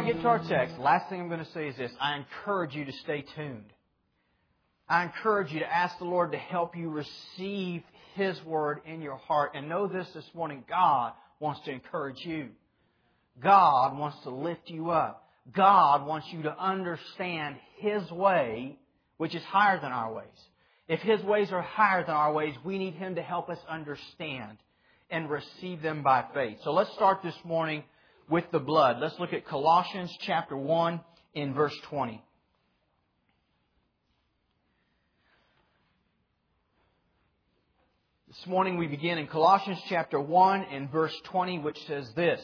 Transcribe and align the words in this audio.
I 0.00 0.02
get 0.02 0.22
to 0.22 0.28
our 0.28 0.42
text, 0.48 0.78
last 0.78 1.10
thing 1.10 1.20
I'm 1.20 1.28
going 1.28 1.44
to 1.44 1.52
say 1.52 1.68
is 1.68 1.76
this. 1.76 1.92
I 2.00 2.16
encourage 2.16 2.74
you 2.74 2.86
to 2.86 2.92
stay 3.04 3.22
tuned. 3.36 3.70
I 4.88 5.02
encourage 5.02 5.52
you 5.52 5.60
to 5.60 5.70
ask 5.70 5.98
the 5.98 6.06
Lord 6.06 6.32
to 6.32 6.38
help 6.38 6.74
you 6.74 6.88
receive 6.88 7.82
His 8.14 8.42
Word 8.46 8.80
in 8.86 9.02
your 9.02 9.16
heart. 9.16 9.50
And 9.54 9.68
know 9.68 9.88
this 9.88 10.08
this 10.14 10.24
morning 10.32 10.64
God 10.66 11.12
wants 11.38 11.60
to 11.66 11.70
encourage 11.70 12.16
you. 12.24 12.48
God 13.42 13.98
wants 13.98 14.16
to 14.22 14.30
lift 14.30 14.70
you 14.70 14.88
up. 14.88 15.28
God 15.54 16.06
wants 16.06 16.28
you 16.30 16.44
to 16.44 16.58
understand 16.58 17.56
His 17.76 18.10
way, 18.10 18.78
which 19.18 19.34
is 19.34 19.42
higher 19.42 19.78
than 19.82 19.92
our 19.92 20.14
ways. 20.14 20.24
If 20.88 21.00
His 21.00 21.20
ways 21.24 21.52
are 21.52 21.60
higher 21.60 22.06
than 22.06 22.14
our 22.14 22.32
ways, 22.32 22.54
we 22.64 22.78
need 22.78 22.94
Him 22.94 23.16
to 23.16 23.22
help 23.22 23.50
us 23.50 23.58
understand 23.68 24.56
and 25.10 25.28
receive 25.28 25.82
them 25.82 26.02
by 26.02 26.24
faith. 26.32 26.56
So 26.64 26.72
let's 26.72 26.92
start 26.94 27.18
this 27.22 27.36
morning 27.44 27.84
with 28.30 28.44
the 28.52 28.60
blood. 28.60 28.98
Let's 29.00 29.18
look 29.18 29.32
at 29.32 29.46
Colossians 29.46 30.16
chapter 30.20 30.56
1 30.56 31.00
in 31.34 31.52
verse 31.52 31.76
20. 31.88 32.22
This 38.28 38.46
morning 38.46 38.78
we 38.78 38.86
begin 38.86 39.18
in 39.18 39.26
Colossians 39.26 39.80
chapter 39.88 40.20
1 40.20 40.66
and 40.72 40.90
verse 40.90 41.14
20, 41.24 41.58
which 41.58 41.78
says 41.88 42.08
this, 42.14 42.40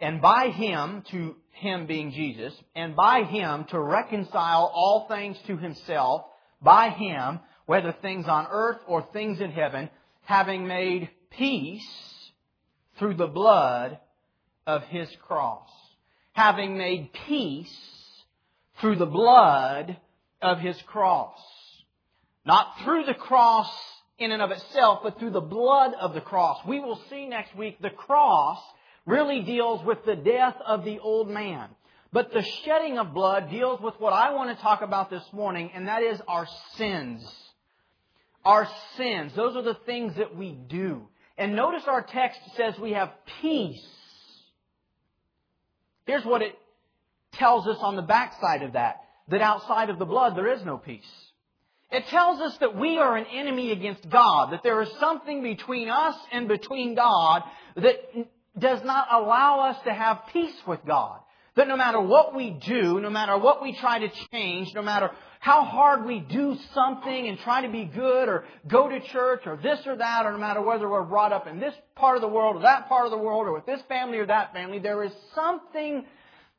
And 0.00 0.20
by 0.20 0.48
him, 0.48 1.04
to 1.12 1.36
him 1.52 1.86
being 1.86 2.10
Jesus, 2.10 2.52
and 2.74 2.96
by 2.96 3.22
him 3.22 3.64
to 3.70 3.80
reconcile 3.80 4.70
all 4.74 5.06
things 5.08 5.38
to 5.46 5.56
himself, 5.56 6.24
by 6.60 6.90
him, 6.90 7.38
whether 7.66 7.92
things 8.02 8.26
on 8.26 8.48
earth 8.50 8.78
or 8.88 9.06
things 9.12 9.40
in 9.40 9.52
heaven, 9.52 9.88
having 10.22 10.66
made 10.66 11.08
peace 11.30 11.88
through 12.98 13.14
the 13.14 13.28
blood 13.28 14.00
of 14.68 14.84
his 14.84 15.08
cross. 15.26 15.68
Having 16.34 16.76
made 16.76 17.10
peace 17.26 17.74
through 18.80 18.96
the 18.96 19.06
blood 19.06 19.96
of 20.42 20.60
his 20.60 20.80
cross. 20.82 21.40
Not 22.44 22.78
through 22.84 23.06
the 23.06 23.14
cross 23.14 23.68
in 24.18 24.30
and 24.30 24.42
of 24.42 24.50
itself, 24.50 25.00
but 25.02 25.18
through 25.18 25.30
the 25.30 25.40
blood 25.40 25.94
of 25.98 26.12
the 26.12 26.20
cross. 26.20 26.58
We 26.66 26.80
will 26.80 27.00
see 27.08 27.26
next 27.26 27.56
week 27.56 27.78
the 27.80 27.90
cross 27.90 28.58
really 29.06 29.40
deals 29.42 29.84
with 29.84 30.04
the 30.04 30.16
death 30.16 30.56
of 30.64 30.84
the 30.84 30.98
old 30.98 31.30
man. 31.30 31.70
But 32.12 32.32
the 32.32 32.42
shedding 32.64 32.98
of 32.98 33.14
blood 33.14 33.50
deals 33.50 33.80
with 33.80 33.94
what 33.98 34.12
I 34.12 34.34
want 34.34 34.54
to 34.54 34.62
talk 34.62 34.82
about 34.82 35.08
this 35.08 35.24
morning, 35.32 35.70
and 35.74 35.88
that 35.88 36.02
is 36.02 36.20
our 36.28 36.46
sins. 36.76 37.26
Our 38.44 38.68
sins. 38.96 39.32
Those 39.34 39.56
are 39.56 39.62
the 39.62 39.78
things 39.86 40.14
that 40.16 40.36
we 40.36 40.52
do. 40.52 41.08
And 41.38 41.56
notice 41.56 41.84
our 41.86 42.02
text 42.02 42.40
says 42.56 42.78
we 42.78 42.92
have 42.92 43.12
peace 43.40 43.84
Here's 46.08 46.24
what 46.24 46.40
it 46.40 46.58
tells 47.34 47.66
us 47.66 47.76
on 47.82 47.94
the 47.94 48.02
backside 48.02 48.62
of 48.62 48.72
that. 48.72 49.02
That 49.28 49.42
outside 49.42 49.90
of 49.90 49.98
the 49.98 50.06
blood 50.06 50.36
there 50.36 50.50
is 50.50 50.64
no 50.64 50.78
peace. 50.78 51.04
It 51.90 52.06
tells 52.06 52.40
us 52.40 52.56
that 52.60 52.74
we 52.74 52.96
are 52.96 53.14
an 53.18 53.26
enemy 53.26 53.72
against 53.72 54.08
God, 54.08 54.52
that 54.52 54.62
there 54.62 54.80
is 54.80 54.88
something 54.98 55.42
between 55.42 55.90
us 55.90 56.16
and 56.32 56.48
between 56.48 56.94
God 56.94 57.42
that 57.76 57.96
does 58.58 58.82
not 58.84 59.08
allow 59.12 59.68
us 59.68 59.76
to 59.84 59.92
have 59.92 60.22
peace 60.32 60.56
with 60.66 60.80
God. 60.86 61.20
That 61.56 61.68
no 61.68 61.76
matter 61.76 62.00
what 62.00 62.34
we 62.34 62.50
do, 62.50 63.00
no 63.00 63.10
matter 63.10 63.36
what 63.36 63.62
we 63.62 63.76
try 63.76 63.98
to 63.98 64.08
change, 64.32 64.68
no 64.74 64.82
matter 64.82 65.10
how 65.40 65.64
hard 65.64 66.04
we 66.04 66.20
do 66.20 66.56
something 66.74 67.28
and 67.28 67.38
try 67.38 67.62
to 67.62 67.68
be 67.68 67.84
good 67.84 68.28
or 68.28 68.44
go 68.66 68.88
to 68.88 69.00
church 69.00 69.42
or 69.46 69.56
this 69.56 69.80
or 69.86 69.96
that, 69.96 70.26
or 70.26 70.32
no 70.32 70.38
matter 70.38 70.60
whether 70.60 70.88
we're 70.88 71.04
brought 71.04 71.32
up 71.32 71.46
in 71.46 71.60
this 71.60 71.74
part 71.94 72.16
of 72.16 72.22
the 72.22 72.28
world 72.28 72.56
or 72.56 72.62
that 72.62 72.88
part 72.88 73.04
of 73.04 73.10
the 73.10 73.18
world 73.18 73.46
or 73.46 73.52
with 73.52 73.66
this 73.66 73.80
family 73.88 74.18
or 74.18 74.26
that 74.26 74.52
family, 74.52 74.78
there 74.78 75.04
is 75.04 75.12
something 75.34 76.04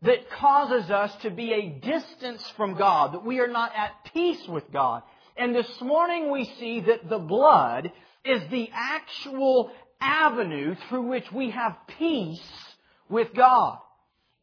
that 0.01 0.29
causes 0.31 0.89
us 0.89 1.13
to 1.23 1.29
be 1.29 1.51
a 1.51 1.69
distance 1.69 2.47
from 2.55 2.75
God, 2.75 3.13
that 3.13 3.25
we 3.25 3.39
are 3.39 3.47
not 3.47 3.71
at 3.75 3.91
peace 4.13 4.47
with 4.47 4.71
God. 4.71 5.03
And 5.35 5.53
this 5.53 5.81
morning 5.81 6.31
we 6.31 6.45
see 6.59 6.81
that 6.81 7.09
the 7.09 7.19
blood 7.19 7.91
is 8.23 8.41
the 8.49 8.69
actual 8.73 9.71
avenue 9.99 10.75
through 10.87 11.07
which 11.07 11.29
we 11.33 11.51
have 11.51 11.75
peace 11.97 12.39
with 13.09 13.33
God. 13.33 13.79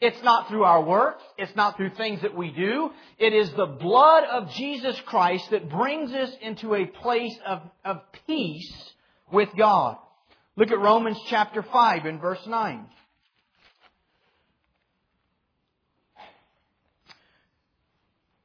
It's 0.00 0.22
not 0.22 0.48
through 0.48 0.64
our 0.64 0.82
works. 0.82 1.22
It's 1.38 1.56
not 1.56 1.76
through 1.76 1.90
things 1.90 2.20
that 2.22 2.36
we 2.36 2.50
do. 2.50 2.90
It 3.18 3.32
is 3.32 3.50
the 3.52 3.66
blood 3.66 4.24
of 4.24 4.50
Jesus 4.50 5.00
Christ 5.06 5.50
that 5.50 5.70
brings 5.70 6.12
us 6.12 6.30
into 6.42 6.74
a 6.74 6.86
place 6.86 7.36
of, 7.46 7.62
of 7.84 8.00
peace 8.26 8.92
with 9.32 9.48
God. 9.56 9.96
Look 10.54 10.70
at 10.70 10.78
Romans 10.78 11.18
chapter 11.28 11.62
5 11.62 12.04
and 12.04 12.20
verse 12.20 12.46
9. 12.46 12.86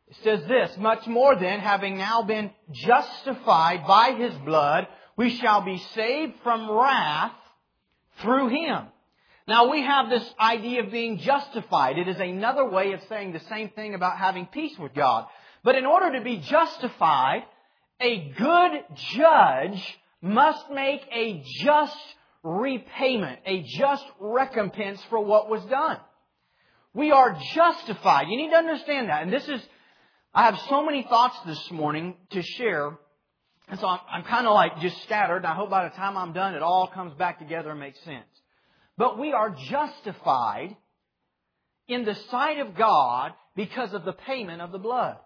It 0.08 0.18
says 0.24 0.46
this, 0.48 0.78
much 0.78 1.06
more 1.08 1.36
then, 1.36 1.60
having 1.60 1.98
now 1.98 2.22
been 2.22 2.52
justified 2.72 3.86
by 3.86 4.14
his 4.14 4.34
blood, 4.46 4.88
we 5.18 5.38
shall 5.38 5.62
be 5.62 5.80
saved 5.96 6.34
from 6.44 6.72
wrath 6.72 7.34
through 8.22 8.50
him. 8.50 8.88
Now 9.48 9.70
we 9.70 9.82
have 9.82 10.10
this 10.10 10.28
idea 10.40 10.84
of 10.84 10.92
being 10.92 11.18
justified. 11.18 11.98
It 11.98 12.08
is 12.08 12.20
another 12.20 12.68
way 12.68 12.94
of 12.94 13.02
saying 13.10 13.34
the 13.34 13.40
same 13.50 13.70
thing 13.70 13.96
about 13.96 14.18
having 14.18 14.46
peace 14.46 14.78
with 14.78 14.94
God. 14.94 15.26
But 15.64 15.76
in 15.76 15.86
order 15.86 16.18
to 16.18 16.24
be 16.24 16.38
justified, 16.38 17.44
a 18.00 18.30
good 18.38 18.72
judge 19.16 20.00
must 20.22 20.70
make 20.72 21.02
a 21.12 21.44
just 21.64 21.98
repayment, 22.44 23.40
a 23.46 23.64
just 23.64 24.06
recompense 24.20 25.02
for 25.10 25.24
what 25.24 25.50
was 25.50 25.64
done. 25.66 25.98
We 26.94 27.12
are 27.12 27.38
justified. 27.54 28.28
You 28.30 28.38
need 28.38 28.50
to 28.50 28.58
understand 28.58 29.10
that. 29.10 29.24
And 29.24 29.32
this 29.32 29.48
is, 29.48 29.62
I 30.34 30.46
have 30.46 30.60
so 30.70 30.84
many 30.84 31.04
thoughts 31.04 31.38
this 31.46 31.72
morning 31.72 32.16
to 32.32 32.42
share. 32.42 32.98
And 33.70 33.80
so 33.80 33.88
I'm, 33.88 34.00
I'm 34.12 34.24
kind 34.24 34.46
of 34.46 34.54
like 34.54 34.80
just 34.80 35.02
scattered. 35.04 35.38
And 35.38 35.48
I 35.48 35.56
hope 35.56 35.70
by 35.70 35.88
the 35.88 35.96
time 35.96 36.18
I'm 36.18 36.34
done, 36.34 36.54
it 36.54 36.62
all 36.62 36.88
comes 36.88 37.14
back 37.14 37.40
together 37.40 37.72
and 37.72 37.80
makes 37.80 38.00
sense. 38.04 38.26
But 38.98 39.18
we 39.18 39.34
are 39.34 39.50
justified 39.50 40.76
in 41.88 42.06
the 42.06 42.16
sight 42.30 42.60
of 42.60 42.76
God 42.76 43.34
because 43.56 43.94
of 43.94 44.06
the 44.06 44.14
payment 44.14 44.62
of 44.62 44.72
the 44.72 44.80
blood. 44.80 45.18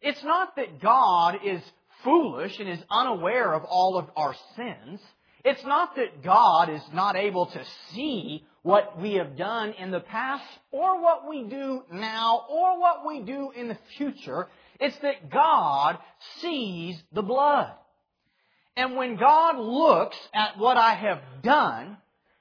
It's 0.00 0.22
not 0.22 0.56
that 0.56 0.80
God 0.80 1.38
is 1.44 1.62
foolish 2.04 2.58
and 2.58 2.68
is 2.68 2.82
unaware 2.90 3.52
of 3.52 3.64
all 3.64 3.98
of 3.98 4.08
our 4.16 4.34
sins. 4.56 5.00
It's 5.44 5.64
not 5.64 5.96
that 5.96 6.22
God 6.22 6.70
is 6.70 6.82
not 6.92 7.16
able 7.16 7.46
to 7.46 7.64
see 7.92 8.44
what 8.62 9.00
we 9.00 9.14
have 9.14 9.36
done 9.36 9.72
in 9.78 9.90
the 9.90 10.00
past 10.00 10.44
or 10.70 11.00
what 11.00 11.28
we 11.28 11.44
do 11.44 11.82
now 11.92 12.44
or 12.50 12.78
what 12.80 13.06
we 13.06 13.20
do 13.20 13.50
in 13.52 13.68
the 13.68 13.78
future. 13.96 14.48
It's 14.80 14.98
that 14.98 15.30
God 15.30 15.98
sees 16.40 17.00
the 17.12 17.22
blood. 17.22 17.72
And 18.76 18.96
when 18.96 19.16
God 19.16 19.58
looks 19.58 20.16
at 20.34 20.58
what 20.58 20.76
I 20.76 20.94
have 20.94 21.20
done, 21.42 21.96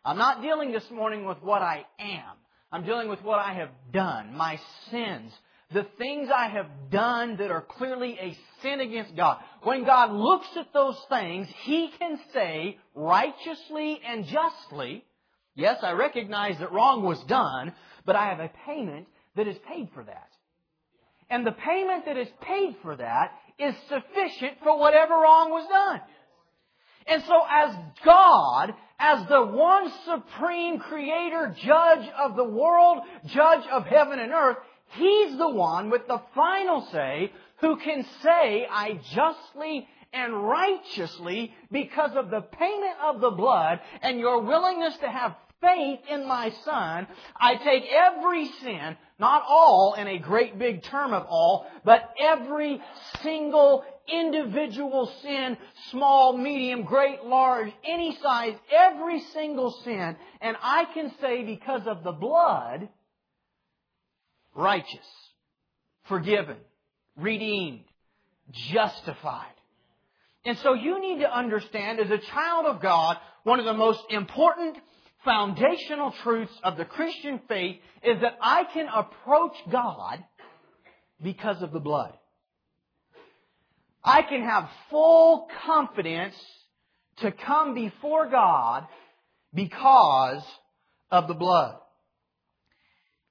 I'm 0.07 0.17
not 0.17 0.41
dealing 0.41 0.71
this 0.71 0.89
morning 0.89 1.25
with 1.25 1.39
what 1.43 1.61
I 1.61 1.85
am. 1.99 2.37
I'm 2.71 2.85
dealing 2.85 3.09
with 3.09 3.21
what 3.23 3.39
I 3.39 3.55
have 3.55 3.71
done, 3.91 4.37
my 4.37 4.57
sins, 4.89 5.33
the 5.73 5.85
things 5.97 6.29
I 6.33 6.47
have 6.47 6.67
done 6.89 7.35
that 7.35 7.51
are 7.51 7.61
clearly 7.61 8.17
a 8.17 8.37
sin 8.61 8.79
against 8.79 9.17
God. 9.17 9.39
When 9.63 9.83
God 9.83 10.13
looks 10.13 10.47
at 10.55 10.71
those 10.73 10.95
things, 11.09 11.49
He 11.63 11.91
can 11.99 12.17
say 12.33 12.77
righteously 12.95 13.99
and 14.07 14.23
justly, 14.23 15.03
yes, 15.55 15.79
I 15.83 15.91
recognize 15.91 16.57
that 16.59 16.71
wrong 16.71 17.03
was 17.03 17.21
done, 17.25 17.73
but 18.05 18.15
I 18.15 18.29
have 18.29 18.39
a 18.39 18.51
payment 18.65 19.07
that 19.35 19.49
is 19.49 19.57
paid 19.67 19.89
for 19.93 20.05
that. 20.05 20.29
And 21.29 21.45
the 21.45 21.51
payment 21.51 22.05
that 22.05 22.15
is 22.15 22.29
paid 22.39 22.77
for 22.81 22.95
that 22.95 23.33
is 23.59 23.75
sufficient 23.89 24.59
for 24.63 24.79
whatever 24.79 25.15
wrong 25.15 25.49
was 25.49 25.67
done. 25.67 25.99
And 27.07 27.23
so 27.23 27.41
as 27.49 27.75
God, 28.05 28.73
as 28.99 29.27
the 29.27 29.45
one 29.45 29.91
supreme 30.05 30.79
creator, 30.79 31.55
judge 31.63 32.09
of 32.17 32.35
the 32.35 32.43
world, 32.43 33.03
judge 33.27 33.65
of 33.71 33.85
heaven 33.85 34.19
and 34.19 34.31
earth, 34.31 34.57
He's 34.91 35.37
the 35.37 35.49
one 35.49 35.89
with 35.89 36.07
the 36.07 36.21
final 36.33 36.87
say 36.91 37.31
who 37.59 37.77
can 37.77 38.05
say, 38.23 38.65
I 38.69 38.99
justly 39.13 39.87
and 40.13 40.47
righteously, 40.47 41.53
because 41.71 42.11
of 42.15 42.29
the 42.29 42.41
payment 42.41 42.95
of 43.03 43.19
the 43.19 43.31
blood 43.31 43.81
and 44.01 44.19
your 44.19 44.41
willingness 44.41 44.95
to 45.01 45.09
have 45.09 45.35
faith 45.61 45.99
in 46.09 46.27
my 46.27 46.51
Son, 46.63 47.07
I 47.35 47.55
take 47.55 47.83
every 47.91 48.47
sin, 48.63 48.97
not 49.19 49.43
all 49.47 49.95
in 49.97 50.07
a 50.07 50.19
great 50.19 50.57
big 50.59 50.83
term 50.83 51.13
of 51.13 51.25
all, 51.27 51.67
but 51.83 52.13
every 52.19 52.81
single 53.21 53.83
individual 54.07 55.11
sin, 55.21 55.57
small, 55.91 56.37
medium, 56.37 56.83
great, 56.83 57.23
large, 57.23 57.71
any 57.83 58.17
size, 58.21 58.55
every 58.71 59.21
single 59.33 59.71
sin, 59.83 60.15
and 60.41 60.55
I 60.61 60.85
can 60.93 61.11
say 61.21 61.43
because 61.43 61.85
of 61.87 62.03
the 62.03 62.11
blood, 62.11 62.89
righteous, 64.55 65.07
forgiven, 66.07 66.57
redeemed, 67.15 67.83
justified. 68.51 69.51
And 70.45 70.57
so 70.59 70.73
you 70.73 71.01
need 71.01 71.19
to 71.19 71.35
understand 71.35 71.99
as 71.99 72.09
a 72.09 72.19
child 72.19 72.67
of 72.67 72.81
God, 72.81 73.17
one 73.43 73.59
of 73.59 73.65
the 73.65 73.73
most 73.73 74.01
important 74.09 74.77
foundational 75.27 76.13
truths 76.23 76.53
of 76.63 76.77
the 76.77 76.85
Christian 76.85 77.41
faith 77.49 77.75
is 78.01 78.21
that 78.21 78.37
I 78.41 78.63
can 78.63 78.87
approach 78.87 79.57
God 79.69 80.23
because 81.21 81.61
of 81.61 81.73
the 81.73 81.81
blood. 81.81 82.13
I 84.01 84.21
can 84.21 84.41
have 84.41 84.69
full 84.89 85.49
confidence 85.65 86.35
to 87.17 87.33
come 87.33 87.73
before 87.73 88.29
God 88.29 88.87
because 89.53 90.43
of 91.11 91.27
the 91.27 91.33
blood. 91.33 91.75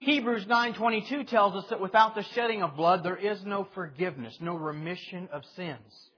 Hebrews 0.00 0.44
9:22 0.44 1.24
tells 1.28 1.56
us 1.56 1.66
that 1.70 1.80
without 1.80 2.14
the 2.14 2.24
shedding 2.34 2.62
of 2.62 2.76
blood 2.76 3.04
there 3.04 3.16
is 3.16 3.42
no 3.46 3.64
forgiveness, 3.74 4.36
no 4.38 4.54
remission 4.54 5.30
of 5.32 5.46
sins. 5.56 6.10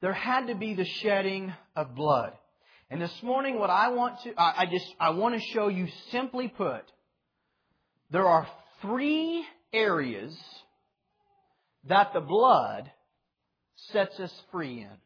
There 0.00 0.14
had 0.14 0.46
to 0.46 0.54
be 0.54 0.72
the 0.72 0.86
shedding 0.86 1.52
of 1.76 1.94
blood. 1.94 2.32
And 2.90 3.00
this 3.00 3.22
morning 3.22 3.58
what 3.58 3.70
I 3.70 3.88
want 3.90 4.20
to 4.22 4.32
I 4.38 4.66
just 4.70 4.86
I 4.98 5.10
want 5.10 5.34
to 5.34 5.40
show 5.52 5.68
you 5.68 5.88
simply 6.10 6.48
put 6.48 6.84
there 8.10 8.26
are 8.26 8.46
three 8.80 9.44
areas 9.72 10.36
that 11.88 12.12
the 12.12 12.20
blood 12.20 12.90
sets 13.92 14.18
us 14.18 14.32
free 14.50 14.80
in. 14.80 14.96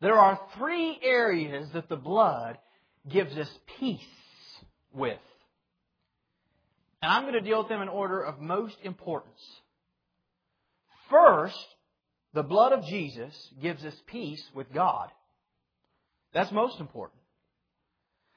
There 0.00 0.14
are 0.14 0.38
three 0.56 0.98
areas 1.02 1.68
that 1.72 1.88
the 1.88 1.96
blood 1.96 2.58
gives 3.10 3.36
us 3.36 3.50
peace 3.78 4.00
with. 4.92 5.18
And 7.02 7.12
I'm 7.12 7.22
going 7.22 7.34
to 7.34 7.40
deal 7.40 7.58
with 7.58 7.68
them 7.68 7.82
in 7.82 7.88
order 7.88 8.22
of 8.22 8.40
most 8.40 8.76
importance. 8.82 9.40
First, 11.10 11.66
the 12.34 12.42
blood 12.42 12.72
of 12.72 12.84
Jesus 12.84 13.34
gives 13.62 13.84
us 13.84 13.94
peace 14.06 14.42
with 14.54 14.72
God. 14.72 15.10
That's 16.36 16.52
most 16.52 16.80
important. 16.80 17.18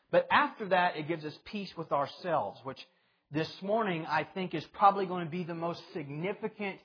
But 0.09 0.25
after 0.31 0.69
that, 0.69 0.95
it 0.95 1.09
gives 1.09 1.25
us 1.25 1.37
peace 1.43 1.69
with 1.77 1.91
ourselves, 1.91 2.57
which 2.63 2.79
this 3.29 3.51
morning 3.61 4.05
I 4.05 4.25
think 4.33 4.53
is 4.53 4.63
probably 4.73 5.05
going 5.05 5.25
to 5.25 5.29
be 5.29 5.43
the 5.43 5.53
most 5.53 5.81
significant 5.91 6.77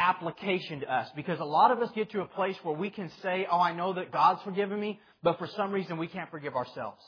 application 0.00 0.80
to 0.80 0.92
us 0.92 1.08
because 1.14 1.38
a 1.38 1.44
lot 1.44 1.70
of 1.70 1.80
us 1.80 1.90
get 1.94 2.10
to 2.10 2.22
a 2.22 2.24
place 2.24 2.56
where 2.64 2.74
we 2.74 2.90
can 2.90 3.08
say, 3.22 3.46
Oh, 3.48 3.60
I 3.60 3.72
know 3.72 3.92
that 3.92 4.10
God's 4.10 4.42
forgiven 4.42 4.80
me, 4.80 4.98
but 5.22 5.38
for 5.38 5.46
some 5.46 5.70
reason 5.70 5.96
we 5.96 6.08
can't 6.08 6.28
forgive 6.28 6.56
ourselves. 6.56 7.04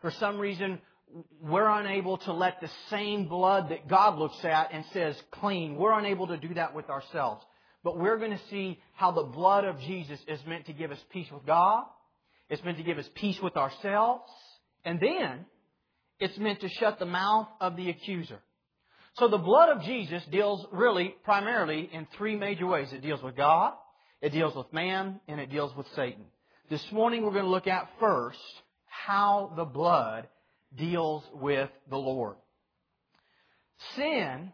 For 0.00 0.10
some 0.12 0.38
reason, 0.38 0.80
we're 1.42 1.68
unable 1.68 2.16
to 2.16 2.32
let 2.32 2.62
the 2.62 2.70
same 2.88 3.28
blood 3.28 3.68
that 3.68 3.88
God 3.88 4.18
looks 4.18 4.42
at 4.42 4.72
and 4.72 4.86
says 4.94 5.22
clean, 5.32 5.76
we're 5.76 5.98
unable 5.98 6.28
to 6.28 6.38
do 6.38 6.54
that 6.54 6.74
with 6.74 6.88
ourselves. 6.88 7.44
But 7.82 7.98
we're 7.98 8.16
going 8.16 8.30
to 8.30 8.48
see 8.48 8.80
how 8.94 9.10
the 9.10 9.24
blood 9.24 9.66
of 9.66 9.78
Jesus 9.80 10.18
is 10.26 10.40
meant 10.46 10.64
to 10.64 10.72
give 10.72 10.92
us 10.92 11.04
peace 11.12 11.30
with 11.30 11.44
God. 11.44 11.84
It's 12.48 12.62
meant 12.64 12.78
to 12.78 12.84
give 12.84 12.98
us 12.98 13.08
peace 13.14 13.38
with 13.42 13.56
ourselves. 13.56 14.30
And 14.84 15.00
then, 15.00 15.46
it's 16.20 16.36
meant 16.38 16.60
to 16.60 16.68
shut 16.68 16.98
the 16.98 17.06
mouth 17.06 17.48
of 17.60 17.76
the 17.76 17.90
accuser. 17.90 18.40
So 19.14 19.28
the 19.28 19.38
blood 19.38 19.68
of 19.68 19.82
Jesus 19.82 20.22
deals 20.30 20.66
really 20.72 21.14
primarily 21.24 21.88
in 21.92 22.06
three 22.18 22.36
major 22.36 22.66
ways. 22.66 22.88
It 22.92 23.02
deals 23.02 23.22
with 23.22 23.36
God, 23.36 23.74
it 24.20 24.30
deals 24.30 24.56
with 24.56 24.72
man, 24.72 25.20
and 25.28 25.40
it 25.40 25.50
deals 25.50 25.74
with 25.76 25.86
Satan. 25.94 26.24
This 26.68 26.84
morning 26.90 27.22
we're 27.22 27.30
going 27.30 27.44
to 27.44 27.50
look 27.50 27.66
at 27.66 27.88
first 28.00 28.38
how 28.86 29.52
the 29.56 29.64
blood 29.64 30.28
deals 30.76 31.22
with 31.32 31.70
the 31.88 31.96
Lord. 31.96 32.36
Sin, 33.96 34.52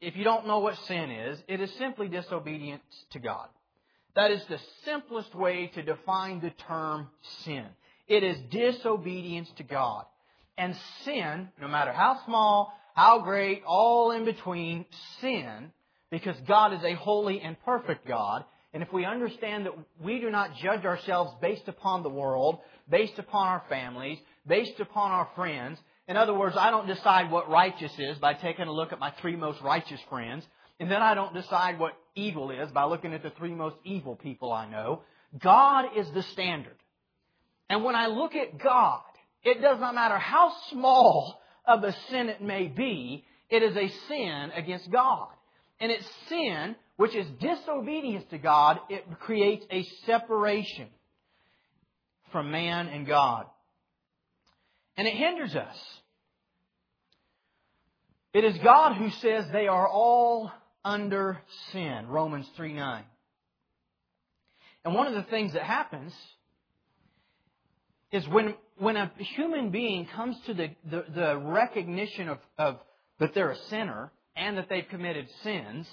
if 0.00 0.16
you 0.16 0.24
don't 0.24 0.46
know 0.46 0.58
what 0.58 0.76
sin 0.86 1.10
is, 1.10 1.38
it 1.48 1.60
is 1.60 1.72
simply 1.78 2.08
disobedience 2.08 2.82
to 3.12 3.18
God. 3.18 3.48
That 4.16 4.30
is 4.30 4.42
the 4.48 4.58
simplest 4.84 5.34
way 5.34 5.70
to 5.74 5.82
define 5.82 6.40
the 6.40 6.50
term 6.50 7.08
sin. 7.44 7.66
It 8.08 8.24
is 8.24 8.36
disobedience 8.50 9.48
to 9.56 9.62
God. 9.62 10.04
And 10.58 10.76
sin, 11.04 11.48
no 11.60 11.68
matter 11.68 11.92
how 11.92 12.20
small, 12.26 12.72
how 12.94 13.20
great, 13.20 13.62
all 13.66 14.10
in 14.10 14.24
between, 14.24 14.84
sin, 15.20 15.72
because 16.10 16.36
God 16.46 16.72
is 16.74 16.82
a 16.82 16.94
holy 16.94 17.40
and 17.40 17.56
perfect 17.64 18.06
God. 18.06 18.44
And 18.72 18.82
if 18.82 18.92
we 18.92 19.04
understand 19.04 19.66
that 19.66 19.74
we 20.02 20.20
do 20.20 20.30
not 20.30 20.56
judge 20.56 20.84
ourselves 20.84 21.32
based 21.40 21.68
upon 21.68 22.02
the 22.02 22.08
world, 22.08 22.58
based 22.88 23.18
upon 23.18 23.46
our 23.46 23.62
families, 23.68 24.18
based 24.46 24.80
upon 24.80 25.12
our 25.12 25.28
friends, 25.34 25.78
in 26.08 26.16
other 26.16 26.34
words, 26.34 26.56
I 26.58 26.70
don't 26.70 26.88
decide 26.88 27.30
what 27.30 27.48
righteous 27.48 27.92
is 27.98 28.18
by 28.18 28.34
taking 28.34 28.66
a 28.66 28.72
look 28.72 28.92
at 28.92 28.98
my 28.98 29.12
three 29.20 29.36
most 29.36 29.60
righteous 29.62 30.00
friends, 30.08 30.44
and 30.80 30.90
then 30.90 31.02
I 31.02 31.14
don't 31.14 31.34
decide 31.34 31.78
what 31.78 31.92
evil 32.14 32.50
is 32.50 32.70
by 32.70 32.84
looking 32.84 33.12
at 33.12 33.22
the 33.22 33.30
three 33.30 33.54
most 33.54 33.76
evil 33.84 34.16
people 34.16 34.52
I 34.52 34.68
know. 34.68 35.02
God 35.38 35.96
is 35.96 36.10
the 36.12 36.22
standard. 36.22 36.76
And 37.68 37.84
when 37.84 37.94
I 37.94 38.06
look 38.06 38.34
at 38.34 38.58
God, 38.58 39.02
it 39.44 39.60
does 39.62 39.78
not 39.80 39.94
matter 39.94 40.18
how 40.18 40.52
small 40.70 41.40
of 41.66 41.84
a 41.84 41.94
sin 42.10 42.28
it 42.28 42.42
may 42.42 42.66
be, 42.66 43.24
it 43.48 43.62
is 43.62 43.76
a 43.76 43.88
sin 44.08 44.50
against 44.54 44.90
God. 44.90 45.28
And 45.80 45.90
it's 45.90 46.06
sin, 46.28 46.76
which 46.96 47.14
is 47.14 47.26
disobedience 47.40 48.24
to 48.30 48.38
God, 48.38 48.80
it 48.88 49.04
creates 49.20 49.64
a 49.70 49.84
separation 50.04 50.88
from 52.32 52.50
man 52.50 52.88
and 52.88 53.06
God. 53.06 53.46
And 54.96 55.06
it 55.06 55.14
hinders 55.14 55.54
us. 55.54 55.76
It 58.32 58.44
is 58.44 58.56
God 58.58 58.96
who 58.96 59.10
says 59.10 59.46
they 59.52 59.66
are 59.66 59.88
all 59.88 60.52
under 60.84 61.40
sin, 61.72 62.06
Romans 62.08 62.46
3 62.56 62.72
9. 62.72 63.04
And 64.84 64.94
one 64.94 65.06
of 65.06 65.14
the 65.14 65.30
things 65.30 65.52
that 65.52 65.62
happens 65.62 66.12
is 68.12 68.26
when, 68.28 68.54
when 68.78 68.96
a 68.96 69.10
human 69.18 69.70
being 69.70 70.06
comes 70.06 70.36
to 70.46 70.54
the, 70.54 70.70
the, 70.90 71.04
the 71.14 71.38
recognition 71.38 72.28
of, 72.28 72.38
of 72.58 72.78
that 73.18 73.34
they're 73.34 73.50
a 73.50 73.58
sinner 73.68 74.10
and 74.34 74.56
that 74.56 74.68
they've 74.68 74.88
committed 74.88 75.28
sins 75.42 75.86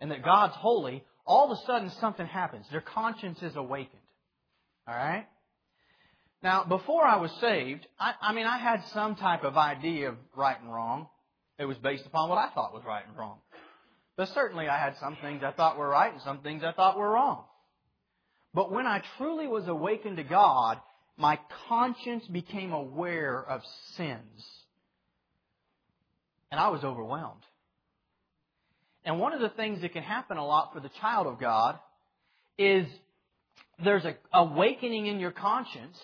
and 0.00 0.10
that 0.10 0.22
God's 0.22 0.54
holy, 0.56 1.02
all 1.26 1.50
of 1.50 1.58
a 1.58 1.66
sudden 1.66 1.90
something 2.00 2.26
happens. 2.26 2.66
Their 2.70 2.82
conscience 2.82 3.42
is 3.42 3.56
awakened. 3.56 4.02
All 4.86 4.94
right? 4.94 5.26
Now, 6.42 6.64
before 6.64 7.04
I 7.04 7.16
was 7.16 7.30
saved, 7.40 7.86
I, 7.98 8.12
I 8.20 8.34
mean, 8.34 8.46
I 8.46 8.58
had 8.58 8.84
some 8.92 9.16
type 9.16 9.44
of 9.44 9.56
idea 9.56 10.10
of 10.10 10.16
right 10.36 10.60
and 10.60 10.70
wrong. 10.70 11.08
It 11.58 11.64
was 11.64 11.78
based 11.78 12.04
upon 12.04 12.28
what 12.28 12.36
I 12.36 12.50
thought 12.50 12.74
was 12.74 12.82
right 12.86 13.02
and 13.06 13.16
wrong. 13.16 13.38
But 14.16 14.28
certainly 14.28 14.68
I 14.68 14.78
had 14.78 14.96
some 15.00 15.16
things 15.20 15.42
I 15.44 15.50
thought 15.50 15.76
were 15.76 15.88
right 15.88 16.12
and 16.12 16.22
some 16.22 16.38
things 16.38 16.62
I 16.64 16.72
thought 16.72 16.98
were 16.98 17.10
wrong. 17.10 17.44
But 18.52 18.70
when 18.70 18.86
I 18.86 19.02
truly 19.18 19.48
was 19.48 19.66
awakened 19.66 20.18
to 20.18 20.22
God, 20.22 20.78
my 21.16 21.38
conscience 21.68 22.24
became 22.26 22.72
aware 22.72 23.42
of 23.42 23.62
sins. 23.96 24.44
And 26.50 26.60
I 26.60 26.68
was 26.68 26.84
overwhelmed. 26.84 27.42
And 29.04 29.18
one 29.18 29.32
of 29.32 29.40
the 29.40 29.50
things 29.50 29.82
that 29.82 29.92
can 29.92 30.04
happen 30.04 30.36
a 30.36 30.46
lot 30.46 30.72
for 30.72 30.80
the 30.80 30.90
child 31.00 31.26
of 31.26 31.40
God 31.40 31.78
is 32.56 32.86
there's 33.82 34.04
a 34.04 34.14
awakening 34.32 35.06
in 35.06 35.18
your 35.18 35.32
conscience, 35.32 35.98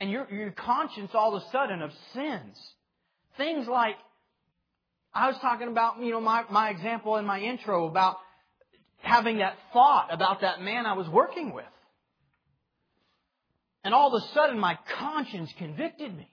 and 0.00 0.10
your, 0.10 0.30
your 0.32 0.52
conscience 0.52 1.10
all 1.12 1.34
of 1.34 1.42
a 1.42 1.50
sudden 1.50 1.82
of 1.82 1.90
sins. 2.14 2.56
Things 3.36 3.66
like 3.66 3.96
I 5.12 5.28
was 5.28 5.36
talking 5.40 5.68
about, 5.68 6.00
you 6.00 6.12
know, 6.12 6.20
my, 6.20 6.44
my 6.50 6.70
example 6.70 7.16
in 7.16 7.24
my 7.24 7.40
intro 7.40 7.88
about 7.88 8.16
having 8.98 9.38
that 9.38 9.56
thought 9.72 10.08
about 10.12 10.42
that 10.42 10.60
man 10.60 10.86
I 10.86 10.92
was 10.92 11.08
working 11.08 11.52
with. 11.52 11.64
And 13.82 13.94
all 13.94 14.14
of 14.14 14.22
a 14.22 14.34
sudden 14.34 14.58
my 14.58 14.78
conscience 14.98 15.52
convicted 15.58 16.16
me 16.16 16.30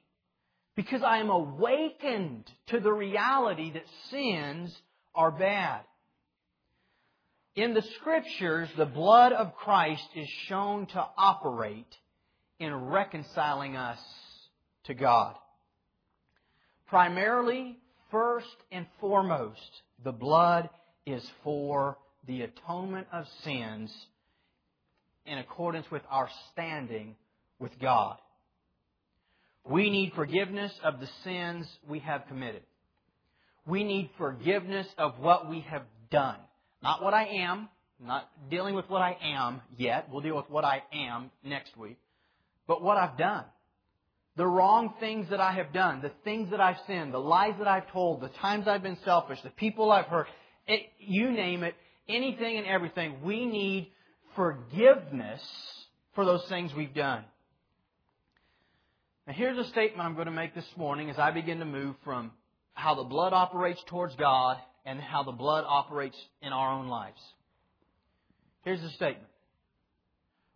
because 0.75 1.01
I 1.01 1.17
am 1.19 1.29
awakened 1.29 2.45
to 2.67 2.79
the 2.79 2.91
reality 2.91 3.71
that 3.73 3.83
sins 4.11 4.75
are 5.15 5.31
bad. 5.31 5.81
In 7.55 7.73
the 7.73 7.81
scriptures, 7.99 8.69
the 8.77 8.85
blood 8.85 9.33
of 9.33 9.55
Christ 9.55 10.07
is 10.15 10.27
shown 10.47 10.85
to 10.87 11.05
operate 11.17 11.87
in 12.59 12.71
reconciling 12.73 13.75
us 13.75 13.97
to 14.83 14.93
God. 14.93 15.33
Primarily 16.87 17.79
First 18.11 18.55
and 18.71 18.85
foremost, 18.99 19.81
the 20.03 20.11
blood 20.11 20.69
is 21.05 21.25
for 21.43 21.97
the 22.27 22.41
atonement 22.41 23.07
of 23.11 23.25
sins 23.43 23.93
in 25.25 25.37
accordance 25.37 25.85
with 25.91 26.01
our 26.09 26.29
standing 26.51 27.15
with 27.59 27.71
God. 27.79 28.17
We 29.65 29.89
need 29.89 30.13
forgiveness 30.15 30.71
of 30.83 30.99
the 30.99 31.09
sins 31.23 31.67
we 31.87 31.99
have 31.99 32.27
committed. 32.27 32.63
We 33.65 33.83
need 33.83 34.09
forgiveness 34.17 34.87
of 34.97 35.19
what 35.19 35.49
we 35.49 35.61
have 35.69 35.83
done. 36.09 36.37
Not 36.81 37.03
what 37.03 37.13
I 37.13 37.25
am, 37.25 37.67
not 37.99 38.29
dealing 38.49 38.75
with 38.75 38.89
what 38.89 39.01
I 39.01 39.17
am 39.21 39.61
yet. 39.77 40.07
We'll 40.09 40.21
deal 40.21 40.37
with 40.37 40.49
what 40.49 40.63
I 40.63 40.83
am 40.93 41.31
next 41.43 41.75
week. 41.75 41.97
But 42.67 42.81
what 42.81 42.97
I've 42.97 43.17
done 43.17 43.43
the 44.37 44.45
wrong 44.45 44.93
things 44.99 45.27
that 45.31 45.41
I 45.41 45.53
have 45.53 45.73
done, 45.73 46.01
the 46.01 46.11
things 46.23 46.51
that 46.51 46.61
I've 46.61 46.77
sinned, 46.85 47.11
the 47.11 47.17
lies 47.17 47.55
that 47.57 47.67
I've 47.67 47.91
told, 47.91 48.21
the 48.21 48.29
times 48.29 48.67
I've 48.67 48.83
been 48.83 48.97
selfish, 49.03 49.39
the 49.43 49.49
people 49.49 49.91
I've 49.91 50.05
hurt, 50.05 50.27
it, 50.67 50.83
you 50.99 51.31
name 51.31 51.63
it, 51.63 51.73
anything 52.07 52.57
and 52.57 52.67
everything, 52.67 53.23
we 53.23 53.47
need 53.47 53.91
forgiveness 54.35 55.41
for 56.13 56.23
those 56.23 56.45
things 56.49 56.71
we've 56.75 56.93
done. 56.93 57.23
Now, 59.25 59.33
here's 59.33 59.57
a 59.57 59.69
statement 59.71 60.07
I'm 60.07 60.13
going 60.13 60.27
to 60.27 60.31
make 60.31 60.53
this 60.53 60.69
morning 60.77 61.09
as 61.09 61.17
I 61.17 61.31
begin 61.31 61.57
to 61.59 61.65
move 61.65 61.95
from 62.03 62.31
how 62.73 62.93
the 62.93 63.03
blood 63.03 63.33
operates 63.33 63.81
towards 63.87 64.15
God 64.15 64.57
and 64.85 65.01
how 65.01 65.23
the 65.23 65.31
blood 65.31 65.65
operates 65.67 66.17
in 66.43 66.53
our 66.53 66.73
own 66.73 66.87
lives. 66.87 67.19
Here's 68.63 68.81
the 68.81 68.89
statement 68.89 69.29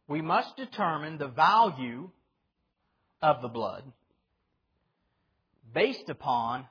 We 0.07 0.21
must 0.21 0.55
determine 0.55 1.17
the 1.17 1.29
value 1.29 2.11
of 3.21 3.41
the 3.41 3.47
blood 3.47 3.83
based 5.73 6.09
upon 6.09 6.65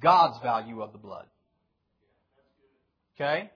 God's 0.00 0.38
value 0.42 0.82
of 0.82 0.92
the 0.92 0.98
blood. 0.98 1.26
Okay? 3.14 3.50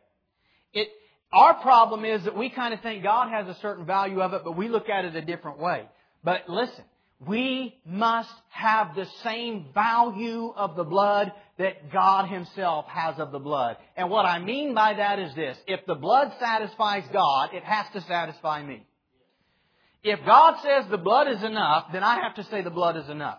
It, 0.72 0.88
our 1.32 1.54
problem 1.54 2.04
is 2.04 2.24
that 2.24 2.36
we 2.36 2.50
kind 2.50 2.74
of 2.74 2.80
think 2.80 3.02
God 3.02 3.30
has 3.30 3.46
a 3.46 3.58
certain 3.60 3.84
value 3.84 4.20
of 4.20 4.32
it, 4.32 4.42
but 4.44 4.56
we 4.56 4.68
look 4.68 4.88
at 4.88 5.04
it 5.04 5.14
a 5.14 5.22
different 5.22 5.58
way. 5.58 5.84
But 6.24 6.48
listen, 6.48 6.84
we 7.26 7.78
must 7.84 8.32
have 8.48 8.94
the 8.94 9.06
same 9.22 9.66
value 9.74 10.52
of 10.56 10.76
the 10.76 10.84
blood 10.84 11.32
that 11.58 11.92
God 11.92 12.28
Himself 12.28 12.86
has 12.88 13.18
of 13.18 13.30
the 13.32 13.38
blood. 13.38 13.76
And 13.96 14.08
what 14.08 14.24
I 14.24 14.38
mean 14.38 14.74
by 14.74 14.94
that 14.94 15.18
is 15.18 15.34
this. 15.34 15.58
If 15.66 15.84
the 15.86 15.94
blood 15.94 16.32
satisfies 16.40 17.04
God, 17.12 17.50
it 17.52 17.62
has 17.62 17.86
to 17.92 18.00
satisfy 18.08 18.62
me. 18.62 18.86
If 20.02 20.24
God 20.24 20.60
says 20.62 20.90
the 20.90 20.98
blood 20.98 21.28
is 21.28 21.42
enough, 21.42 21.86
then 21.92 22.02
I 22.02 22.20
have 22.20 22.34
to 22.36 22.44
say 22.44 22.62
the 22.62 22.70
blood 22.70 22.96
is 22.96 23.08
enough. 23.08 23.38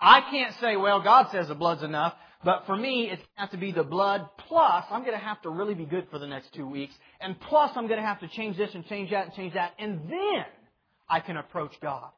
I 0.00 0.22
can't 0.30 0.54
say, 0.60 0.76
well, 0.76 1.02
God 1.02 1.28
says 1.32 1.48
the 1.48 1.54
blood's 1.54 1.82
enough, 1.82 2.14
but 2.44 2.64
for 2.66 2.76
me, 2.76 3.10
it 3.10 3.18
has 3.18 3.26
got 3.36 3.50
to 3.50 3.56
be 3.56 3.72
the 3.72 3.82
blood 3.82 4.28
plus 4.46 4.84
I'm 4.90 5.00
going 5.00 5.18
to 5.18 5.24
have 5.24 5.42
to 5.42 5.50
really 5.50 5.74
be 5.74 5.84
good 5.84 6.06
for 6.10 6.18
the 6.18 6.26
next 6.26 6.54
two 6.54 6.68
weeks, 6.68 6.94
and 7.20 7.38
plus 7.40 7.72
I'm 7.74 7.88
going 7.88 8.00
to 8.00 8.06
have 8.06 8.20
to 8.20 8.28
change 8.28 8.56
this 8.56 8.70
and 8.74 8.86
change 8.86 9.10
that 9.10 9.26
and 9.26 9.34
change 9.34 9.54
that, 9.54 9.72
and 9.78 10.00
then 10.08 10.44
I 11.08 11.20
can 11.20 11.36
approach 11.36 11.72
God. 11.82 12.10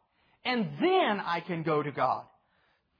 And 0.44 0.68
then 0.80 1.20
I 1.20 1.42
can 1.46 1.62
go 1.62 1.82
to 1.82 1.90
God. 1.90 2.24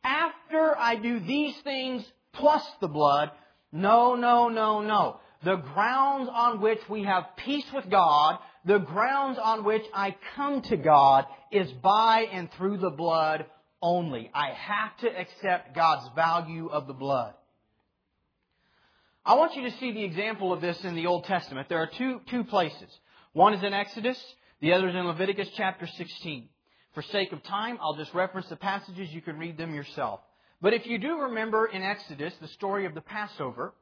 After 0.02 0.76
I 0.78 0.96
do 0.96 1.20
these 1.20 1.54
things 1.62 2.04
plus 2.32 2.62
the 2.80 2.88
blood, 2.88 3.30
no, 3.72 4.14
no, 4.14 4.48
no, 4.48 4.80
no. 4.80 5.20
The 5.42 5.56
grounds 5.56 6.28
on 6.32 6.60
which 6.60 6.80
we 6.88 7.04
have 7.04 7.24
peace 7.36 7.64
with 7.72 7.88
God, 7.90 8.38
the 8.64 8.78
grounds 8.78 9.38
on 9.42 9.64
which 9.64 9.84
I 9.94 10.16
come 10.36 10.62
to 10.62 10.76
God 10.76 11.26
is 11.50 11.70
by 11.82 12.26
and 12.32 12.50
through 12.52 12.78
the 12.78 12.90
blood 12.90 13.46
only. 13.82 14.30
I 14.34 14.50
have 14.50 14.96
to 14.98 15.08
accept 15.08 15.74
God's 15.74 16.08
value 16.14 16.68
of 16.68 16.86
the 16.86 16.92
blood. 16.92 17.34
I 19.24 19.34
want 19.34 19.54
you 19.54 19.62
to 19.62 19.76
see 19.78 19.92
the 19.92 20.04
example 20.04 20.52
of 20.52 20.60
this 20.60 20.82
in 20.84 20.94
the 20.94 21.06
Old 21.06 21.24
Testament. 21.24 21.68
There 21.68 21.82
are 21.82 21.90
two, 21.98 22.20
two 22.30 22.44
places. 22.44 22.90
One 23.32 23.54
is 23.54 23.62
in 23.62 23.72
Exodus, 23.72 24.18
the 24.60 24.72
other 24.72 24.88
is 24.88 24.94
in 24.94 25.06
Leviticus 25.06 25.48
chapter 25.56 25.86
16. 25.86 26.48
For 26.94 27.02
sake 27.02 27.32
of 27.32 27.42
time, 27.44 27.78
I'll 27.80 27.96
just 27.96 28.12
reference 28.12 28.48
the 28.48 28.56
passages. 28.56 29.10
You 29.12 29.22
can 29.22 29.38
read 29.38 29.56
them 29.56 29.74
yourself. 29.74 30.20
But 30.60 30.74
if 30.74 30.86
you 30.86 30.98
do 30.98 31.20
remember 31.22 31.66
in 31.66 31.82
Exodus 31.82 32.34
the 32.40 32.48
story 32.48 32.86
of 32.86 32.94
the 32.94 33.00
Passover, 33.00 33.72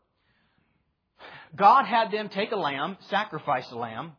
God 1.57 1.85
had 1.85 2.13
them 2.13 2.29
take 2.29 2.53
a 2.53 2.57
lamb, 2.57 2.97
sacrifice 3.09 3.67
a 3.73 3.77
lamb, 3.77 4.13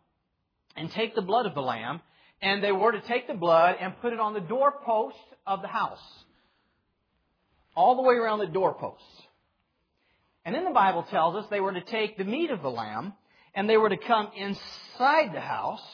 and 0.80 0.92
take 0.92 1.14
the 1.14 1.22
blood 1.22 1.46
of 1.46 1.54
the 1.54 1.62
lamb, 1.62 2.02
and 2.42 2.64
they 2.64 2.72
were 2.72 2.94
to 2.94 3.02
take 3.02 3.28
the 3.28 3.34
blood 3.34 3.76
and 3.80 4.00
put 4.02 4.14
it 4.14 4.20
on 4.20 4.34
the 4.34 4.40
doorpost 4.40 5.18
of 5.46 5.62
the 5.62 5.68
house. 5.68 6.00
All 7.76 7.96
the 7.96 8.02
way 8.02 8.16
around 8.16 8.40
the 8.40 8.48
doorposts. 8.48 9.04
And 10.46 10.56
then 10.56 10.64
the 10.64 10.72
Bible 10.72 11.04
tells 11.12 11.36
us 11.36 11.46
they 11.50 11.60
were 11.60 11.74
to 11.74 11.82
take 11.82 12.18
the 12.18 12.24
meat 12.24 12.50
of 12.50 12.62
the 12.62 12.72
lamb 12.72 13.14
and 13.54 13.70
they 13.70 13.78
were 13.78 13.90
to 13.90 13.98
come 13.98 14.30
inside 14.36 15.34
the 15.34 15.42
house 15.42 15.86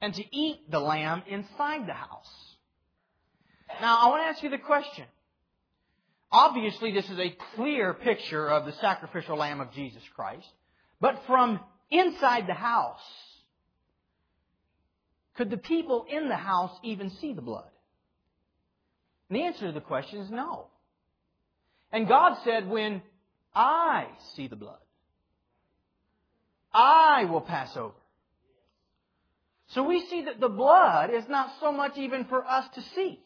and 0.00 0.14
to 0.14 0.36
eat 0.36 0.70
the 0.70 0.80
lamb 0.80 1.22
inside 1.26 1.86
the 1.86 1.94
house. 1.94 2.30
Now, 3.80 3.98
I 3.98 4.08
want 4.08 4.22
to 4.22 4.26
ask 4.26 4.42
you 4.42 4.50
the 4.50 4.58
question. 4.58 5.04
Obviously, 6.30 6.92
this 6.92 7.08
is 7.08 7.18
a 7.18 7.36
clear 7.56 7.94
picture 7.94 8.48
of 8.48 8.66
the 8.66 8.72
sacrificial 8.80 9.36
lamb 9.36 9.60
of 9.60 9.72
Jesus 9.72 10.02
Christ. 10.14 10.46
But 11.00 11.22
from 11.26 11.60
inside 11.90 12.46
the 12.46 12.54
house, 12.54 13.00
could 15.40 15.48
the 15.48 15.56
people 15.56 16.04
in 16.06 16.28
the 16.28 16.36
house 16.36 16.70
even 16.82 17.08
see 17.08 17.32
the 17.32 17.40
blood? 17.40 17.70
And 19.30 19.38
the 19.38 19.44
answer 19.44 19.68
to 19.68 19.72
the 19.72 19.80
question 19.80 20.20
is 20.20 20.30
no. 20.30 20.66
And 21.90 22.06
God 22.06 22.36
said, 22.44 22.68
when 22.68 23.00
I 23.54 24.08
see 24.36 24.48
the 24.48 24.56
blood, 24.56 24.80
I 26.74 27.24
will 27.24 27.40
pass 27.40 27.74
over. 27.74 27.94
So 29.68 29.82
we 29.82 30.06
see 30.10 30.26
that 30.26 30.40
the 30.40 30.50
blood 30.50 31.08
is 31.08 31.24
not 31.26 31.52
so 31.58 31.72
much 31.72 31.96
even 31.96 32.26
for 32.26 32.46
us 32.46 32.66
to 32.74 32.82
see. 32.94 33.18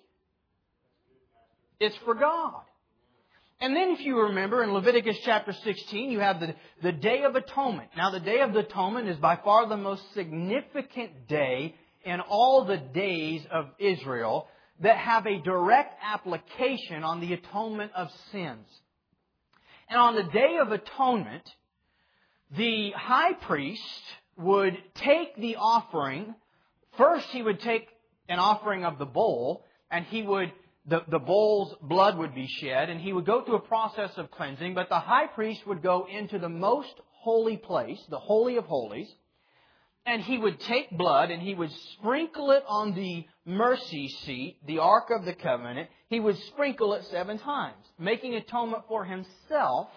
It's 1.81 1.97
for 2.05 2.15
God. 2.15 2.63
And 3.61 3.75
then 3.75 3.91
if 3.91 4.03
you 4.03 4.21
remember 4.21 4.63
in 4.63 4.73
Leviticus 4.73 5.17
chapter 5.25 5.53
16, 5.53 6.13
you 6.13 6.21
have 6.21 6.39
the, 6.39 6.55
the 6.81 6.93
Day 6.93 7.25
of 7.25 7.35
Atonement. 7.35 7.89
Now 7.97 8.11
the 8.11 8.21
Day 8.21 8.41
of 8.41 8.55
Atonement 8.55 9.09
is 9.09 9.17
by 9.17 9.35
far 9.35 9.69
the 9.69 9.77
most 9.77 10.03
significant 10.15 11.27
day 11.27 11.75
in 12.05 12.21
all 12.21 12.65
the 12.65 12.77
days 12.77 13.43
of 13.51 13.67
Israel 13.79 14.49
that 14.81 14.97
have 14.97 15.27
a 15.27 15.41
direct 15.41 15.95
application 16.03 17.05
on 17.05 17.21
the 17.21 17.33
atonement 17.33 17.93
of 17.95 18.09
sins. 18.33 18.67
And 19.89 19.99
on 19.99 20.15
the 20.15 20.25
Day 20.25 20.59
of 20.61 20.73
Atonement, 20.73 21.49
the 22.57 22.91
high 22.93 23.35
priest 23.35 23.83
would 24.37 24.77
take 24.97 25.37
the 25.37 25.57
offering. 25.57 26.35
First, 26.97 27.27
he 27.29 27.43
would 27.43 27.61
take 27.61 27.89
an 28.29 28.39
offering 28.39 28.85
of 28.85 28.99
the 28.99 29.07
bowl, 29.07 29.65
and 29.91 30.05
he 30.07 30.23
would 30.23 30.53
the, 30.87 31.03
the 31.09 31.19
bowl's 31.19 31.75
blood 31.81 32.19
would 32.19 32.35
be 32.35 32.47
shed, 32.47 32.91
and 32.91 33.01
he 33.01 33.13
would 33.13 33.25
go 33.25 33.43
through 33.43 33.57
a 33.57 33.61
process 33.61 34.11
of 34.17 34.31
cleansing, 34.31 34.75
but 34.75 34.91
the 34.91 35.01
high 35.01 35.27
priest 35.27 35.67
would 35.67 35.83
go 35.83 36.07
into 36.07 36.39
the 36.39 36.49
most 36.49 36.93
holy 37.13 37.57
place, 37.57 37.99
the 38.11 38.19
Holy 38.19 38.57
of 38.57 38.67
Holies, 38.67 39.11
and 40.07 40.23
he 40.23 40.37
would 40.37 40.61
take 40.61 40.91
blood 40.91 41.31
and 41.31 41.43
he 41.43 41.55
would 41.55 41.71
sprinkle 41.95 42.51
it 42.51 42.63
on 42.69 42.95
the 42.95 43.27
mercy 43.47 44.09
seat, 44.25 44.59
the 44.67 44.79
Ark 44.79 45.09
of 45.11 45.25
the 45.25 45.35
Covenant. 45.35 45.89
He 46.09 46.21
would 46.21 46.39
sprinkle 46.45 46.95
it 46.95 47.05
seven 47.07 47.39
times, 47.39 47.85
making 47.99 48.35
atonement 48.35 48.85
for 48.87 49.05
himself. 49.05 49.89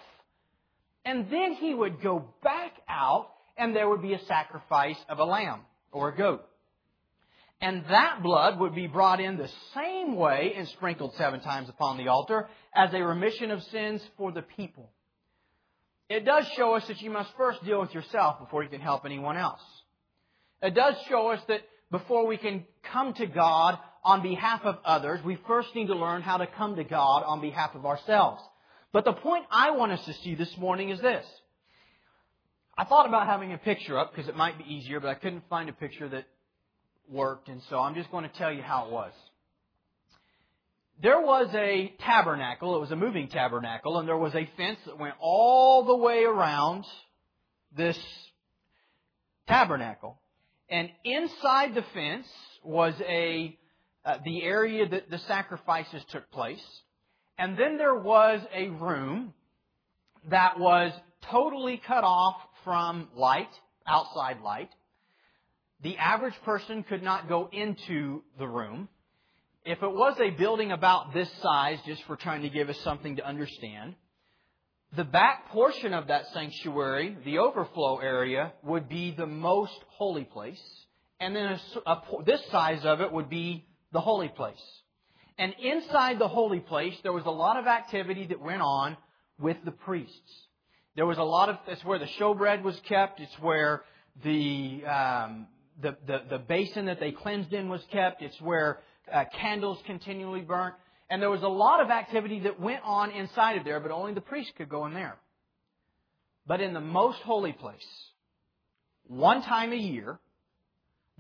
And 1.04 1.30
then 1.30 1.54
he 1.54 1.74
would 1.74 2.02
go 2.02 2.34
back 2.44 2.74
out 2.88 3.30
and 3.58 3.76
there 3.76 3.90
would 3.90 4.02
be 4.02 4.14
a 4.14 4.26
sacrifice 4.26 4.98
of 5.10 5.20
a 5.20 5.26
lamb 5.26 5.62
or 5.92 6.10
a 6.10 6.16
goat. 6.16 6.46
And 7.60 7.84
that 7.90 8.22
blood 8.22 8.60
would 8.60 8.76
be 8.76 8.88
brought 8.88 9.20
in 9.20 9.38
the 9.38 9.50
same 9.74 10.16
way 10.16 10.54
and 10.56 10.68
sprinkled 10.70 11.16
seven 11.16 11.42
times 11.42 11.70
upon 11.70 11.98
the 11.98 12.08
altar 12.08 12.48
as 12.74 12.94
a 12.94 13.04
remission 13.04 13.52
of 13.52 13.64
sins 13.64 14.02
for 14.16 14.32
the 14.32 14.44
people. 14.44 14.92
It 16.08 16.24
does 16.24 16.48
show 16.56 16.76
us 16.76 16.88
that 16.88 17.02
you 17.02 17.10
must 17.10 17.36
first 17.36 17.66
deal 17.66 17.82
with 17.82 17.94
yourself 17.94 18.40
before 18.40 18.64
you 18.64 18.70
can 18.70 18.80
help 18.80 19.06
anyone 19.06 19.38
else. 19.38 19.62
It 20.62 20.74
does 20.74 20.96
show 21.08 21.30
us 21.30 21.42
that 21.48 21.62
before 21.92 22.26
we 22.28 22.38
can 22.38 22.66
come 22.92 23.14
to 23.14 23.26
God 23.28 23.78
on 24.04 24.24
behalf 24.24 24.62
of 24.64 24.78
others, 24.84 25.20
we 25.24 25.38
first 25.48 25.70
need 25.76 25.88
to 25.88 25.96
learn 25.96 26.22
how 26.22 26.38
to 26.38 26.48
come 26.48 26.76
to 26.78 26.84
God 26.84 27.24
on 27.26 27.42
behalf 27.42 27.76
of 27.76 27.86
ourselves. 27.86 28.42
But 28.92 29.06
the 29.06 29.14
point 29.14 29.46
I 29.52 29.72
want 29.72 29.92
us 29.92 30.04
to 30.06 30.14
see 30.14 30.36
this 30.36 30.56
morning 30.58 30.90
is 30.90 31.00
this. 31.02 31.26
I 32.78 32.86
thought 32.86 33.08
about 33.08 33.28
having 33.28 33.54
a 33.54 33.58
picture 33.58 33.98
up 33.98 34.14
because 34.14 34.30
it 34.30 34.36
might 34.36 34.58
be 34.58 34.64
easier, 34.64 35.00
but 35.00 35.10
I 35.10 35.16
couldn't 35.16 35.44
find 35.50 35.68
a 35.70 35.74
picture 35.74 36.08
that 36.10 36.26
worked, 37.10 37.48
and 37.48 37.62
so 37.70 37.80
I'm 37.80 37.96
just 37.96 38.12
going 38.12 38.24
to 38.30 38.36
tell 38.38 38.52
you 38.52 38.62
how 38.62 38.86
it 38.86 38.92
was. 38.92 39.12
There 41.02 41.22
was 41.22 41.48
a 41.54 41.94
tabernacle, 42.00 42.76
it 42.76 42.80
was 42.80 42.92
a 42.92 42.96
moving 42.96 43.28
tabernacle, 43.28 44.00
and 44.00 44.08
there 44.08 44.18
was 44.18 44.34
a 44.34 44.50
fence 44.58 44.80
that 44.86 44.98
went 44.98 45.14
all 45.20 45.86
the 45.86 45.96
way 45.96 46.24
around 46.24 46.86
this 47.76 47.98
tabernacle. 49.48 50.20
And 50.70 50.90
inside 51.04 51.76
the 51.76 51.86
fence 51.94 52.28
was 52.64 52.94
a 53.02 53.58
uh, 54.04 54.18
the 54.24 54.44
area 54.44 54.88
that 54.88 55.10
the 55.10 55.20
sacrifices 55.20 56.02
took 56.12 56.30
place. 56.32 56.64
And 57.38 57.58
then 57.58 57.78
there 57.78 57.96
was 57.96 58.40
a 58.54 58.70
room 58.70 59.34
that 60.30 60.60
was 60.60 60.94
totally 61.30 61.82
cut 61.86 62.04
off 62.04 62.36
from 62.64 63.10
light, 63.16 63.50
outside 63.86 64.40
light. 64.42 64.70
The 65.84 65.98
average 65.98 66.36
person 66.44 66.84
could 66.84 67.04
not 67.04 67.28
go 67.28 67.50
into 67.52 68.24
the 68.40 68.48
room. 68.48 68.88
If 69.66 69.84
it 69.84 69.92
was 69.92 70.18
a 70.20 70.32
building 70.32 70.72
about 70.72 71.14
this 71.14 71.30
size, 71.42 71.78
just 71.86 72.04
for 72.06 72.16
trying 72.16 72.44
to 72.44 72.50
give 72.50 72.70
us 72.70 72.80
something 72.80 73.18
to 73.18 73.28
understand, 73.28 73.96
the 74.96 75.04
back 75.04 75.50
portion 75.50 75.94
of 75.94 76.08
that 76.08 76.28
sanctuary, 76.34 77.18
the 77.26 77.40
overflow 77.40 77.98
area, 77.98 78.54
would 78.64 78.88
be 78.88 79.12
the 79.12 79.28
most 79.28 79.78
holy 79.90 80.24
place. 80.24 80.62
And 81.20 81.36
then 81.36 81.60
a, 81.86 81.92
a, 81.92 82.02
this 82.26 82.42
size 82.52 82.86
of 82.86 83.02
it 83.02 83.12
would 83.12 83.30
be 83.30 83.66
the 83.92 84.00
holy 84.00 84.30
place. 84.30 84.56
And 85.38 85.54
inside 85.62 86.20
the 86.20 86.28
holy 86.28 86.60
place, 86.60 86.96
there 87.04 87.14
was 87.14 87.26
a 87.26 87.32
lot 87.32 87.58
of 87.58 87.68
activity 87.68 88.28
that 88.28 88.42
went 88.42 88.62
on 88.62 88.98
with 89.40 89.58
the 89.66 89.72
priests. 89.72 90.48
There 90.96 91.06
was 91.06 91.18
a 91.18 91.24
lot 91.24 91.50
of, 91.50 91.58
it's 91.68 91.84
where 91.86 92.00
the 92.00 92.08
showbread 92.20 92.64
was 92.64 92.80
kept. 92.88 93.20
It's 93.20 93.40
where 93.40 93.84
the, 94.24 94.84
um, 94.86 95.48
the, 95.80 95.96
the, 96.08 96.22
the 96.30 96.40
basin 96.40 96.86
that 96.86 97.00
they 97.00 97.12
cleansed 97.12 97.54
in 97.54 97.70
was 97.70 97.82
kept. 97.92 98.24
It's 98.24 98.40
where 98.42 98.80
uh, 99.14 99.26
candles 99.40 99.78
continually 99.86 100.42
burnt. 100.42 100.74
And 101.10 101.22
there 101.22 101.30
was 101.30 101.44
a 101.44 101.48
lot 101.48 101.82
of 101.82 101.90
activity 101.90 102.42
that 102.42 102.60
went 102.60 102.82
on 102.84 103.12
inside 103.12 103.58
of 103.58 103.64
there, 103.64 103.80
but 103.80 103.92
only 103.92 104.14
the 104.14 104.22
priest 104.22 104.52
could 104.58 104.70
go 104.70 104.86
in 104.86 104.94
there. 104.94 105.16
But 106.46 106.62
in 106.62 106.74
the 106.74 106.82
most 106.82 107.20
holy 107.20 107.54
place, 107.54 107.86
one 109.08 109.42
time 109.42 109.72
a 109.72 109.78
year, 109.78 110.20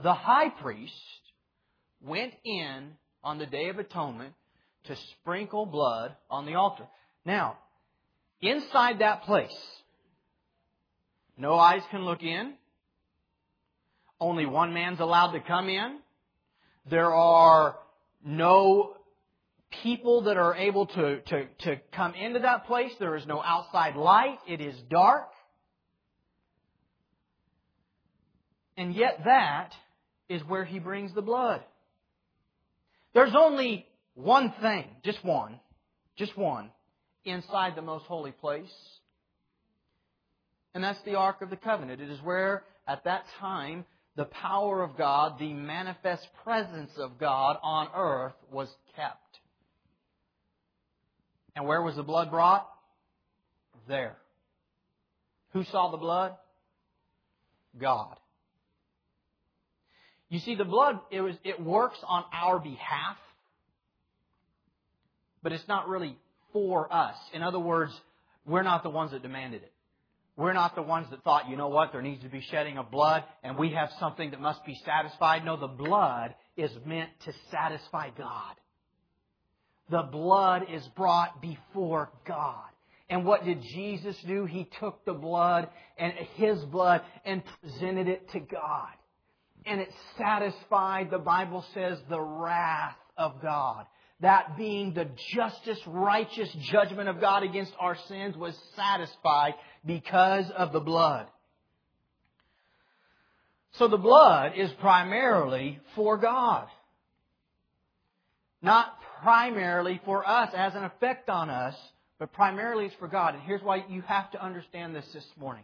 the 0.01 0.13
high 0.13 0.49
priest 0.49 0.93
went 2.01 2.33
in 2.43 2.91
on 3.23 3.37
the 3.37 3.45
Day 3.45 3.69
of 3.69 3.79
Atonement 3.79 4.33
to 4.85 4.95
sprinkle 4.95 5.65
blood 5.65 6.15
on 6.29 6.45
the 6.45 6.55
altar. 6.55 6.85
Now, 7.25 7.57
inside 8.41 8.99
that 8.99 9.23
place, 9.23 9.55
no 11.37 11.55
eyes 11.55 11.81
can 11.91 12.03
look 12.05 12.23
in. 12.23 12.53
Only 14.19 14.45
one 14.45 14.73
man's 14.73 14.99
allowed 14.99 15.31
to 15.33 15.39
come 15.39 15.69
in. 15.69 15.99
There 16.89 17.13
are 17.13 17.77
no 18.23 18.96
people 19.83 20.23
that 20.23 20.37
are 20.37 20.55
able 20.55 20.85
to, 20.85 21.21
to, 21.21 21.45
to 21.59 21.75
come 21.93 22.13
into 22.13 22.39
that 22.39 22.65
place. 22.65 22.91
There 22.99 23.15
is 23.15 23.25
no 23.25 23.41
outside 23.41 23.95
light. 23.95 24.39
It 24.47 24.61
is 24.61 24.75
dark. 24.89 25.29
And 28.77 28.93
yet 28.93 29.21
that 29.25 29.71
is 30.29 30.41
where 30.43 30.65
he 30.65 30.79
brings 30.79 31.13
the 31.13 31.21
blood. 31.21 31.61
There's 33.13 33.33
only 33.35 33.87
one 34.13 34.53
thing, 34.61 34.85
just 35.03 35.23
one, 35.23 35.59
just 36.17 36.37
one, 36.37 36.69
inside 37.25 37.75
the 37.75 37.81
most 37.81 38.05
holy 38.05 38.31
place. 38.31 38.71
And 40.73 40.83
that's 40.83 41.01
the 41.05 41.15
Ark 41.15 41.41
of 41.41 41.49
the 41.49 41.55
Covenant. 41.55 42.01
It 42.01 42.09
is 42.09 42.21
where, 42.21 42.63
at 42.87 43.03
that 43.05 43.23
time, 43.39 43.85
the 44.15 44.25
power 44.25 44.83
of 44.83 44.97
God, 44.97 45.39
the 45.39 45.53
manifest 45.53 46.27
presence 46.43 46.91
of 46.97 47.17
God 47.19 47.57
on 47.63 47.87
earth 47.95 48.33
was 48.51 48.67
kept. 48.95 49.26
And 51.57 51.65
where 51.65 51.81
was 51.81 51.95
the 51.95 52.03
blood 52.03 52.29
brought? 52.29 52.69
There. 53.87 54.15
Who 55.53 55.63
saw 55.63 55.89
the 55.89 55.97
blood? 55.97 56.35
God. 57.81 58.15
You 60.29 60.37
see, 60.39 60.53
the 60.53 60.65
blood, 60.65 60.99
it, 61.09 61.21
was, 61.21 61.33
it 61.43 61.59
works 61.59 61.97
on 62.07 62.25
our 62.31 62.59
behalf, 62.59 63.17
but 65.41 65.51
it's 65.51 65.67
not 65.67 65.87
really 65.87 66.15
for 66.53 66.93
us. 66.93 67.15
In 67.33 67.41
other 67.41 67.59
words, 67.59 67.91
we're 68.45 68.61
not 68.61 68.83
the 68.83 68.91
ones 68.91 69.11
that 69.11 69.23
demanded 69.23 69.63
it. 69.63 69.71
We're 70.35 70.53
not 70.53 70.75
the 70.75 70.83
ones 70.83 71.07
that 71.09 71.23
thought, 71.23 71.49
you 71.49 71.57
know 71.57 71.69
what, 71.69 71.91
there 71.91 72.03
needs 72.03 72.21
to 72.21 72.29
be 72.29 72.41
shedding 72.51 72.77
of 72.77 72.91
blood 72.91 73.23
and 73.43 73.57
we 73.57 73.71
have 73.71 73.89
something 73.99 74.29
that 74.29 74.39
must 74.39 74.63
be 74.63 74.79
satisfied. 74.85 75.43
No, 75.43 75.57
the 75.57 75.65
blood 75.65 76.35
is 76.55 76.69
meant 76.85 77.09
to 77.25 77.33
satisfy 77.49 78.11
God 78.15 78.53
the 79.89 80.03
blood 80.03 80.63
is 80.71 80.85
brought 80.95 81.41
before 81.41 82.09
God. 82.25 82.63
And 83.09 83.25
what 83.25 83.45
did 83.45 83.61
Jesus 83.61 84.17
do? 84.27 84.45
He 84.45 84.69
took 84.79 85.05
the 85.05 85.13
blood 85.13 85.69
and 85.97 86.13
his 86.35 86.59
blood 86.65 87.01
and 87.23 87.41
presented 87.61 88.07
it 88.07 88.29
to 88.31 88.39
God. 88.39 88.89
And 89.65 89.79
it 89.79 89.89
satisfied, 90.17 91.09
the 91.09 91.17
Bible 91.17 91.63
says, 91.73 91.99
the 92.09 92.19
wrath 92.19 92.97
of 93.17 93.41
God. 93.41 93.85
That 94.21 94.57
being 94.57 94.93
the 94.93 95.07
justice, 95.35 95.79
righteous 95.85 96.49
judgment 96.71 97.07
of 97.07 97.21
God 97.21 97.43
against 97.43 97.73
our 97.79 97.95
sins 98.07 98.35
was 98.35 98.57
satisfied 98.75 99.53
because 99.85 100.49
of 100.57 100.73
the 100.73 100.79
blood. 100.79 101.27
So 103.73 103.87
the 103.87 103.97
blood 103.97 104.53
is 104.57 104.71
primarily 104.79 105.79
for 105.95 106.17
God. 106.17 106.67
Not 108.61 108.96
primarily 109.21 110.01
for 110.05 110.27
us, 110.27 110.51
as 110.55 110.75
an 110.75 110.83
effect 110.83 111.29
on 111.29 111.49
us, 111.49 111.75
but 112.19 112.33
primarily 112.33 112.85
it's 112.85 112.95
for 112.95 113.07
God. 113.07 113.35
And 113.35 113.43
here's 113.43 113.61
why 113.61 113.85
you 113.89 114.01
have 114.01 114.31
to 114.31 114.43
understand 114.43 114.95
this 114.95 115.05
this 115.13 115.25
morning. 115.39 115.63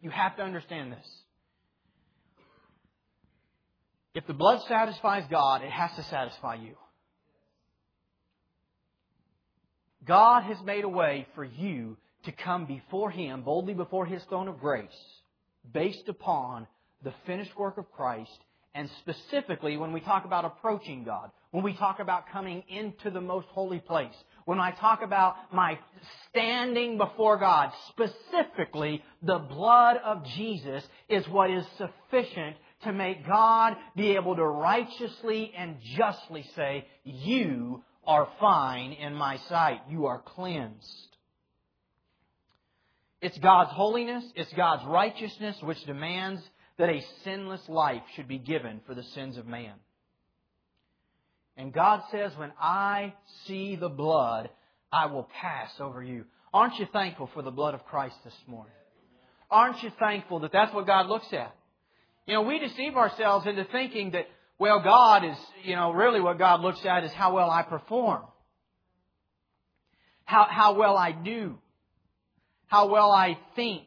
You 0.00 0.10
have 0.10 0.36
to 0.36 0.42
understand 0.42 0.92
this. 0.92 1.06
If 4.14 4.26
the 4.26 4.34
blood 4.34 4.60
satisfies 4.68 5.24
God, 5.30 5.62
it 5.62 5.70
has 5.70 5.90
to 5.96 6.02
satisfy 6.04 6.56
you. 6.56 6.74
God 10.04 10.42
has 10.44 10.56
made 10.64 10.84
a 10.84 10.88
way 10.88 11.26
for 11.34 11.44
you 11.44 11.96
to 12.24 12.32
come 12.32 12.66
before 12.66 13.10
Him, 13.10 13.42
boldly 13.42 13.74
before 13.74 14.06
His 14.06 14.22
throne 14.24 14.48
of 14.48 14.58
grace, 14.58 14.88
based 15.72 16.08
upon 16.08 16.66
the 17.02 17.14
finished 17.26 17.56
work 17.56 17.78
of 17.78 17.90
Christ, 17.92 18.36
and 18.74 18.90
specifically 19.00 19.76
when 19.76 19.92
we 19.92 20.00
talk 20.00 20.24
about 20.24 20.44
approaching 20.44 21.04
God 21.04 21.30
when 21.50 21.64
we 21.64 21.74
talk 21.74 21.98
about 21.98 22.30
coming 22.32 22.62
into 22.68 23.10
the 23.10 23.20
most 23.20 23.46
holy 23.48 23.80
place, 23.80 24.14
when 24.44 24.60
I 24.60 24.70
talk 24.70 25.02
about 25.02 25.34
my 25.52 25.78
standing 26.28 26.96
before 26.96 27.38
God, 27.38 27.70
specifically 27.90 29.02
the 29.22 29.38
blood 29.38 29.96
of 30.04 30.24
Jesus 30.36 30.84
is 31.08 31.26
what 31.28 31.50
is 31.50 31.64
sufficient 31.76 32.56
to 32.84 32.92
make 32.92 33.26
God 33.26 33.76
be 33.96 34.16
able 34.16 34.36
to 34.36 34.44
righteously 34.44 35.52
and 35.56 35.76
justly 35.96 36.44
say, 36.56 36.86
You 37.04 37.82
are 38.04 38.28
fine 38.38 38.92
in 38.92 39.14
my 39.14 39.36
sight. 39.48 39.80
You 39.88 40.06
are 40.06 40.20
cleansed. 40.20 41.16
It's 43.20 43.38
God's 43.38 43.70
holiness, 43.72 44.24
it's 44.34 44.52
God's 44.54 44.84
righteousness 44.86 45.56
which 45.62 45.84
demands 45.84 46.40
that 46.78 46.88
a 46.88 47.04
sinless 47.22 47.60
life 47.68 48.02
should 48.16 48.28
be 48.28 48.38
given 48.38 48.80
for 48.86 48.94
the 48.94 49.02
sins 49.02 49.36
of 49.36 49.46
man. 49.46 49.74
And 51.60 51.74
God 51.74 52.00
says, 52.10 52.32
when 52.38 52.52
I 52.58 53.12
see 53.46 53.76
the 53.76 53.90
blood, 53.90 54.48
I 54.90 55.06
will 55.06 55.28
pass 55.42 55.70
over 55.78 56.02
you. 56.02 56.24
Aren't 56.54 56.78
you 56.78 56.86
thankful 56.90 57.28
for 57.34 57.42
the 57.42 57.50
blood 57.50 57.74
of 57.74 57.84
Christ 57.84 58.16
this 58.24 58.34
morning? 58.46 58.72
Aren't 59.50 59.82
you 59.82 59.92
thankful 59.98 60.40
that 60.40 60.52
that's 60.52 60.72
what 60.72 60.86
God 60.86 61.06
looks 61.06 61.30
at? 61.32 61.54
You 62.26 62.32
know, 62.32 62.42
we 62.42 62.60
deceive 62.60 62.96
ourselves 62.96 63.46
into 63.46 63.64
thinking 63.64 64.12
that, 64.12 64.26
well, 64.58 64.80
God 64.82 65.22
is, 65.22 65.36
you 65.62 65.76
know, 65.76 65.90
really 65.92 66.18
what 66.18 66.38
God 66.38 66.62
looks 66.62 66.82
at 66.86 67.04
is 67.04 67.12
how 67.12 67.34
well 67.34 67.50
I 67.50 67.62
perform. 67.62 68.22
How, 70.24 70.46
how 70.48 70.78
well 70.78 70.96
I 70.96 71.12
do. 71.12 71.58
How 72.68 72.88
well 72.88 73.12
I 73.12 73.36
think. 73.54 73.82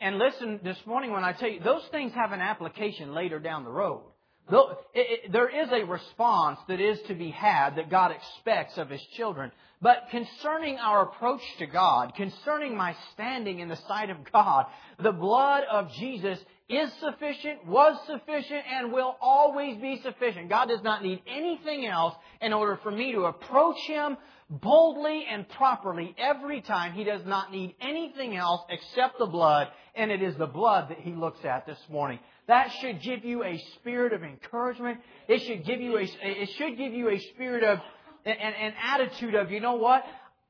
And 0.00 0.18
listen, 0.18 0.58
this 0.64 0.78
morning 0.84 1.12
when 1.12 1.22
I 1.22 1.32
tell 1.32 1.48
you, 1.48 1.60
those 1.60 1.84
things 1.92 2.12
have 2.14 2.32
an 2.32 2.40
application 2.40 3.14
later 3.14 3.38
down 3.38 3.62
the 3.62 3.70
road. 3.70 4.02
There 4.48 5.48
is 5.48 5.68
a 5.72 5.84
response 5.84 6.60
that 6.68 6.80
is 6.80 7.00
to 7.08 7.14
be 7.14 7.30
had 7.30 7.76
that 7.76 7.90
God 7.90 8.12
expects 8.12 8.78
of 8.78 8.90
His 8.90 9.02
children. 9.16 9.50
But 9.82 10.06
concerning 10.10 10.78
our 10.78 11.02
approach 11.02 11.42
to 11.58 11.66
God, 11.66 12.14
concerning 12.16 12.76
my 12.76 12.96
standing 13.12 13.58
in 13.58 13.68
the 13.68 13.76
sight 13.88 14.08
of 14.08 14.16
God, 14.32 14.66
the 15.02 15.12
blood 15.12 15.64
of 15.70 15.92
Jesus 15.92 16.38
is 16.68 16.90
sufficient, 17.00 17.66
was 17.66 17.96
sufficient, 18.06 18.64
and 18.72 18.92
will 18.92 19.16
always 19.20 19.76
be 19.80 20.00
sufficient. 20.02 20.48
God 20.48 20.68
does 20.68 20.82
not 20.82 21.02
need 21.02 21.22
anything 21.26 21.86
else 21.86 22.14
in 22.40 22.52
order 22.52 22.78
for 22.82 22.90
me 22.90 23.12
to 23.12 23.24
approach 23.24 23.78
Him 23.86 24.16
boldly 24.48 25.26
and 25.30 25.48
properly 25.50 26.14
every 26.18 26.62
time. 26.62 26.92
He 26.92 27.04
does 27.04 27.26
not 27.26 27.52
need 27.52 27.74
anything 27.80 28.36
else 28.36 28.62
except 28.70 29.18
the 29.18 29.26
blood, 29.26 29.68
and 29.94 30.10
it 30.10 30.22
is 30.22 30.36
the 30.36 30.46
blood 30.46 30.88
that 30.88 30.98
He 30.98 31.12
looks 31.12 31.44
at 31.44 31.66
this 31.66 31.78
morning. 31.90 32.18
That 32.48 32.70
should 32.80 33.02
give 33.02 33.24
you 33.24 33.42
a 33.42 33.58
spirit 33.74 34.12
of 34.12 34.22
encouragement. 34.22 35.00
It 35.28 35.42
should 35.42 35.64
give 35.64 35.80
you 35.80 35.98
a, 35.98 36.02
it 36.02 36.50
should 36.56 36.76
give 36.76 36.92
you 36.92 37.10
a 37.10 37.18
spirit 37.34 37.64
of, 37.64 37.80
an, 38.24 38.36
an 38.36 38.72
attitude 38.82 39.34
of, 39.34 39.50
you 39.50 39.60
know 39.60 39.74
what? 39.74 40.04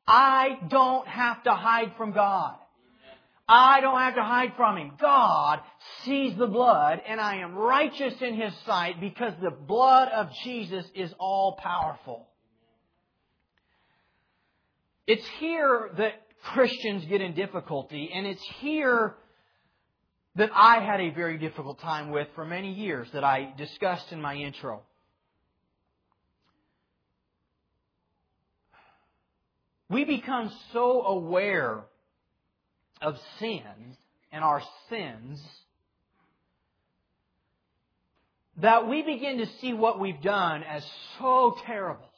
I 0.06 0.58
don't 0.68 1.06
have 1.08 1.42
to 1.44 1.52
hide 1.52 1.92
from 1.96 2.12
God. 2.12 2.56
I 3.48 3.80
don't 3.80 3.98
have 3.98 4.16
to 4.16 4.22
hide 4.22 4.54
from 4.56 4.76
Him. 4.76 4.92
God 5.00 5.60
sees 6.04 6.36
the 6.36 6.48
blood 6.48 7.00
and 7.06 7.20
I 7.20 7.36
am 7.36 7.54
righteous 7.54 8.14
in 8.20 8.34
His 8.34 8.52
sight 8.66 9.00
because 9.00 9.32
the 9.40 9.52
blood 9.52 10.08
of 10.08 10.28
Jesus 10.44 10.84
is 10.94 11.12
all 11.18 11.56
powerful. 11.62 12.26
It's 15.06 15.26
here 15.38 15.90
that 15.96 16.14
Christians 16.42 17.04
get 17.06 17.20
in 17.20 17.34
difficulty 17.34 18.10
and 18.12 18.26
it's 18.26 18.44
here 18.60 19.14
that 20.36 20.50
I 20.54 20.80
had 20.80 21.00
a 21.00 21.10
very 21.10 21.38
difficult 21.38 21.80
time 21.80 22.10
with 22.10 22.28
for 22.34 22.44
many 22.44 22.72
years 22.72 23.08
that 23.14 23.24
I 23.24 23.54
discussed 23.56 24.12
in 24.12 24.20
my 24.20 24.34
intro. 24.34 24.82
We 29.88 30.04
become 30.04 30.50
so 30.72 31.02
aware 31.02 31.80
of 33.00 33.14
sins 33.38 33.96
and 34.32 34.44
our 34.44 34.62
sins 34.90 35.40
that 38.58 38.88
we 38.88 39.02
begin 39.02 39.38
to 39.38 39.46
see 39.60 39.72
what 39.72 40.00
we've 40.00 40.20
done 40.22 40.62
as 40.64 40.84
so 41.18 41.56
terrible, 41.66 42.10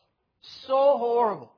so 0.67 0.97
horrible. 0.99 1.53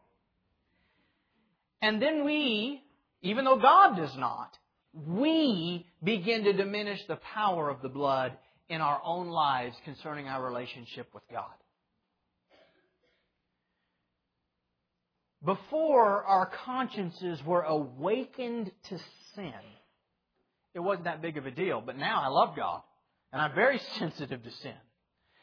And 1.81 2.03
then 2.03 2.25
we, 2.25 2.83
even 3.23 3.45
though 3.45 3.59
God 3.59 3.97
does 3.97 4.15
not, 4.17 4.51
we 4.93 5.87
begin 6.03 6.45
to 6.45 6.53
diminish 6.53 7.01
the 7.07 7.17
power 7.17 7.69
of 7.69 7.83
the 7.83 7.89
blood 7.89 8.33
in 8.69 8.81
our 8.81 9.01
own 9.05 9.29
lives 9.29 9.77
concerning 9.85 10.27
our 10.27 10.45
relationship 10.45 11.09
with 11.15 11.23
God. 11.31 11.51
Before 15.45 16.23
our 16.25 16.51
consciences 16.67 17.41
were 17.45 17.63
awakened 17.63 18.71
to 18.89 18.99
sin, 19.35 19.53
it 20.75 20.81
wasn't 20.81 21.05
that 21.05 21.23
big 21.23 21.39
of 21.39 21.47
a 21.47 21.51
deal. 21.51 21.83
But 21.85 21.97
now 21.97 22.23
I 22.23 22.29
love 22.29 22.55
God, 22.55 22.83
and 23.33 23.41
I'm 23.41 23.55
very 23.55 23.81
sensitive 23.99 24.43
to 24.43 24.51
sin. 24.63 24.75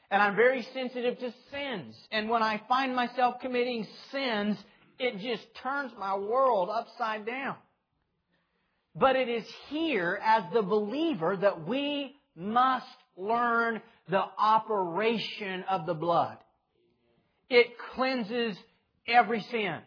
And 0.09 0.21
I'm 0.21 0.35
very 0.35 0.65
sensitive 0.73 1.19
to 1.19 1.33
sins. 1.51 1.95
And 2.11 2.29
when 2.29 2.41
I 2.41 2.61
find 2.69 2.95
myself 2.95 3.41
committing 3.41 3.85
sins, 4.11 4.57
it 4.99 5.19
just 5.19 5.43
turns 5.61 5.91
my 5.99 6.15
world 6.15 6.69
upside 6.71 7.25
down. 7.25 7.55
But 8.99 9.15
it 9.15 9.29
is 9.29 9.45
here 9.69 10.19
as 10.23 10.43
the 10.53 10.63
believer 10.63 11.37
that 11.37 11.67
we 11.67 12.15
must 12.35 12.87
learn 13.15 13.81
the 14.09 14.23
operation 14.37 15.63
of 15.69 15.85
the 15.85 15.93
blood. 15.93 16.37
It 17.49 17.77
cleanses 17.93 18.57
every 19.07 19.41
sin. 19.41 19.79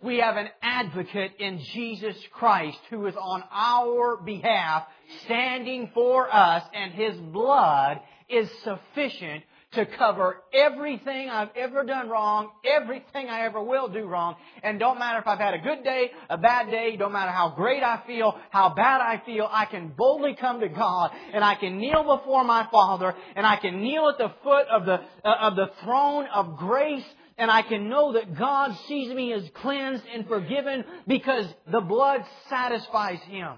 We 0.00 0.18
have 0.18 0.36
an 0.36 0.48
advocate 0.62 1.32
in 1.38 1.60
Jesus 1.72 2.16
Christ 2.32 2.78
who 2.90 3.06
is 3.06 3.14
on 3.18 3.42
our 3.50 4.18
behalf, 4.18 4.84
standing 5.24 5.90
for 5.94 6.32
us, 6.32 6.62
and 6.74 6.92
His 6.92 7.16
blood 7.16 8.00
is 8.28 8.50
sufficient 8.62 9.44
to 9.74 9.86
cover 9.86 10.42
everything 10.52 11.28
I've 11.28 11.50
ever 11.56 11.84
done 11.84 12.08
wrong, 12.08 12.50
everything 12.64 13.28
I 13.28 13.42
ever 13.46 13.62
will 13.62 13.88
do 13.88 14.04
wrong. 14.04 14.36
And 14.62 14.78
don't 14.78 14.98
matter 14.98 15.18
if 15.18 15.26
I've 15.26 15.38
had 15.38 15.54
a 15.54 15.58
good 15.58 15.84
day, 15.84 16.10
a 16.30 16.38
bad 16.38 16.70
day, 16.70 16.96
don't 16.96 17.12
matter 17.12 17.30
how 17.30 17.54
great 17.56 17.82
I 17.82 18.02
feel, 18.06 18.38
how 18.50 18.74
bad 18.74 19.00
I 19.00 19.22
feel, 19.24 19.48
I 19.50 19.66
can 19.66 19.92
boldly 19.96 20.36
come 20.40 20.60
to 20.60 20.68
God 20.68 21.10
and 21.32 21.44
I 21.44 21.54
can 21.54 21.78
kneel 21.78 22.16
before 22.16 22.44
my 22.44 22.66
Father 22.70 23.14
and 23.36 23.46
I 23.46 23.56
can 23.56 23.80
kneel 23.80 24.08
at 24.08 24.18
the 24.18 24.32
foot 24.42 24.66
of 24.68 24.86
the, 24.86 25.00
uh, 25.24 25.34
of 25.40 25.56
the 25.56 25.70
throne 25.82 26.26
of 26.34 26.56
grace 26.56 27.04
and 27.36 27.50
I 27.50 27.62
can 27.62 27.88
know 27.88 28.12
that 28.12 28.38
God 28.38 28.76
sees 28.86 29.12
me 29.12 29.32
as 29.32 29.42
cleansed 29.54 30.04
and 30.12 30.26
forgiven 30.28 30.84
because 31.06 31.46
the 31.70 31.80
blood 31.80 32.20
satisfies 32.48 33.20
Him. 33.22 33.54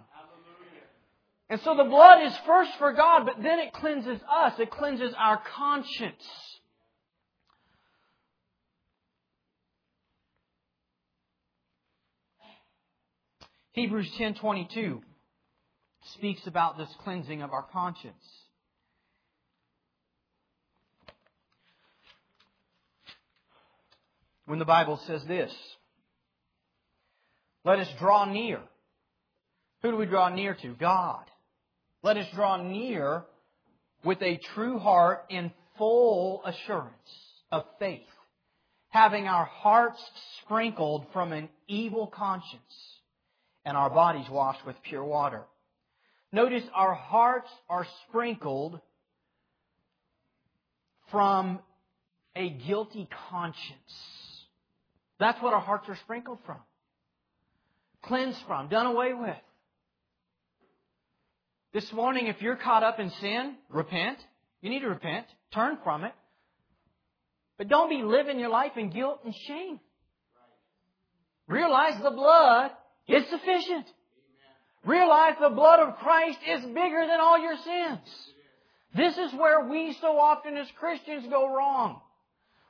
And 1.49 1.61
so 1.61 1.77
the 1.77 1.85
blood 1.85 2.25
is 2.25 2.37
first 2.45 2.73
for 2.79 2.93
God, 2.93 3.25
but 3.25 3.43
then 3.43 3.61
it 3.61 3.73
cleanses 3.73 4.21
us. 4.29 4.55
It 4.59 4.71
cleanses 4.71 5.15
our 5.17 5.41
conscience. 5.55 6.25
Hebrews 13.73 14.11
10:22 14.17 15.03
speaks 16.15 16.47
about 16.47 16.79
this 16.79 16.93
cleansing 17.05 17.43
of 17.43 17.53
our 17.53 17.63
conscience. 17.63 18.47
When 24.47 24.59
the 24.59 24.65
Bible 24.65 24.97
says 24.97 25.25
this, 25.27 25.53
let 27.65 27.79
us 27.81 27.93
draw 27.99 28.25
near. 28.25 28.63
Who 29.83 29.91
do 29.91 29.97
we 29.97 30.07
draw 30.07 30.29
near 30.31 30.55
to? 30.55 30.75
God. 30.75 31.31
Let 32.07 32.19
us 32.19 32.29
draw 32.37 32.57
near 32.63 33.25
with 34.05 34.23
a 34.23 34.39
true 34.55 34.79
heart 34.79 35.25
in 35.29 35.51
full 35.77 36.41
assurance 36.45 36.93
of 37.51 37.65
faith, 37.81 38.07
having 38.91 39.27
our 39.27 39.45
hearts 39.45 40.01
sprinkled 40.41 41.07
from 41.13 41.33
an 41.33 41.49
evil 41.67 42.07
conscience 42.07 42.63
and 43.65 43.77
our 43.77 43.91
bodies 43.91 44.27
washed 44.31 44.65
with 44.65 44.77
pure 44.85 45.03
water. 45.03 45.43
Notice 46.31 46.63
our 46.77 46.95
hearts 46.95 47.51
are 47.69 47.85
sprinkled 48.09 48.81
from 51.11 51.59
a 52.37 52.51
guilty 52.51 53.09
conscience. 53.33 54.47
That's 55.19 55.43
what 55.43 55.55
our 55.55 55.61
hearts 55.61 55.89
are 55.89 55.99
sprinkled 56.05 56.39
from. 56.47 56.59
Cleansed 58.03 58.39
from, 58.47 58.69
done 58.69 58.87
away 58.87 59.13
with. 59.13 59.35
This 61.77 61.93
morning, 61.93 62.29
if 62.29 62.41
you're 62.41 62.57
caught 62.57 62.83
up 62.83 62.99
in 63.01 63.11
sin, 63.21 63.55
repent. 63.69 64.17
You 64.63 64.71
need 64.71 64.81
to 64.81 64.89
repent. 64.89 65.27
Turn 65.53 65.77
from 65.85 66.05
it. 66.05 66.13
But 67.59 67.69
don't 67.69 67.91
be 67.91 68.03
living 68.03 68.41
your 68.41 68.49
life 68.49 68.79
in 68.79 68.89
guilt 68.89 69.21
and 69.27 69.35
shame. 69.47 69.79
Realize 71.47 72.03
the 72.03 72.13
blood 72.13 72.71
is 73.07 73.29
sufficient. 73.29 73.85
Realize 74.87 75.35
the 75.39 75.51
blood 75.51 75.81
of 75.81 75.99
Christ 75.99 76.39
is 76.49 76.65
bigger 76.65 77.05
than 77.07 77.21
all 77.21 77.39
your 77.39 77.57
sins. 77.59 78.09
This 78.97 79.19
is 79.19 79.39
where 79.39 79.69
we 79.69 79.95
so 80.01 80.19
often 80.19 80.57
as 80.57 80.69
Christians 80.81 81.27
go 81.29 81.55
wrong. 81.55 82.01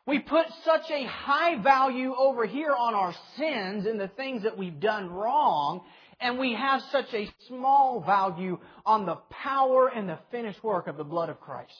We 0.04 0.18
put 0.18 0.46
such 0.64 0.90
a 0.90 1.04
high 1.04 1.62
value 1.62 2.12
over 2.12 2.44
here 2.44 2.74
on 2.76 2.94
our 2.94 3.14
sins 3.36 3.86
and 3.86 4.00
the 4.00 4.08
things 4.08 4.42
that 4.42 4.58
we've 4.58 4.80
done 4.80 5.10
wrong 5.10 5.82
and 6.20 6.38
we 6.38 6.54
have 6.54 6.82
such 6.90 7.12
a 7.12 7.28
small 7.48 8.02
value 8.04 8.58
on 8.84 9.06
the 9.06 9.16
power 9.30 9.88
and 9.88 10.08
the 10.08 10.18
finished 10.30 10.62
work 10.64 10.86
of 10.86 10.96
the 10.96 11.04
blood 11.04 11.28
of 11.28 11.40
Christ. 11.40 11.72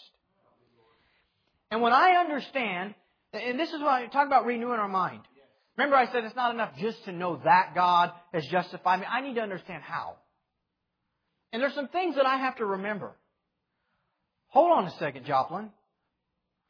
And 1.71 1.83
when 1.83 1.93
I 1.93 2.17
understand, 2.21 2.95
and 3.33 3.59
this 3.59 3.71
is 3.71 3.81
what 3.81 3.95
I 3.95 4.07
talk 4.07 4.27
about 4.27 4.47
renewing 4.47 4.79
our 4.79 4.89
mind. 4.89 5.23
Remember 5.77 5.97
I 5.97 6.11
said 6.11 6.25
it's 6.25 6.37
not 6.37 6.55
enough 6.55 6.73
just 6.79 7.05
to 7.05 7.13
know 7.13 7.41
that 7.45 7.75
God 7.75 8.13
has 8.33 8.47
justified 8.47 9.01
me. 9.01 9.07
I 9.07 9.21
need 9.21 9.35
to 9.35 9.43
understand 9.43 9.83
how. 9.83 10.17
And 11.53 11.63
there's 11.63 11.75
some 11.75 11.89
things 11.89 12.17
that 12.17 12.27
I 12.27 12.39
have 12.39 12.57
to 12.57 12.67
remember. 12.67 13.13
Hold 14.49 14.73
on 14.73 14.87
a 14.87 14.99
second, 14.99 15.27
Joplin. 15.27 15.71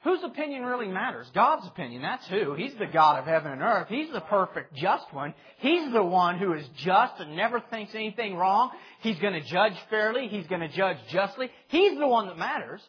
Whose 0.06 0.22
opinion 0.22 0.62
really 0.64 0.86
matters? 0.86 1.26
God's 1.34 1.66
opinion. 1.66 2.00
That's 2.00 2.24
who. 2.28 2.54
He's 2.54 2.74
the 2.78 2.86
God 2.86 3.18
of 3.18 3.24
heaven 3.24 3.50
and 3.50 3.60
earth. 3.60 3.88
He's 3.88 4.08
the 4.12 4.20
perfect, 4.20 4.72
just 4.76 5.12
one. 5.12 5.34
He's 5.58 5.92
the 5.92 6.04
one 6.04 6.38
who 6.38 6.52
is 6.52 6.64
just 6.76 7.14
and 7.18 7.34
never 7.34 7.58
thinks 7.58 7.92
anything 7.92 8.36
wrong. 8.36 8.70
He's 9.00 9.18
going 9.18 9.32
to 9.32 9.40
judge 9.40 9.72
fairly. 9.90 10.28
He's 10.28 10.46
going 10.46 10.60
to 10.60 10.68
judge 10.68 10.98
justly. 11.10 11.50
He's 11.66 11.98
the 11.98 12.06
one 12.06 12.28
that 12.28 12.38
matters. 12.38 12.80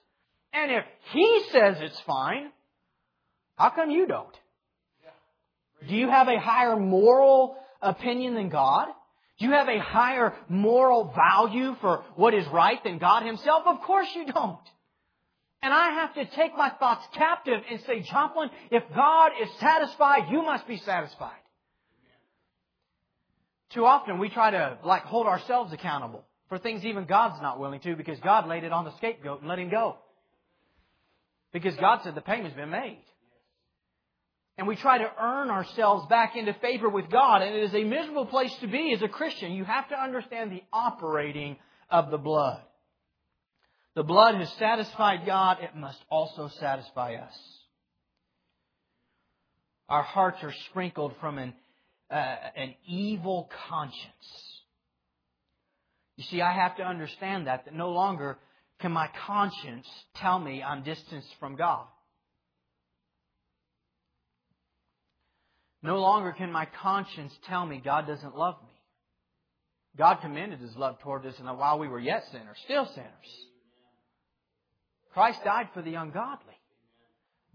And 0.53 0.71
if 0.71 0.83
He 1.11 1.45
says 1.51 1.77
it's 1.79 1.99
fine, 2.01 2.51
how 3.55 3.71
come 3.71 3.89
you 3.89 4.05
don't? 4.05 4.37
Do 5.89 5.95
you 5.95 6.09
have 6.09 6.27
a 6.27 6.39
higher 6.39 6.75
moral 6.75 7.57
opinion 7.81 8.35
than 8.35 8.49
God? 8.49 8.89
Do 9.39 9.47
you 9.47 9.53
have 9.53 9.69
a 9.69 9.79
higher 9.79 10.35
moral 10.49 11.11
value 11.15 11.77
for 11.81 12.03
what 12.15 12.35
is 12.35 12.45
right 12.53 12.83
than 12.83 12.99
God 12.99 13.23
Himself? 13.23 13.63
Of 13.65 13.81
course 13.81 14.07
you 14.13 14.31
don't. 14.31 14.59
And 15.61 15.73
I 15.73 15.89
have 15.91 16.13
to 16.15 16.25
take 16.35 16.55
my 16.55 16.69
thoughts 16.69 17.05
captive 17.15 17.61
and 17.69 17.81
say, 17.87 18.01
Joplin, 18.01 18.49
if 18.69 18.83
God 18.95 19.31
is 19.41 19.49
satisfied, 19.59 20.29
you 20.31 20.43
must 20.43 20.67
be 20.67 20.77
satisfied. 20.77 21.39
Too 23.71 23.85
often 23.85 24.19
we 24.19 24.29
try 24.29 24.51
to 24.51 24.77
like 24.83 25.03
hold 25.03 25.27
ourselves 25.27 25.73
accountable 25.73 26.23
for 26.47 26.57
things 26.57 26.85
even 26.85 27.05
God's 27.05 27.41
not 27.41 27.59
willing 27.59 27.79
to 27.81 27.95
because 27.95 28.19
God 28.19 28.47
laid 28.47 28.63
it 28.63 28.71
on 28.71 28.85
the 28.85 28.95
scapegoat 28.97 29.41
and 29.41 29.49
let 29.49 29.59
him 29.59 29.69
go. 29.69 29.97
Because 31.51 31.75
God 31.75 32.01
said 32.03 32.15
the 32.15 32.21
payment's 32.21 32.55
been 32.55 32.69
made. 32.69 33.03
And 34.57 34.67
we 34.67 34.75
try 34.75 34.97
to 34.97 35.11
earn 35.21 35.51
ourselves 35.51 36.07
back 36.07 36.35
into 36.35 36.53
favor 36.55 36.89
with 36.89 37.11
God, 37.11 37.43
and 37.43 37.55
it 37.55 37.63
is 37.63 37.75
a 37.75 37.83
miserable 37.83 38.25
place 38.25 38.53
to 38.61 38.67
be 38.67 38.91
as 38.95 39.03
a 39.03 39.07
Christian. 39.07 39.51
You 39.51 39.65
have 39.65 39.89
to 39.89 39.95
understand 39.95 40.51
the 40.51 40.63
operating 40.73 41.57
of 41.91 42.09
the 42.09 42.17
blood. 42.17 42.61
The 43.97 44.03
blood 44.03 44.35
has 44.35 44.53
satisfied 44.59 45.25
God, 45.25 45.57
it 45.59 45.75
must 45.75 45.97
also 46.11 46.51
satisfy 46.59 47.15
us. 47.15 47.35
Our 49.89 50.03
hearts 50.03 50.37
are 50.43 50.53
sprinkled 50.69 51.13
from 51.19 51.39
an, 51.39 51.55
uh, 52.11 52.35
an 52.55 52.75
evil 52.87 53.49
conscience. 53.67 54.61
You 56.15 56.25
see, 56.25 56.43
I 56.43 56.53
have 56.53 56.77
to 56.77 56.83
understand 56.83 57.47
that, 57.47 57.65
that 57.65 57.73
no 57.73 57.89
longer 57.89 58.37
can 58.81 58.91
my 58.91 59.09
conscience 59.25 59.87
tell 60.17 60.37
me 60.37 60.61
I'm 60.61 60.83
distanced 60.83 61.33
from 61.39 61.55
God. 61.55 61.87
No 65.81 65.97
longer 65.97 66.33
can 66.33 66.51
my 66.51 66.67
conscience 66.83 67.33
tell 67.47 67.65
me 67.65 67.81
God 67.83 68.05
doesn't 68.05 68.37
love 68.37 68.57
me. 68.61 68.79
God 69.97 70.19
commended 70.21 70.59
His 70.59 70.75
love 70.75 70.99
toward 70.99 71.25
us, 71.25 71.33
and 71.39 71.47
while 71.57 71.79
we 71.79 71.87
were 71.87 71.99
yet 71.99 72.25
sinners, 72.31 72.57
still 72.63 72.85
sinners. 72.93 73.46
Christ 75.17 75.43
died 75.43 75.69
for 75.73 75.81
the 75.81 75.95
ungodly. 75.95 76.53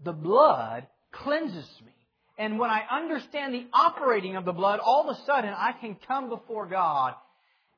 The 0.03 0.11
blood 0.11 0.85
cleanses 1.13 1.69
me. 1.85 1.93
And 2.37 2.59
when 2.59 2.69
I 2.69 2.81
understand 2.91 3.53
the 3.53 3.65
operating 3.71 4.35
of 4.35 4.43
the 4.43 4.51
blood, 4.51 4.81
all 4.83 5.09
of 5.09 5.15
a 5.15 5.21
sudden 5.21 5.53
I 5.55 5.71
can 5.71 5.95
come 6.05 6.27
before 6.27 6.65
God 6.65 7.13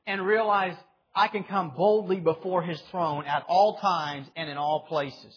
and 0.04 0.26
realize 0.26 0.74
I 1.14 1.28
can 1.28 1.44
come 1.44 1.70
boldly 1.76 2.18
before 2.18 2.62
His 2.62 2.80
throne 2.90 3.26
at 3.26 3.44
all 3.46 3.78
times 3.78 4.26
and 4.34 4.50
in 4.50 4.56
all 4.56 4.86
places. 4.88 5.36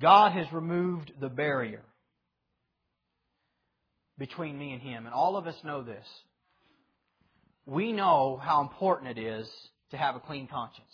God 0.00 0.32
has 0.32 0.52
removed 0.52 1.12
the 1.20 1.28
barrier 1.28 1.84
between 4.18 4.58
me 4.58 4.72
and 4.72 4.82
Him. 4.82 5.06
And 5.06 5.14
all 5.14 5.36
of 5.36 5.46
us 5.46 5.54
know 5.62 5.84
this 5.84 6.04
we 7.66 7.92
know 7.92 8.40
how 8.42 8.62
important 8.62 9.18
it 9.18 9.20
is 9.20 9.50
to 9.90 9.96
have 9.96 10.14
a 10.14 10.20
clean 10.20 10.46
conscience. 10.46 10.86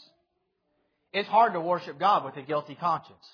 It's 1.13 1.29
hard 1.29 1.53
to 1.53 1.61
worship 1.61 1.99
God 1.99 2.25
with 2.25 2.37
a 2.37 2.43
guilty 2.43 2.75
conscience. 2.75 3.27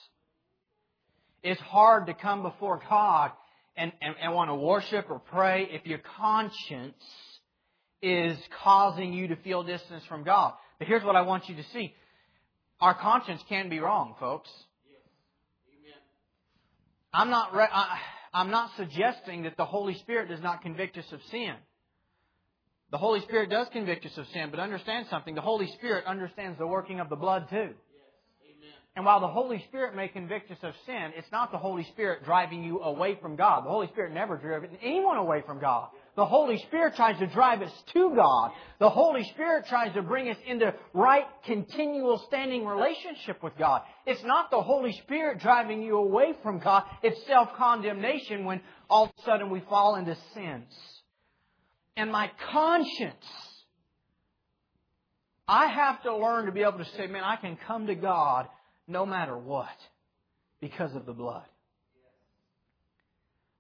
It's 1.43 1.61
hard 1.61 2.07
to 2.09 2.15
come 2.15 2.43
before 2.43 2.81
God 2.89 3.31
and, 3.77 3.93
and, 4.03 4.17
and 4.21 4.35
want 4.35 4.51
to 4.51 4.57
worship 4.57 5.07
or 5.09 5.21
pray 5.21 5.69
if 5.71 5.87
your 5.87 6.01
conscience 6.17 7.03
is 8.03 8.37
causing 8.63 9.13
you 9.13 9.29
to 9.29 9.37
feel 9.37 9.63
distance 9.63 10.03
from 10.09 10.25
God. 10.25 10.55
But 10.79 10.89
here's 10.89 11.05
what 11.05 11.15
I 11.15 11.23
want 11.23 11.49
you 11.49 11.55
to 11.57 11.65
see. 11.73 11.95
Our 12.81 12.95
conscience 12.95 13.41
can 13.49 13.69
be 13.69 13.79
wrong, 13.79 14.15
folks. 14.19 14.51
I'm 17.13 17.31
not, 17.31 17.55
re- 17.55 17.69
I, 17.73 17.99
I'm 18.35 18.51
not 18.51 18.71
suggesting 18.77 19.45
that 19.45 19.57
the 19.57 19.65
Holy 19.65 19.95
Spirit 19.95 20.29
does 20.29 20.43
not 20.43 20.63
convict 20.63 20.99
us 20.99 21.11
of 21.13 21.21
sin. 21.31 21.55
The 22.91 22.99
Holy 22.99 23.21
Spirit 23.21 23.51
does 23.51 23.69
convict 23.71 24.07
us 24.07 24.17
of 24.17 24.27
sin, 24.29 24.49
but 24.51 24.61
understand 24.61 25.07
something. 25.11 25.35
The 25.35 25.43
Holy 25.43 25.67
Spirit 25.73 26.07
understands 26.07 26.59
the 26.59 26.67
working 26.67 27.01
of 27.01 27.11
the 27.11 27.17
blood 27.17 27.49
too. 27.51 27.75
And 28.97 29.05
while 29.05 29.21
the 29.21 29.29
Holy 29.29 29.63
Spirit 29.69 29.95
may 29.95 30.09
convict 30.09 30.51
us 30.51 30.59
of 30.63 30.75
sin, 30.85 31.13
it's 31.15 31.31
not 31.31 31.53
the 31.53 31.59
Holy 31.59 31.85
Spirit 31.85 32.25
driving 32.25 32.65
you 32.65 32.81
away 32.81 33.17
from 33.21 33.37
God. 33.37 33.65
The 33.65 33.71
Holy 33.71 33.87
Spirit 33.89 34.13
never 34.13 34.37
driven 34.37 34.71
anyone 34.83 35.19
away 35.19 35.43
from 35.47 35.61
God. 35.61 35.91
The 36.17 36.27
Holy 36.27 36.59
Spirit 36.67 36.97
tries 36.97 37.17
to 37.21 37.29
drive 37.29 37.63
us 37.63 37.71
to 37.93 38.13
God. 38.17 38.51
The 38.81 38.91
Holy 38.91 39.23
Spirit 39.35 39.67
tries 39.69 39.95
to 39.95 40.03
bring 40.03 40.31
us 40.31 40.37
into 40.49 40.75
right, 40.95 41.27
continual, 41.45 42.19
standing 42.27 42.67
relationship 42.67 43.41
with 43.41 43.57
God. 43.57 43.83
It's 44.05 44.25
not 44.25 44.51
the 44.51 44.63
Holy 44.63 44.93
Spirit 45.05 45.39
driving 45.39 45.81
you 45.81 45.99
away 45.99 46.33
from 46.43 46.59
God. 46.59 46.83
It's 47.05 47.25
self-condemnation 47.29 48.47
when 48.47 48.61
all 48.91 49.05
of 49.05 49.11
a 49.17 49.23
sudden 49.23 49.51
we 49.51 49.61
fall 49.69 49.95
into 49.95 50.17
sins. 50.35 50.75
And 51.99 52.13
my 52.13 52.31
conscience, 52.53 53.27
I 55.49 55.67
have 55.67 56.01
to 56.05 56.17
learn 56.17 56.47
to 56.47 56.53
be 56.53 56.63
able 56.63 56.79
to 56.79 56.87
say, 56.97 57.09
man, 57.09 57.25
I 57.25 57.35
can 57.35 57.59
come 57.67 57.89
to 57.89 57.97
God 57.97 58.47
no 58.87 59.05
matter 59.05 59.37
what 59.37 59.67
because 60.61 60.95
of 60.95 61.07
the 61.07 61.13
blood. 61.13 61.43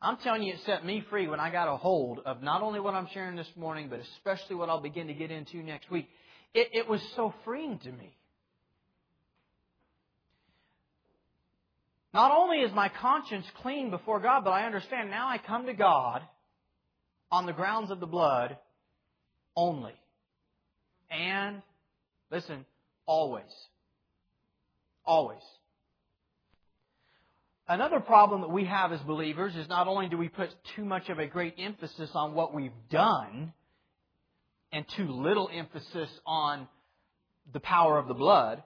I'm 0.01 0.18
telling 0.18 0.44
you, 0.44 0.55
it 0.55 0.61
set 0.64 0.87
me 0.87 1.05
free 1.11 1.27
when 1.27 1.40
I 1.40 1.51
got 1.51 1.66
a 1.66 1.77
hold 1.77 2.20
of 2.24 2.40
not 2.40 2.62
only 2.62 2.79
what 2.79 2.94
I'm 2.94 3.09
sharing 3.12 3.35
this 3.35 3.51
morning, 3.57 3.88
but 3.90 3.98
especially 3.98 4.55
what 4.55 4.68
I'll 4.68 4.81
begin 4.81 5.09
to 5.09 5.14
get 5.14 5.33
into 5.33 5.57
next 5.57 5.90
week. 5.90 6.09
It, 6.55 6.68
it 6.72 6.88
was 6.88 7.01
so 7.16 7.35
freeing 7.44 7.81
to 7.81 7.90
me. 7.90 8.16
Not 12.14 12.31
only 12.31 12.59
is 12.59 12.72
my 12.72 12.88
conscience 12.88 13.46
clean 13.62 13.90
before 13.90 14.20
God, 14.20 14.44
but 14.44 14.51
I 14.51 14.64
understand 14.64 15.11
now 15.11 15.27
I 15.27 15.38
come 15.38 15.66
to 15.66 15.74
God 15.74 16.22
on 17.31 17.47
the 17.47 17.53
grounds 17.53 17.91
of 17.91 18.01
the 18.01 18.07
blood 18.07 18.57
only. 19.57 19.95
And, 21.11 21.62
listen, 22.31 22.64
always. 23.07 23.45
Always. 25.05 25.43
Another 27.67 28.01
problem 28.01 28.41
that 28.41 28.51
we 28.51 28.64
have 28.64 28.93
as 28.93 29.01
believers 29.01 29.55
is 29.55 29.69
not 29.69 29.88
only 29.88 30.09
do 30.09 30.17
we 30.17 30.29
put 30.29 30.49
too 30.75 30.85
much 30.85 31.11
of 31.11 31.19
a 31.19 31.27
great 31.27 31.55
emphasis 31.59 32.11
on 32.14 32.35
what 32.35 32.55
we've 32.55 32.73
done 32.91 33.53
and 34.73 34.87
too 34.97 35.09
little 35.09 35.51
emphasis 35.53 36.09
on 36.27 36.67
the 37.53 37.61
power 37.61 37.99
of 37.99 38.09
the 38.09 38.14
blood, 38.14 38.62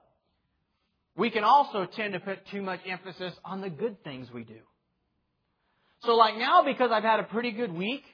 we 1.17 1.31
can 1.31 1.43
also 1.43 1.85
tend 1.85 2.13
to 2.13 2.21
put 2.21 2.39
too 2.53 2.63
much 2.63 2.81
emphasis 2.87 3.33
on 3.45 3.61
the 3.61 3.71
good 3.71 4.03
things 4.05 4.29
we 4.33 4.45
do. 4.45 4.59
So 6.05 6.15
like 6.15 6.37
now, 6.37 6.65
because 6.65 6.91
I've 6.93 7.03
had 7.03 7.21
a 7.21 7.25
pretty 7.25 7.53
good 7.53 7.73
week, 7.73 8.05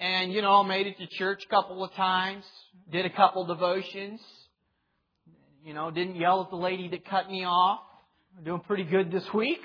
and 0.00 0.32
you 0.32 0.42
know, 0.42 0.64
made 0.64 0.86
it 0.86 0.98
to 0.98 1.06
church 1.06 1.44
a 1.46 1.48
couple 1.48 1.84
of 1.84 1.92
times, 1.92 2.44
did 2.90 3.06
a 3.06 3.10
couple 3.10 3.44
devotions, 3.46 4.20
you 5.64 5.74
know, 5.74 5.90
didn't 5.90 6.16
yell 6.16 6.42
at 6.42 6.50
the 6.50 6.56
lady 6.56 6.88
that 6.88 7.04
cut 7.04 7.30
me 7.30 7.44
off. 7.44 7.80
I'm 8.36 8.44
doing 8.44 8.60
pretty 8.60 8.84
good 8.84 9.12
this 9.12 9.32
week. 9.34 9.60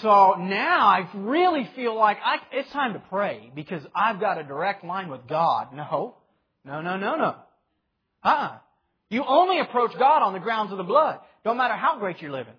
So 0.00 0.36
now 0.38 0.86
I 0.86 1.08
really 1.14 1.68
feel 1.76 1.94
like 1.94 2.16
I, 2.24 2.38
it's 2.52 2.70
time 2.72 2.94
to 2.94 3.02
pray 3.10 3.52
because 3.54 3.82
I've 3.94 4.18
got 4.18 4.38
a 4.38 4.42
direct 4.42 4.82
line 4.84 5.10
with 5.10 5.28
God. 5.28 5.74
No. 5.74 6.16
No, 6.64 6.80
no, 6.80 6.96
no, 6.96 7.16
no. 7.16 7.36
Uh-uh. 8.24 8.58
You 9.10 9.24
only 9.26 9.60
approach 9.60 9.92
God 9.98 10.22
on 10.22 10.32
the 10.32 10.38
grounds 10.38 10.72
of 10.72 10.78
the 10.78 10.84
blood. 10.84 11.18
Don't 11.44 11.58
matter 11.58 11.74
how 11.74 11.98
great 11.98 12.22
you're 12.22 12.30
living. 12.30 12.54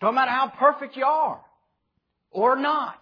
Don't 0.00 0.16
matter 0.16 0.32
how 0.32 0.48
perfect 0.48 0.96
you 0.96 1.04
are. 1.04 1.40
Or 2.32 2.56
not. 2.56 2.98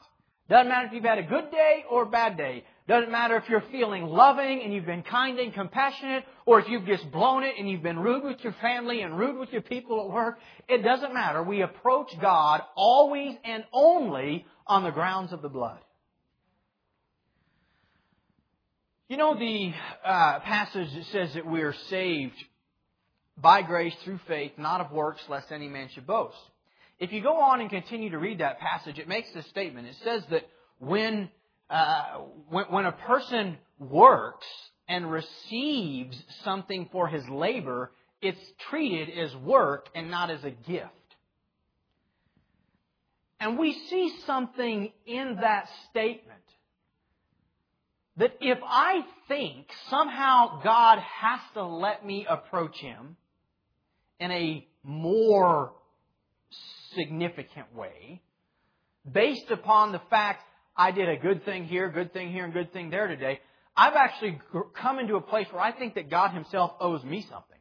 Doesn't 0.51 0.69
matter 0.69 0.89
if 0.89 0.93
you've 0.93 1.05
had 1.05 1.19
a 1.19 1.23
good 1.23 1.53
day 1.53 1.85
or 1.89 2.03
a 2.03 2.07
bad 2.07 2.37
day. 2.37 2.65
Doesn't 2.89 3.13
matter 3.13 3.37
if 3.37 3.49
you're 3.49 3.63
feeling 3.71 4.03
loving 4.03 4.63
and 4.65 4.75
you've 4.75 4.85
been 4.85 5.05
kind 5.05 5.39
and 5.39 5.55
compassionate, 5.55 6.25
or 6.45 6.59
if 6.59 6.69
you've 6.69 6.87
just 6.87 7.09
blown 7.13 7.45
it 7.45 7.55
and 7.57 7.71
you've 7.71 7.85
been 7.85 8.01
rude 8.01 8.25
with 8.25 8.41
your 8.43 8.57
family 8.61 9.03
and 9.03 9.17
rude 9.17 9.39
with 9.39 9.51
your 9.53 9.63
people 9.63 10.01
at 10.01 10.11
work. 10.13 10.41
It 10.69 10.83
doesn't 10.83 11.15
matter. 11.15 11.41
We 11.41 11.63
approach 11.63 12.09
God 12.21 12.63
always 12.75 13.37
and 13.45 13.63
only 13.73 14.45
on 14.67 14.83
the 14.83 14.91
grounds 14.91 15.33
of 15.33 15.41
the 15.41 15.49
blood. 15.49 15.79
You 19.09 19.19
know 19.19 19.39
the 19.39 19.73
uh, 20.05 20.41
passage 20.41 20.93
that 20.93 21.05
says 21.13 21.35
that 21.35 21.47
we 21.47 21.63
are 21.63 21.75
saved 21.91 22.35
by 23.37 23.63
grace 23.63 23.95
through 24.03 24.19
faith, 24.27 24.53
not 24.59 24.81
of 24.81 24.91
works, 24.91 25.23
lest 25.29 25.53
any 25.53 25.69
man 25.69 25.91
should 25.95 26.09
boast. 26.09 26.37
If 27.01 27.13
you 27.13 27.23
go 27.23 27.41
on 27.41 27.61
and 27.61 27.71
continue 27.71 28.11
to 28.11 28.19
read 28.19 28.41
that 28.41 28.61
passage, 28.61 28.99
it 28.99 29.09
makes 29.09 29.33
this 29.33 29.47
statement. 29.47 29.89
It 29.89 29.97
says 30.05 30.23
that 30.31 30.47
when 30.79 31.31
uh, 31.71 32.19
when, 32.49 32.65
when 32.67 32.85
a 32.85 32.93
person 32.93 33.57
works 33.79 34.47
and 34.89 35.11
receives 35.11 36.23
something 36.45 36.89
for 36.93 37.09
his 37.09 37.27
labor, 37.29 37.93
it's 38.21 38.41
treated 38.69 39.09
as 39.19 39.35
work 39.37 39.89
and 39.95 40.11
not 40.11 40.31
as 40.31 40.45
a 40.45 40.51
gift. 40.51 40.91
And 43.39 43.59
we 43.59 43.73
see 43.89 44.13
something 44.27 44.93
in 45.07 45.39
that 45.41 45.69
statement 45.89 46.41
that 48.19 48.33
if 48.41 48.59
I 48.63 49.01
think 49.29 49.67
somehow 49.89 50.61
God 50.63 50.99
has 50.99 51.41
to 51.55 51.65
let 51.65 52.05
me 52.05 52.27
approach 52.29 52.77
Him 52.77 53.17
in 54.19 54.31
a 54.31 54.67
more 54.83 55.73
significant 56.95 57.75
way, 57.75 58.23
based 59.11 59.51
upon 59.51 59.93
the 59.93 60.01
fact 60.11 60.43
I 60.77 60.91
did 60.91 61.09
a 61.09 61.17
good 61.17 61.45
thing 61.45 61.65
here, 61.65 61.91
good 61.91 62.13
thing 62.13 62.33
here, 62.33 62.45
and 62.45 62.53
good 62.53 62.73
thing 62.73 62.91
there 62.91 63.07
today. 63.07 63.41
I've 63.77 63.95
actually 63.95 64.41
come 64.81 64.99
into 64.99 65.17
a 65.17 65.21
place 65.21 65.47
where 65.51 65.63
I 65.63 65.73
think 65.73 65.95
that 65.95 66.11
God 66.11 66.33
Himself 66.33 66.73
owes 66.81 67.03
me 67.05 67.23
something. 67.23 67.59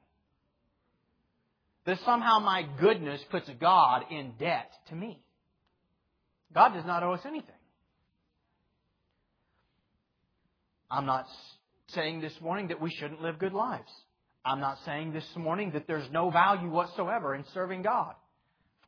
That 1.86 2.00
somehow 2.06 2.40
my 2.40 2.66
goodness 2.80 3.22
puts 3.32 3.50
God 3.60 4.04
in 4.12 4.34
debt 4.40 4.72
to 4.90 4.96
me. 4.96 5.22
God 6.54 6.74
does 6.74 6.86
not 6.86 7.04
owe 7.04 7.14
us 7.14 7.22
anything. 7.26 7.56
I'm 10.92 11.06
not 11.06 11.26
saying 11.90 12.22
this 12.22 12.34
morning 12.42 12.70
that 12.70 12.82
we 12.82 12.90
shouldn't 12.90 13.22
live 13.22 13.40
good 13.40 13.54
lives. 13.54 13.92
I'm 14.44 14.60
not 14.60 14.78
saying 14.86 15.14
this 15.14 15.28
morning 15.36 15.72
that 15.74 15.86
there's 15.88 16.10
no 16.12 16.30
value 16.30 16.70
whatsoever 16.70 17.36
in 17.36 17.44
serving 17.54 17.84
God. 17.84 18.16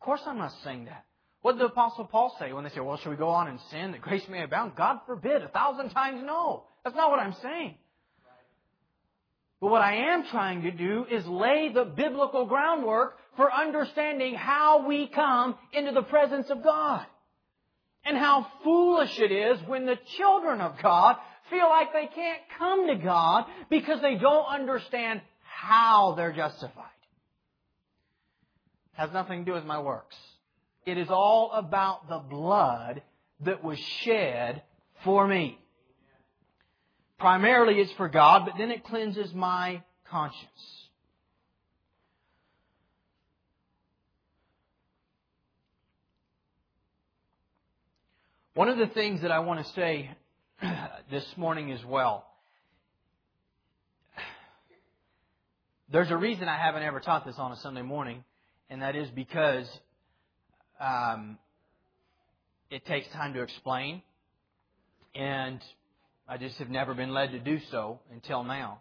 Of 0.02 0.06
course 0.06 0.22
I'm 0.26 0.40
not 0.40 0.54
saying 0.64 0.86
that. 0.86 1.06
What 1.44 1.54
did 1.54 1.62
the 1.62 1.66
Apostle 1.66 2.06
Paul 2.06 2.36
say 2.40 2.54
when 2.54 2.64
they 2.64 2.72
say, 2.72 2.80
well, 2.80 2.98
should 2.98 3.12
we 3.12 3.18
go 3.18 3.30
on 3.30 3.48
in 3.48 3.60
sin 3.70 3.92
that 3.92 4.02
grace 4.02 4.28
may 4.28 4.42
abound? 4.42 4.76
God 4.76 4.98
forbid. 5.06 5.44
A 5.44 5.48
thousand 5.48 5.92
times 5.92 6.24
no. 6.26 6.64
That's 6.84 6.96
not 6.96 7.12
what 7.12 7.20
I'm 7.20 7.36
saying. 7.44 7.76
But 9.60 9.70
what 9.70 9.84
I 9.84 10.12
am 10.12 10.26
trying 10.26 10.64
to 10.64 10.72
do 10.72 11.06
is 11.10 11.24
lay 11.28 11.70
the 11.72 11.84
biblical 11.84 12.48
groundwork 12.48 13.16
for 13.38 13.54
understanding 13.54 14.34
how 14.34 14.88
we 14.88 15.06
come 15.06 15.54
into 15.72 15.92
the 15.92 16.02
presence 16.02 16.50
of 16.50 16.64
God. 16.64 17.06
And 18.04 18.18
how 18.18 18.48
foolish 18.64 19.20
it 19.20 19.32
is 19.32 19.60
when 19.68 19.86
the 19.86 20.00
children 20.18 20.62
of 20.62 20.82
God 20.82 21.18
feel 21.52 21.70
like 21.70 21.94
they 21.94 22.08
can't 22.08 22.42
come 22.58 22.88
to 22.88 22.96
God 22.96 23.46
because 23.70 24.02
they 24.02 24.16
don't 24.16 24.46
understand 24.46 25.22
how 25.44 26.16
they're 26.18 26.34
justified. 26.34 26.86
Has 28.94 29.12
nothing 29.12 29.46
to 29.46 29.52
do 29.52 29.54
with 29.54 29.66
my 29.66 29.80
works. 29.80 30.16
It 30.86 30.98
is 30.98 31.10
all 31.10 31.52
about 31.54 32.10
the 32.10 32.20
blood 32.20 33.02
that 33.46 33.64
was 33.64 33.80
shed 34.04 34.62
for 35.04 35.28
me. 35.28 35.58
Primarily 37.20 37.80
it's 37.80 37.92
for 37.94 38.10
God, 38.10 38.46
but 38.46 38.56
then 38.58 38.72
it 38.72 38.84
cleanses 38.84 39.34
my 39.34 39.84
conscience. 40.10 40.82
One 48.54 48.68
of 48.68 48.78
the 48.78 48.88
things 48.88 49.22
that 49.22 49.32
I 49.32 49.40
want 49.40 49.66
to 49.66 49.74
say 49.74 50.10
this 51.10 51.26
morning 51.38 51.72
as 51.72 51.84
well. 51.86 52.26
There's 55.92 56.12
a 56.12 56.18
reason 56.18 56.48
I 56.48 56.58
haven't 56.58 56.84
ever 56.84 57.00
taught 57.00 57.26
this 57.26 57.36
on 57.38 57.52
a 57.52 57.56
Sunday 57.58 57.82
morning, 57.82 58.24
and 58.72 58.82
that 58.82 58.96
is 58.96 59.10
because 59.10 59.68
um, 60.80 61.38
it 62.70 62.86
takes 62.86 63.06
time 63.10 63.34
to 63.34 63.42
explain, 63.42 64.02
and 65.14 65.60
I 66.26 66.38
just 66.38 66.56
have 66.56 66.70
never 66.70 66.94
been 66.94 67.14
led 67.14 67.32
to 67.32 67.40
do 67.40 67.60
so 67.70 68.00
until 68.14 68.46
now. 68.46 68.80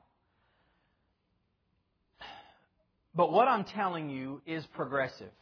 But 3.17 3.33
what 3.33 3.49
I'm 3.49 3.65
telling 3.65 4.09
you 4.09 4.41
is 4.47 4.65
progressive. 4.77 5.33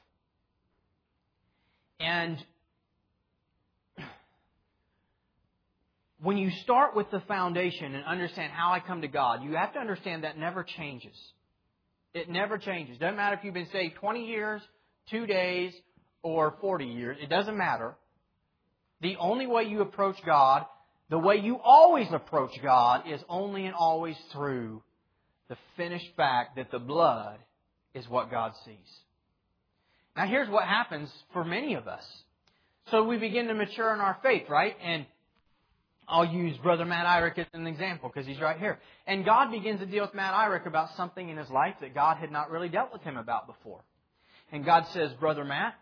And 2.01 2.39
when 6.23 6.39
you 6.39 6.51
start 6.63 6.97
with 6.97 7.11
the 7.11 7.21
foundation 7.29 7.95
and 7.95 8.03
understand 8.07 8.53
how 8.55 8.73
I 8.73 8.81
come 8.81 9.03
to 9.03 9.09
God, 9.09 9.43
you 9.43 9.57
have 9.57 9.75
to 9.75 9.79
understand 9.79 10.25
that 10.25 10.39
never 10.39 10.65
changes. 10.65 11.17
It 12.14 12.29
never 12.29 12.59
changes. 12.59 12.99
Doesn't 12.99 13.16
matter 13.16 13.37
if 13.37 13.44
you've 13.44 13.55
been 13.55 13.68
saved 13.73 13.97
20 13.97 14.27
years, 14.27 14.62
two 15.11 15.27
days, 15.27 15.73
or 16.23 16.55
40 16.61 16.87
years. 16.87 17.16
It 17.21 17.29
doesn't 17.29 17.57
matter. 17.57 17.94
The 19.01 19.16
only 19.21 19.47
way 19.47 19.64
you 19.64 19.81
approach 19.81 20.16
God, 20.25 20.64
the 21.11 21.18
way 21.18 21.37
you 21.37 21.59
always 21.62 22.09
approach 22.12 22.53
God, 22.62 23.05
is 23.09 23.21
only 23.29 23.66
and 23.66 23.75
always 23.75 24.16
through 24.33 24.83
the 25.49 25.57
finished 25.77 26.09
fact 26.16 26.57
that 26.57 26.71
the 26.71 26.79
blood 26.79 27.38
is 27.94 28.09
what 28.09 28.31
God 28.31 28.53
sees. 28.64 28.75
Now 30.16 30.27
here's 30.27 30.51
what 30.51 30.64
happens 30.64 31.11
for 31.33 31.44
many 31.44 31.75
of 31.75 31.87
us. 31.87 32.05
So 32.90 33.05
we 33.05 33.18
begin 33.18 33.47
to 33.49 33.55
mature 33.55 33.94
in 33.94 34.01
our 34.01 34.18
faith, 34.23 34.44
right? 34.49 34.75
And 34.83 35.07
I'll 36.09 36.25
use 36.25 36.57
Brother 36.59 36.87
Matt 36.87 37.07
Irick 37.07 37.38
as 37.38 37.47
an 37.53 37.66
example 37.66 38.11
because 38.12 38.27
he's 38.27 38.40
right 38.40 38.59
here. 38.59 38.79
And 39.07 39.25
God 39.25 39.51
begins 39.51 39.81
to 39.81 39.87
deal 39.87 40.05
with 40.05 40.14
Matt 40.14 40.35
Irick 40.35 40.66
about 40.66 40.88
something 40.97 41.29
in 41.29 41.37
his 41.37 41.51
life 41.51 41.75
that 41.83 41.94
God 41.94 42.16
had 42.16 42.33
not 42.33 42.51
really 42.51 42.71
dealt 42.71 42.92
with 42.92 43.03
him 43.03 43.18
about 43.18 43.47
before. 43.47 43.83
And 44.51 44.64
God 44.64 44.87
says, 44.94 45.12
Brother 45.21 45.44
Matt, 45.44 45.75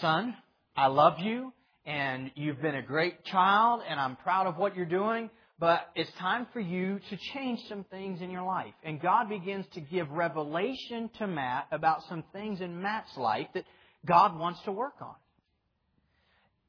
son, 0.00 0.36
I 0.76 0.88
love 0.88 1.18
you 1.18 1.52
and 1.86 2.30
you've 2.34 2.60
been 2.60 2.74
a 2.74 2.82
great 2.82 3.24
child 3.24 3.80
and 3.88 3.98
I'm 3.98 4.16
proud 4.16 4.46
of 4.46 4.58
what 4.58 4.76
you're 4.76 4.84
doing, 4.84 5.30
but 5.58 5.88
it's 5.94 6.12
time 6.18 6.46
for 6.52 6.60
you 6.60 7.00
to 7.08 7.16
change 7.32 7.60
some 7.68 7.84
things 7.84 8.20
in 8.20 8.30
your 8.30 8.44
life. 8.44 8.74
And 8.84 9.00
God 9.00 9.30
begins 9.30 9.64
to 9.72 9.80
give 9.80 10.10
revelation 10.10 11.08
to 11.18 11.26
Matt 11.26 11.68
about 11.72 12.02
some 12.10 12.22
things 12.34 12.60
in 12.60 12.82
Matt's 12.82 13.16
life 13.16 13.46
that 13.54 13.64
God 14.04 14.38
wants 14.38 14.60
to 14.66 14.72
work 14.72 14.96
on. 15.00 15.14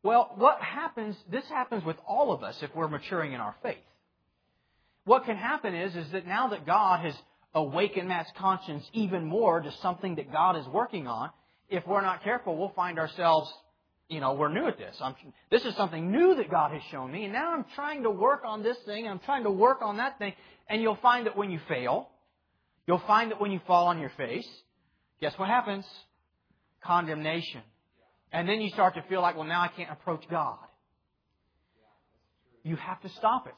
Well, 0.02 0.32
what 0.38 0.62
happens, 0.62 1.16
this 1.30 1.46
happens 1.50 1.84
with 1.84 1.98
all 2.08 2.32
of 2.32 2.44
us 2.44 2.58
if 2.62 2.74
we're 2.74 2.88
maturing 2.88 3.34
in 3.34 3.42
our 3.42 3.56
faith. 3.62 3.78
What 5.06 5.26
can 5.26 5.36
happen 5.36 5.76
is, 5.76 5.96
is 5.96 6.12
that 6.12 6.26
now 6.26 6.50
that 6.50 6.66
God 6.66 7.04
has 7.04 7.16
awakened 7.54 8.08
Matt's 8.08 8.32
conscience 8.38 8.86
even 8.94 9.26
more 9.26 9.60
to 9.60 9.72
something 9.82 10.16
that 10.16 10.32
God 10.32 10.56
is 10.56 10.66
working 10.68 11.08
on, 11.08 11.32
if 11.70 11.86
we're 11.86 12.02
not 12.02 12.24
careful, 12.24 12.56
we'll 12.58 12.74
find 12.76 12.98
ourselves, 12.98 13.52
you 14.08 14.20
know, 14.20 14.34
we're 14.34 14.54
new 14.54 14.68
at 14.68 14.78
this. 14.78 14.96
I'm, 15.02 15.16
this 15.52 15.66
is 15.66 15.76
something 15.76 16.12
new 16.12 16.36
that 16.36 16.50
God 16.50 16.72
has 16.72 16.82
shown 16.92 17.12
me, 17.12 17.26
and 17.26 17.34
now 17.34 17.54
I'm 17.54 17.66
trying 17.76 18.04
to 18.04 18.10
work 18.10 18.44
on 18.46 18.64
this 18.64 18.78
thing, 18.86 19.08
I'm 19.08 19.20
trying 19.20 19.44
to 19.44 19.52
work 19.52 19.82
on 19.82 19.98
that 19.98 20.18
thing, 20.18 20.34
and 20.68 20.82
you'll 20.82 20.98
find 20.98 21.26
that 21.26 21.36
when 21.36 21.52
you 21.52 21.60
fail, 21.68 22.10
you'll 22.88 23.04
find 23.06 23.32
that 23.32 23.42
when 23.42 23.52
you 23.52 23.60
fall 23.68 23.88
on 23.88 24.00
your 24.00 24.12
face, 24.16 24.48
guess 25.20 25.34
what 25.38 25.50
happens? 25.50 25.86
Condemnation. 26.84 27.62
And 28.32 28.48
then 28.48 28.62
you 28.62 28.70
start 28.70 28.96
to 28.96 29.04
feel 29.10 29.22
like, 29.22 29.36
well, 29.36 29.46
now 29.46 29.62
I 29.62 29.70
can't 29.70 29.92
approach 29.92 30.24
God. 30.30 30.58
You 32.64 32.76
have 32.76 33.02
to 33.02 33.10
stop 33.10 33.48
it. 33.48 33.56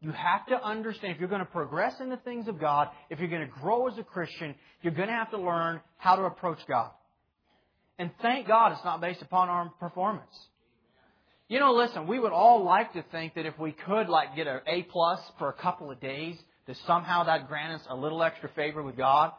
You 0.00 0.12
have 0.12 0.46
to 0.46 0.62
understand 0.62 1.14
if 1.14 1.20
you're 1.20 1.28
going 1.28 1.40
to 1.40 1.46
progress 1.46 1.94
in 2.00 2.10
the 2.10 2.18
things 2.18 2.48
of 2.48 2.60
God, 2.60 2.88
if 3.10 3.18
you're 3.18 3.28
going 3.28 3.46
to 3.46 3.60
grow 3.60 3.88
as 3.88 3.98
a 3.98 4.02
Christian, 4.02 4.54
you're 4.82 4.92
going 4.92 5.08
to 5.08 5.14
have 5.14 5.30
to 5.30 5.38
learn 5.38 5.80
how 5.96 6.16
to 6.16 6.22
approach 6.22 6.58
God. 6.68 6.90
And 7.98 8.10
thank 8.20 8.46
God 8.46 8.72
it's 8.72 8.84
not 8.84 9.00
based 9.00 9.22
upon 9.22 9.48
our 9.48 9.70
performance. 9.80 10.34
You 11.48 11.60
know, 11.60 11.72
listen, 11.72 12.06
we 12.06 12.18
would 12.18 12.32
all 12.32 12.64
like 12.64 12.92
to 12.92 13.04
think 13.10 13.34
that 13.34 13.46
if 13.46 13.58
we 13.58 13.72
could 13.72 14.08
like 14.08 14.36
get 14.36 14.46
an 14.46 14.60
A 14.66 14.82
plus 14.82 15.20
for 15.38 15.48
a 15.48 15.52
couple 15.54 15.90
of 15.90 16.00
days, 16.00 16.36
that 16.66 16.76
somehow 16.86 17.24
that 17.24 17.48
grant 17.48 17.80
us 17.80 17.86
a 17.88 17.96
little 17.96 18.22
extra 18.22 18.50
favor 18.50 18.82
with 18.82 18.96
God. 18.96 19.32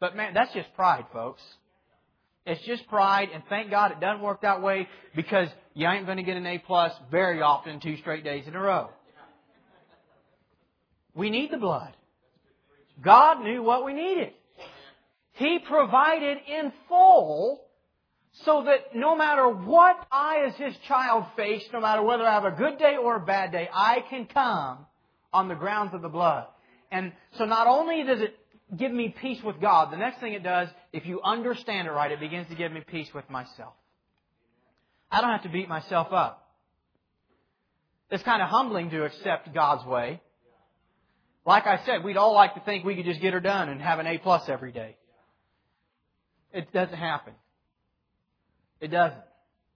But 0.00 0.16
man, 0.16 0.34
that's 0.34 0.52
just 0.52 0.74
pride, 0.74 1.04
folks. 1.12 1.40
It's 2.44 2.62
just 2.62 2.86
pride, 2.88 3.28
and 3.32 3.42
thank 3.48 3.70
God 3.70 3.92
it 3.92 4.00
doesn't 4.00 4.22
work 4.22 4.42
that 4.42 4.62
way 4.62 4.88
because 5.14 5.48
you 5.74 5.86
ain't 5.86 6.06
going 6.06 6.16
to 6.16 6.24
get 6.24 6.36
an 6.36 6.46
A 6.46 6.58
plus 6.58 6.92
very 7.10 7.40
often 7.40 7.80
two 7.80 7.96
straight 7.98 8.24
days 8.24 8.46
in 8.48 8.54
a 8.56 8.60
row. 8.60 8.90
We 11.14 11.30
need 11.30 11.52
the 11.52 11.58
blood. 11.58 11.94
God 13.00 13.42
knew 13.42 13.62
what 13.62 13.84
we 13.84 13.92
needed. 13.92 14.32
He 15.34 15.60
provided 15.60 16.38
in 16.48 16.72
full 16.88 17.62
so 18.44 18.64
that 18.64 18.96
no 18.96 19.14
matter 19.16 19.48
what 19.48 20.06
I 20.10 20.46
as 20.48 20.54
His 20.56 20.74
child 20.88 21.24
face, 21.36 21.62
no 21.72 21.80
matter 21.80 22.02
whether 22.02 22.24
I 22.24 22.34
have 22.34 22.44
a 22.44 22.50
good 22.50 22.78
day 22.78 22.96
or 22.96 23.16
a 23.16 23.20
bad 23.20 23.52
day, 23.52 23.68
I 23.72 24.04
can 24.08 24.26
come 24.26 24.86
on 25.32 25.48
the 25.48 25.54
grounds 25.54 25.94
of 25.94 26.02
the 26.02 26.08
blood. 26.08 26.46
And 26.90 27.12
so 27.38 27.44
not 27.44 27.66
only 27.66 28.02
does 28.04 28.20
it 28.20 28.36
give 28.76 28.92
me 28.92 29.14
peace 29.20 29.42
with 29.42 29.60
God. 29.60 29.92
The 29.92 29.96
next 29.96 30.20
thing 30.20 30.32
it 30.32 30.42
does, 30.42 30.68
if 30.92 31.06
you 31.06 31.20
understand 31.22 31.88
it 31.88 31.90
right, 31.90 32.10
it 32.10 32.20
begins 32.20 32.48
to 32.48 32.54
give 32.54 32.72
me 32.72 32.82
peace 32.86 33.08
with 33.14 33.28
myself. 33.28 33.74
I 35.10 35.20
don't 35.20 35.30
have 35.30 35.42
to 35.42 35.50
beat 35.50 35.68
myself 35.68 36.08
up. 36.12 36.38
It's 38.10 38.22
kind 38.22 38.42
of 38.42 38.48
humbling 38.48 38.90
to 38.90 39.04
accept 39.04 39.52
God's 39.54 39.86
way. 39.86 40.20
Like 41.44 41.66
I 41.66 41.84
said, 41.84 42.04
we'd 42.04 42.16
all 42.16 42.34
like 42.34 42.54
to 42.54 42.60
think 42.60 42.84
we 42.84 42.94
could 42.94 43.04
just 43.04 43.20
get 43.20 43.32
her 43.32 43.40
done 43.40 43.68
and 43.68 43.80
have 43.80 43.98
an 43.98 44.06
A 44.06 44.18
plus 44.18 44.48
every 44.48 44.72
day. 44.72 44.96
It 46.52 46.72
doesn't 46.72 46.96
happen. 46.96 47.32
It 48.80 48.88
doesn't. 48.88 49.20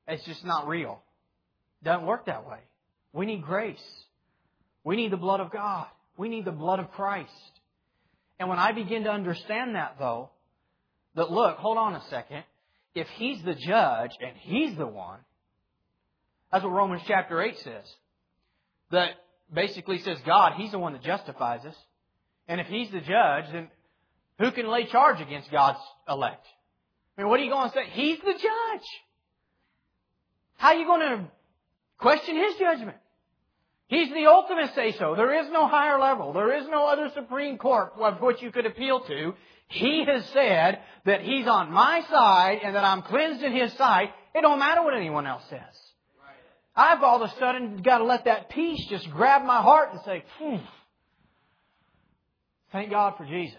It's 0.09 0.25
just 0.25 0.45
not 0.45 0.69
real. 0.69 1.03
It 1.83 1.87
doesn't 1.87 2.07
work 2.07 2.27
that 2.27 2.47
way. 2.47 2.59
We 3.13 3.27
need 3.27 3.43
grace. 3.43 3.83
We 4.85 4.97
need 4.97 5.11
the 5.11 5.17
blood 5.17 5.41
of 5.41 5.51
God. 5.51 5.87
We 6.17 6.29
need 6.29 6.45
the 6.45 6.53
blood 6.53 6.79
of 6.79 6.91
Christ. 6.93 7.31
And 8.39 8.49
when 8.49 8.59
I 8.59 8.73
begin 8.73 9.05
to 9.05 9.11
understand 9.11 9.75
that, 9.75 9.97
though, 9.99 10.31
that 11.15 11.31
look, 11.31 11.57
hold 11.59 11.79
on 11.79 11.95
a 11.95 12.03
second. 12.11 12.45
If 12.95 13.09
He's 13.17 13.43
the 13.43 13.55
judge 13.55 14.11
and 14.21 14.37
He's 14.37 14.77
the 14.77 14.87
one, 14.87 15.19
that's 16.53 16.65
what 16.65 16.73
Romans 16.73 17.03
chapter 17.07 17.43
8 17.43 17.57
says. 17.59 17.85
That 18.91 19.11
basically 19.53 19.99
says 19.99 20.19
God, 20.25 20.53
He's 20.57 20.71
the 20.71 20.79
one 20.79 20.93
that 20.93 21.03
justifies 21.03 21.65
us. 21.65 21.75
And 22.49 22.61
if 22.61 22.67
He's 22.67 22.91
the 22.91 23.01
judge, 23.01 23.45
then 23.53 23.69
who 24.39 24.51
can 24.53 24.69
lay 24.69 24.87
charge 24.87 25.21
against 25.21 25.51
God's 25.51 25.79
elect? 26.09 26.47
I 27.17 27.23
mean, 27.23 27.31
what 27.31 27.41
are 27.41 27.45
you 27.45 27.51
going 27.51 27.71
to 27.71 27.75
say? 27.75 27.87
He's 27.93 28.19
the 28.19 28.33
judge. 28.33 28.87
How 30.57 30.69
are 30.69 30.77
you 30.77 30.87
going 30.87 31.01
to 31.01 31.25
question 31.99 32.37
His 32.37 32.57
judgment? 32.59 32.97
He's 33.89 34.09
the 34.11 34.27
ultimate 34.27 34.75
say 34.75 34.93
so. 34.99 35.15
There 35.15 35.41
is 35.41 35.51
no 35.53 35.69
higher 35.69 35.99
level. 35.99 36.33
There 36.33 36.57
is 36.57 36.67
no 36.69 36.87
other 36.87 37.11
Supreme 37.15 37.57
Court 37.57 37.93
of 37.99 38.21
which 38.21 38.43
you 38.43 38.51
could 38.51 38.67
appeal 38.67 39.01
to. 39.01 39.35
He 39.69 40.05
has 40.05 40.25
said 40.31 40.81
that 41.05 41.23
He's 41.23 41.47
on 41.47 41.73
my 41.73 42.03
side 42.11 42.61
and 42.65 42.75
that 42.75 42.85
I'm 42.85 43.03
cleansed 43.03 43.43
in 43.43 43.53
His 43.53 43.73
sight. 43.75 44.11
It 44.35 44.43
don't 44.43 44.59
matter 44.59 44.83
what 44.83 44.95
anyone 44.95 45.27
else 45.27 45.45
says. 45.49 45.61
I've 46.75 47.03
all 47.03 47.23
of 47.23 47.31
a 47.31 47.35
sudden 47.39 47.81
got 47.83 47.99
to 47.99 48.05
let 48.05 48.25
that 48.27 48.51
peace 48.51 48.85
just 48.91 49.11
grab 49.11 49.43
my 49.45 49.63
heart 49.63 49.93
and 49.93 50.01
say, 50.05 50.25
thank 52.71 52.91
God 52.91 53.15
for 53.17 53.25
Jesus. 53.25 53.57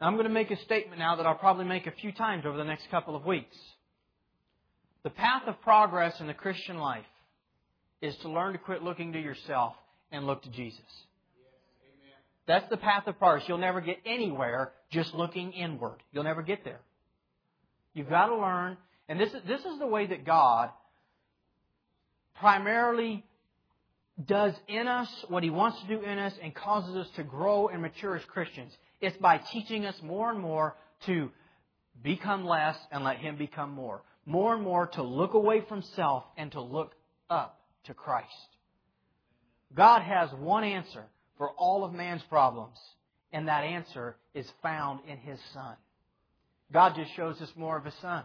I'm 0.00 0.14
going 0.14 0.26
to 0.26 0.32
make 0.32 0.50
a 0.50 0.56
statement 0.62 0.98
now 0.98 1.16
that 1.16 1.26
I'll 1.26 1.34
probably 1.34 1.64
make 1.64 1.86
a 1.86 1.90
few 1.90 2.12
times 2.12 2.44
over 2.46 2.56
the 2.56 2.64
next 2.64 2.90
couple 2.90 3.16
of 3.16 3.24
weeks. 3.24 3.56
The 5.02 5.10
path 5.10 5.42
of 5.46 5.60
progress 5.62 6.18
in 6.20 6.26
the 6.26 6.34
Christian 6.34 6.78
life 6.78 7.04
is 8.00 8.16
to 8.18 8.28
learn 8.28 8.52
to 8.52 8.58
quit 8.58 8.82
looking 8.82 9.12
to 9.12 9.20
yourself 9.20 9.74
and 10.12 10.26
look 10.26 10.42
to 10.42 10.50
Jesus. 10.50 10.80
That's 12.46 12.68
the 12.70 12.76
path 12.76 13.06
of 13.06 13.18
progress. 13.18 13.48
You'll 13.48 13.58
never 13.58 13.80
get 13.80 13.98
anywhere 14.06 14.72
just 14.90 15.14
looking 15.14 15.52
inward. 15.52 15.96
You'll 16.12 16.24
never 16.24 16.42
get 16.42 16.64
there. 16.64 16.80
You've 17.92 18.08
got 18.08 18.26
to 18.26 18.36
learn, 18.36 18.76
and 19.08 19.18
this 19.18 19.32
is, 19.32 19.40
this 19.48 19.60
is 19.64 19.78
the 19.78 19.86
way 19.86 20.06
that 20.06 20.24
God 20.24 20.70
primarily 22.38 23.24
does 24.24 24.54
in 24.68 24.86
us 24.86 25.08
what 25.28 25.42
He 25.42 25.50
wants 25.50 25.80
to 25.80 25.88
do 25.88 26.02
in 26.02 26.18
us 26.18 26.34
and 26.42 26.54
causes 26.54 26.94
us 26.96 27.08
to 27.16 27.24
grow 27.24 27.68
and 27.68 27.82
mature 27.82 28.16
as 28.16 28.24
Christians. 28.26 28.72
It's 29.00 29.16
by 29.16 29.38
teaching 29.38 29.84
us 29.84 29.96
more 30.02 30.30
and 30.30 30.38
more 30.38 30.76
to 31.06 31.30
become 32.02 32.44
less 32.44 32.76
and 32.92 33.02
let 33.02 33.16
Him 33.18 33.36
become 33.36 33.72
more. 33.72 34.02
More 34.24 34.54
and 34.54 34.62
more 34.62 34.86
to 34.88 35.02
look 35.02 35.34
away 35.34 35.62
from 35.68 35.82
self 35.82 36.24
and 36.36 36.52
to 36.52 36.60
look 36.60 36.94
up 37.28 37.55
to 37.86 37.94
Christ. 37.94 38.26
God 39.74 40.02
has 40.02 40.30
one 40.38 40.64
answer 40.64 41.04
for 41.38 41.50
all 41.50 41.84
of 41.84 41.92
man's 41.92 42.22
problems, 42.28 42.78
and 43.32 43.48
that 43.48 43.64
answer 43.64 44.16
is 44.34 44.46
found 44.62 45.00
in 45.08 45.18
His 45.18 45.38
Son. 45.52 45.74
God 46.72 46.94
just 46.96 47.14
shows 47.14 47.40
us 47.40 47.50
more 47.56 47.76
of 47.76 47.84
His 47.84 47.94
Son. 48.00 48.24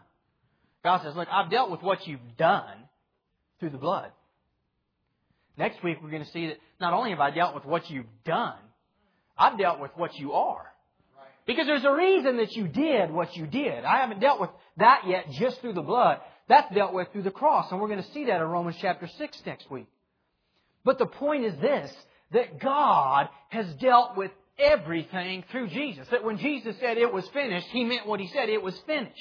God 0.83 1.01
says, 1.03 1.15
Look, 1.15 1.27
I've 1.31 1.51
dealt 1.51 1.71
with 1.71 1.81
what 1.81 2.07
you've 2.07 2.19
done 2.37 2.75
through 3.59 3.71
the 3.71 3.77
blood. 3.77 4.11
Next 5.57 5.83
week, 5.83 5.97
we're 6.01 6.09
going 6.09 6.25
to 6.25 6.31
see 6.31 6.47
that 6.47 6.57
not 6.79 6.93
only 6.93 7.11
have 7.11 7.19
I 7.19 7.31
dealt 7.31 7.53
with 7.53 7.65
what 7.65 7.89
you've 7.89 8.05
done, 8.25 8.57
I've 9.37 9.57
dealt 9.57 9.79
with 9.79 9.91
what 9.95 10.15
you 10.17 10.33
are. 10.33 10.65
Because 11.45 11.65
there's 11.65 11.83
a 11.83 11.93
reason 11.93 12.37
that 12.37 12.53
you 12.53 12.67
did 12.67 13.11
what 13.11 13.35
you 13.35 13.47
did. 13.47 13.83
I 13.83 13.97
haven't 13.97 14.21
dealt 14.21 14.39
with 14.39 14.51
that 14.77 15.03
yet 15.07 15.25
just 15.31 15.59
through 15.61 15.73
the 15.73 15.81
blood. 15.81 16.19
That's 16.51 16.75
dealt 16.75 16.91
with 16.91 17.07
through 17.13 17.21
the 17.21 17.31
cross, 17.31 17.71
and 17.71 17.79
we're 17.79 17.87
going 17.87 18.03
to 18.03 18.11
see 18.11 18.25
that 18.25 18.41
in 18.41 18.43
Romans 18.45 18.75
chapter 18.81 19.07
6 19.17 19.41
next 19.45 19.71
week. 19.71 19.87
But 20.83 20.97
the 20.97 21.05
point 21.05 21.45
is 21.45 21.57
this, 21.61 21.89
that 22.33 22.59
God 22.59 23.29
has 23.47 23.73
dealt 23.75 24.17
with 24.17 24.31
everything 24.59 25.45
through 25.49 25.69
Jesus. 25.69 26.09
That 26.11 26.25
when 26.25 26.37
Jesus 26.39 26.75
said 26.81 26.97
it 26.97 27.13
was 27.13 27.25
finished, 27.29 27.67
He 27.67 27.85
meant 27.85 28.05
what 28.05 28.19
He 28.19 28.27
said, 28.27 28.49
it 28.49 28.61
was 28.61 28.77
finished. 28.85 29.15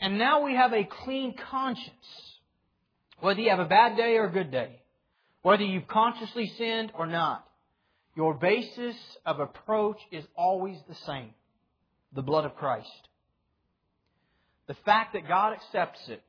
And 0.00 0.18
now 0.18 0.42
we 0.42 0.56
have 0.56 0.72
a 0.72 0.82
clean 0.82 1.36
conscience. 1.48 1.94
Whether 3.20 3.42
you 3.42 3.50
have 3.50 3.60
a 3.60 3.64
bad 3.64 3.96
day 3.96 4.16
or 4.16 4.24
a 4.24 4.32
good 4.32 4.50
day, 4.50 4.80
whether 5.42 5.62
you've 5.62 5.86
consciously 5.86 6.52
sinned 6.58 6.90
or 6.98 7.06
not, 7.06 7.46
your 8.16 8.34
basis 8.34 8.96
of 9.24 9.38
approach 9.38 9.98
is 10.10 10.24
always 10.34 10.78
the 10.88 10.96
same 11.06 11.30
the 12.12 12.22
blood 12.22 12.46
of 12.46 12.56
Christ. 12.56 13.08
The 14.68 14.76
fact 14.84 15.14
that 15.14 15.28
God 15.28 15.54
accepts 15.54 16.00
it 16.08 16.22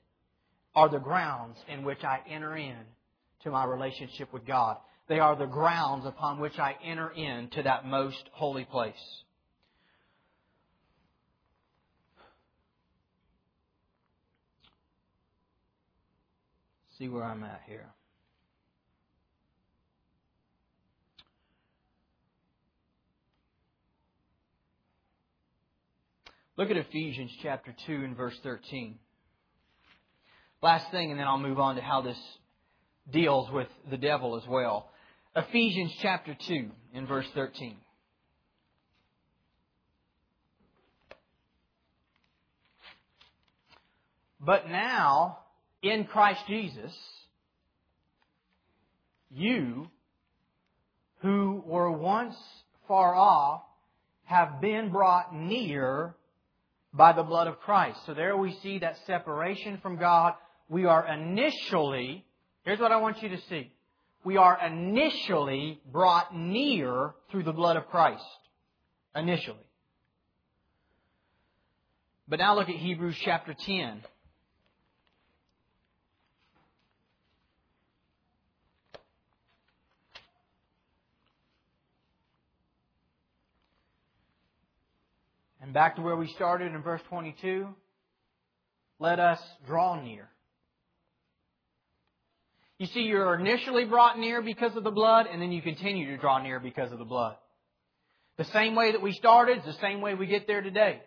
are 0.75 0.89
the 0.89 0.99
grounds 0.99 1.57
in 1.67 1.83
which 1.83 2.03
I 2.03 2.19
enter 2.29 2.55
in 2.55 2.77
to 3.43 3.51
my 3.51 3.65
relationship 3.65 4.33
with 4.33 4.45
God. 4.45 4.77
They 5.07 5.19
are 5.19 5.35
the 5.35 5.45
grounds 5.45 6.05
upon 6.05 6.39
which 6.39 6.57
I 6.57 6.75
enter 6.83 7.09
into 7.11 7.61
that 7.63 7.85
most 7.85 8.23
holy 8.31 8.65
place. 8.65 8.93
See 16.97 17.09
where 17.09 17.23
I'm 17.23 17.43
at 17.43 17.61
here. 17.67 17.89
Look 26.55 26.69
at 26.69 26.77
Ephesians 26.77 27.31
chapter 27.41 27.75
2 27.87 27.93
and 27.93 28.15
verse 28.15 28.37
13. 28.43 28.99
Last 30.61 30.91
thing, 30.91 31.09
and 31.09 31.19
then 31.19 31.25
I'll 31.25 31.39
move 31.39 31.59
on 31.59 31.77
to 31.77 31.81
how 31.81 32.01
this 32.01 32.17
deals 33.11 33.49
with 33.49 33.67
the 33.89 33.97
devil 33.97 34.37
as 34.37 34.47
well. 34.47 34.91
Ephesians 35.35 35.91
chapter 35.99 36.37
2 36.47 36.69
and 36.93 37.07
verse 37.07 37.25
13. 37.33 37.75
But 44.39 44.69
now, 44.69 45.39
in 45.81 46.05
Christ 46.05 46.41
Jesus, 46.47 46.95
you 49.31 49.87
who 51.21 51.63
were 51.65 51.91
once 51.91 52.35
far 52.87 53.15
off 53.15 53.63
have 54.25 54.61
been 54.61 54.91
brought 54.91 55.33
near 55.33 56.15
by 56.93 57.13
the 57.13 57.23
blood 57.23 57.47
of 57.47 57.59
Christ. 57.59 57.99
So 58.05 58.13
there 58.13 58.37
we 58.37 58.57
see 58.61 58.79
that 58.79 58.97
separation 59.07 59.79
from 59.81 59.97
God. 59.97 60.33
We 60.69 60.85
are 60.85 61.05
initially, 61.07 62.25
here's 62.63 62.79
what 62.79 62.91
I 62.91 62.97
want 62.97 63.21
you 63.23 63.29
to 63.29 63.41
see. 63.49 63.71
We 64.23 64.37
are 64.37 64.57
initially 64.65 65.81
brought 65.91 66.35
near 66.35 67.13
through 67.31 67.43
the 67.43 67.51
blood 67.51 67.77
of 67.77 67.87
Christ. 67.87 68.23
Initially. 69.15 69.57
But 72.27 72.39
now 72.39 72.55
look 72.55 72.69
at 72.69 72.75
Hebrews 72.75 73.17
chapter 73.21 73.53
10. 73.53 74.01
And 85.63 85.71
back 85.71 85.95
to 85.95 86.01
where 86.01 86.17
we 86.17 86.27
started 86.35 86.73
in 86.73 86.81
verse 86.81 86.99
22. 87.07 87.69
Let 88.99 89.21
us 89.21 89.39
draw 89.65 90.03
near. 90.03 90.27
You 92.79 92.87
see, 92.87 92.99
you're 93.03 93.39
initially 93.39 93.85
brought 93.85 94.19
near 94.19 94.41
because 94.41 94.75
of 94.75 94.83
the 94.83 94.91
blood, 94.91 95.25
and 95.31 95.41
then 95.41 95.53
you 95.53 95.61
continue 95.61 96.07
to 96.07 96.17
draw 96.17 96.43
near 96.43 96.59
because 96.59 96.91
of 96.91 96.99
the 96.99 97.05
blood. 97.05 97.37
The 98.37 98.43
same 98.45 98.75
way 98.75 98.91
that 98.91 99.01
we 99.01 99.13
started 99.13 99.59
is 99.59 99.63
the 99.63 99.79
same 99.79 100.01
way 100.01 100.15
we 100.15 100.27
get 100.27 100.47
there 100.47 100.61
today. 100.61 101.01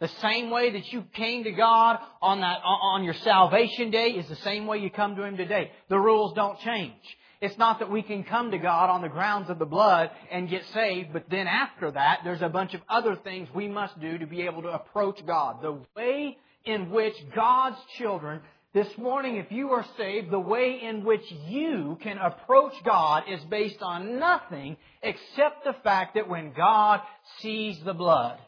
The 0.00 0.08
same 0.20 0.50
way 0.50 0.70
that 0.70 0.92
you 0.92 1.02
came 1.12 1.44
to 1.44 1.50
God 1.50 1.98
on 2.22 2.40
that, 2.40 2.60
on 2.64 3.02
your 3.02 3.14
salvation 3.14 3.90
day 3.90 4.10
is 4.10 4.28
the 4.28 4.36
same 4.36 4.66
way 4.66 4.78
you 4.78 4.90
come 4.90 5.16
to 5.16 5.24
Him 5.24 5.36
today. 5.36 5.72
The 5.88 5.98
rules 5.98 6.34
don't 6.34 6.58
change. 6.60 6.94
It's 7.40 7.58
not 7.58 7.80
that 7.80 7.90
we 7.90 8.02
can 8.02 8.24
come 8.24 8.50
to 8.50 8.58
God 8.58 8.90
on 8.90 9.02
the 9.02 9.08
grounds 9.08 9.50
of 9.50 9.58
the 9.58 9.64
blood 9.64 10.10
and 10.30 10.48
get 10.48 10.64
saved, 10.72 11.12
but 11.12 11.24
then 11.30 11.46
after 11.46 11.90
that, 11.90 12.20
there's 12.24 12.42
a 12.42 12.48
bunch 12.48 12.74
of 12.74 12.80
other 12.88 13.16
things 13.16 13.48
we 13.54 13.68
must 13.68 13.98
do 14.00 14.18
to 14.18 14.26
be 14.26 14.42
able 14.42 14.62
to 14.62 14.68
approach 14.68 15.24
God. 15.24 15.62
The 15.62 15.78
way 15.96 16.36
in 16.64 16.90
which 16.90 17.14
God's 17.34 17.78
children, 17.96 18.40
this 18.74 18.88
morning, 18.98 19.36
if 19.36 19.50
you 19.50 19.70
are 19.70 19.86
saved, 19.96 20.30
the 20.30 20.38
way 20.38 20.80
in 20.82 21.04
which 21.04 21.24
you 21.46 21.96
can 22.02 22.18
approach 22.18 22.74
God 22.84 23.24
is 23.28 23.40
based 23.48 23.82
on 23.82 24.18
nothing 24.18 24.76
except 25.02 25.64
the 25.64 25.76
fact 25.84 26.14
that 26.14 26.28
when 26.28 26.52
God 26.52 27.00
sees 27.40 27.80
the 27.84 27.94
blood, 27.94 28.38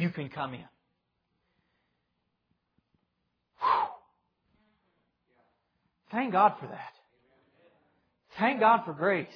you 0.00 0.10
can 0.10 0.28
come 0.28 0.54
in. 0.54 0.64
Thank 6.10 6.32
God 6.32 6.54
for 6.60 6.66
that. 6.66 6.92
Thank 8.38 8.60
God 8.60 8.84
for 8.84 8.92
grace. 8.92 9.28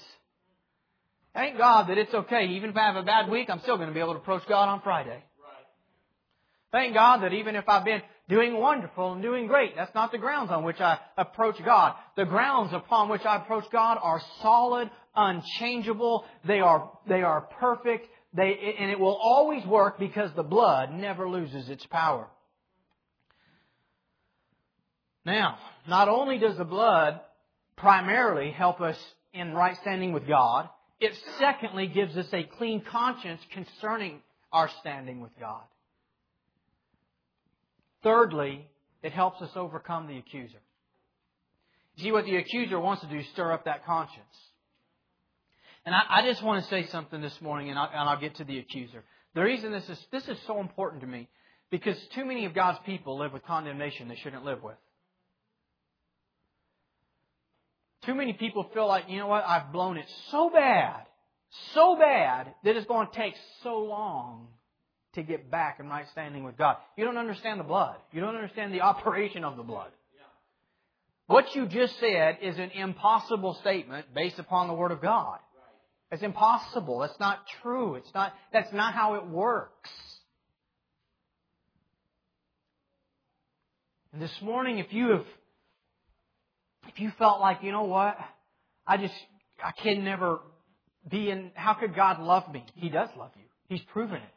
Thank 1.32 1.58
God 1.58 1.88
that 1.88 1.98
it's 1.98 2.14
okay. 2.14 2.46
Even 2.46 2.70
if 2.70 2.76
I 2.76 2.86
have 2.86 2.96
a 2.96 3.02
bad 3.02 3.30
week, 3.30 3.48
I'm 3.50 3.60
still 3.60 3.76
going 3.76 3.88
to 3.88 3.94
be 3.94 4.00
able 4.00 4.14
to 4.14 4.20
approach 4.20 4.42
God 4.48 4.68
on 4.68 4.80
Friday. 4.82 5.22
Thank 6.72 6.94
God 6.94 7.22
that 7.22 7.32
even 7.32 7.54
if 7.54 7.68
I've 7.68 7.84
been 7.84 8.02
doing 8.28 8.56
wonderful 8.56 9.12
and 9.12 9.22
doing 9.22 9.46
great, 9.46 9.76
that's 9.76 9.94
not 9.94 10.10
the 10.10 10.18
grounds 10.18 10.50
on 10.50 10.64
which 10.64 10.80
I 10.80 10.98
approach 11.16 11.56
God. 11.64 11.94
The 12.16 12.24
grounds 12.24 12.72
upon 12.72 13.08
which 13.08 13.24
I 13.24 13.36
approach 13.36 13.64
God 13.70 13.98
are 14.00 14.20
solid, 14.42 14.90
unchangeable. 15.14 16.24
They 16.46 16.60
are, 16.60 16.90
they 17.08 17.22
are 17.22 17.42
perfect. 17.60 18.08
They, 18.34 18.74
and 18.78 18.90
it 18.90 18.98
will 18.98 19.16
always 19.16 19.64
work 19.64 19.98
because 19.98 20.30
the 20.34 20.42
blood 20.42 20.92
never 20.92 21.28
loses 21.28 21.68
its 21.68 21.86
power. 21.86 22.26
Now, 25.24 25.58
not 25.86 26.08
only 26.08 26.38
does 26.38 26.58
the 26.58 26.64
blood 26.64 27.20
primarily 27.76 28.50
help 28.50 28.80
us 28.80 28.96
in 29.32 29.52
right 29.52 29.76
standing 29.80 30.12
with 30.12 30.26
God. 30.26 30.68
It 31.00 31.12
secondly 31.38 31.88
gives 31.88 32.16
us 32.16 32.26
a 32.32 32.44
clean 32.44 32.82
conscience 32.90 33.40
concerning 33.52 34.20
our 34.52 34.70
standing 34.80 35.20
with 35.20 35.32
God. 35.38 35.62
Thirdly, 38.02 38.66
it 39.02 39.12
helps 39.12 39.42
us 39.42 39.50
overcome 39.56 40.06
the 40.06 40.18
accuser. 40.18 40.58
See, 41.98 42.12
what 42.12 42.24
the 42.24 42.36
accuser 42.36 42.78
wants 42.78 43.02
to 43.02 43.08
do 43.08 43.18
is 43.18 43.26
stir 43.32 43.52
up 43.52 43.64
that 43.64 43.84
conscience. 43.84 44.24
And 45.86 45.94
I, 45.94 46.02
I 46.08 46.26
just 46.26 46.42
want 46.42 46.64
to 46.64 46.70
say 46.70 46.86
something 46.86 47.20
this 47.20 47.38
morning, 47.40 47.70
and 47.70 47.78
I'll, 47.78 47.88
and 47.88 48.08
I'll 48.08 48.20
get 48.20 48.36
to 48.36 48.44
the 48.44 48.58
accuser. 48.58 49.04
The 49.34 49.42
reason 49.42 49.72
this 49.72 49.88
is, 49.88 49.98
this 50.10 50.26
is 50.28 50.38
so 50.46 50.60
important 50.60 51.02
to 51.02 51.06
me, 51.06 51.28
because 51.70 51.96
too 52.14 52.24
many 52.24 52.44
of 52.46 52.54
God's 52.54 52.78
people 52.86 53.18
live 53.18 53.32
with 53.32 53.44
condemnation 53.44 54.08
they 54.08 54.16
shouldn't 54.16 54.44
live 54.44 54.62
with. 54.62 54.76
Too 58.06 58.14
many 58.14 58.32
people 58.34 58.68
feel 58.74 58.86
like, 58.86 59.04
you 59.08 59.18
know 59.18 59.26
what, 59.26 59.44
I've 59.46 59.72
blown 59.72 59.96
it 59.96 60.06
so 60.30 60.50
bad, 60.50 61.06
so 61.72 61.96
bad, 61.96 62.54
that 62.64 62.76
it's 62.76 62.86
going 62.86 63.08
to 63.08 63.16
take 63.16 63.34
so 63.62 63.78
long 63.78 64.48
to 65.14 65.22
get 65.22 65.50
back 65.50 65.78
in 65.80 65.88
right 65.88 66.06
standing 66.12 66.44
with 66.44 66.56
God. 66.56 66.76
You 66.96 67.04
don't 67.04 67.16
understand 67.16 67.60
the 67.60 67.64
blood. 67.64 67.96
You 68.12 68.20
don't 68.20 68.34
understand 68.34 68.72
the 68.72 68.80
operation 68.82 69.44
of 69.44 69.56
the 69.56 69.62
blood. 69.62 69.90
What 71.26 71.54
you 71.54 71.66
just 71.66 71.98
said 72.00 72.38
is 72.42 72.58
an 72.58 72.70
impossible 72.72 73.54
statement 73.62 74.06
based 74.14 74.38
upon 74.38 74.68
the 74.68 74.74
Word 74.74 74.92
of 74.92 75.00
God. 75.00 75.38
It's 76.14 76.22
impossible. 76.22 77.00
That's 77.00 77.18
not 77.18 77.40
true. 77.60 77.96
It's 77.96 78.14
not, 78.14 78.32
that's 78.52 78.72
not 78.72 78.94
how 78.94 79.16
it 79.16 79.26
works. 79.26 79.90
And 84.12 84.22
this 84.22 84.30
morning, 84.40 84.78
if 84.78 84.92
you 84.92 85.10
have 85.10 85.24
if 86.88 87.00
you 87.00 87.10
felt 87.18 87.40
like, 87.40 87.64
you 87.64 87.72
know 87.72 87.84
what, 87.84 88.16
I 88.86 88.96
just, 88.96 89.14
I 89.62 89.72
can 89.72 90.04
never 90.04 90.38
be 91.10 91.30
in, 91.30 91.50
how 91.54 91.74
could 91.74 91.96
God 91.96 92.20
love 92.20 92.52
me? 92.52 92.64
He 92.76 92.90
does 92.90 93.08
love 93.18 93.30
you. 93.34 93.42
He's 93.68 93.82
proven 93.92 94.16
it. 94.16 94.34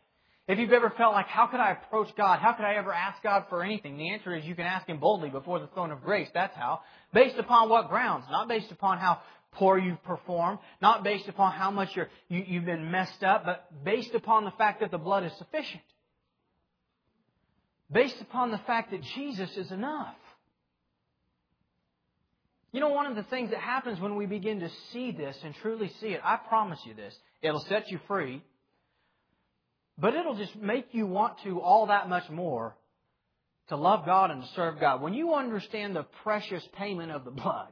If 0.48 0.58
you've 0.58 0.72
ever 0.72 0.94
felt 0.98 1.14
like, 1.14 1.28
how 1.28 1.48
could 1.48 1.60
I 1.60 1.74
approach 1.74 2.08
God? 2.16 2.40
How 2.40 2.54
could 2.54 2.64
I 2.64 2.76
ever 2.76 2.94
ask 2.94 3.22
God 3.22 3.44
for 3.50 3.64
anything? 3.64 3.98
The 3.98 4.12
answer 4.14 4.34
is 4.34 4.46
you 4.46 4.56
can 4.56 4.66
ask 4.66 4.88
Him 4.88 4.98
boldly 4.98 5.30
before 5.30 5.60
the 5.60 5.68
throne 5.68 5.92
of 5.92 6.02
grace. 6.02 6.30
That's 6.34 6.56
how. 6.56 6.80
Based 7.14 7.38
upon 7.38 7.70
what 7.70 7.90
grounds? 7.90 8.26
Not 8.32 8.48
based 8.48 8.72
upon 8.72 8.98
how 8.98 9.20
poor 9.52 9.78
you've 9.78 10.04
performed, 10.04 10.60
not 10.82 11.04
based 11.04 11.28
upon 11.28 11.52
how 11.52 11.72
much 11.72 11.96
you're, 11.96 12.10
you, 12.30 12.44
you've 12.46 12.66
been 12.66 12.92
messed 12.92 13.24
up, 13.24 13.46
but 13.46 13.84
based 13.84 14.14
upon 14.14 14.46
the 14.46 14.52
fact 14.52 14.82
that 14.82 14.92
the 14.92 14.98
blood 14.98 15.24
is 15.24 15.32
sufficient. 15.38 15.84
Based 17.92 18.20
upon 18.22 18.52
the 18.52 18.60
fact 18.60 18.92
that 18.92 19.02
Jesus 19.16 19.50
is 19.56 19.72
enough. 19.72 20.16
You 22.72 22.82
know, 22.82 22.90
one 22.90 23.06
of 23.08 23.16
the 23.16 23.24
things 23.24 23.52
that 23.52 23.60
happens 23.60 24.00
when 24.00 24.16
we 24.16 24.26
begin 24.26 24.60
to 24.60 24.70
see 24.92 25.12
this 25.12 25.38
and 25.44 25.56
truly 25.56 25.92
see 26.00 26.08
it, 26.08 26.22
I 26.24 26.36
promise 26.36 26.80
you 26.86 26.94
this, 26.94 27.16
it'll 27.42 27.62
set 27.62 27.90
you 27.90 28.00
free, 28.08 28.44
but 29.98 30.14
it'll 30.14 30.36
just 30.36 30.56
make 30.56 30.88
you 30.92 31.08
want 31.08 31.40
to 31.44 31.62
all 31.62 31.88
that 31.88 32.10
much 32.10 32.30
more 32.30 32.76
to 33.70 33.76
love 33.76 34.06
God 34.06 34.32
and 34.32 34.42
to 34.42 34.48
serve 34.56 34.80
God. 34.80 35.02
When 35.02 35.14
you 35.14 35.34
understand 35.34 35.96
the 35.96 36.06
precious 36.24 36.64
payment 36.78 37.12
of 37.12 37.26
the 37.26 37.32
blood, 37.32 37.72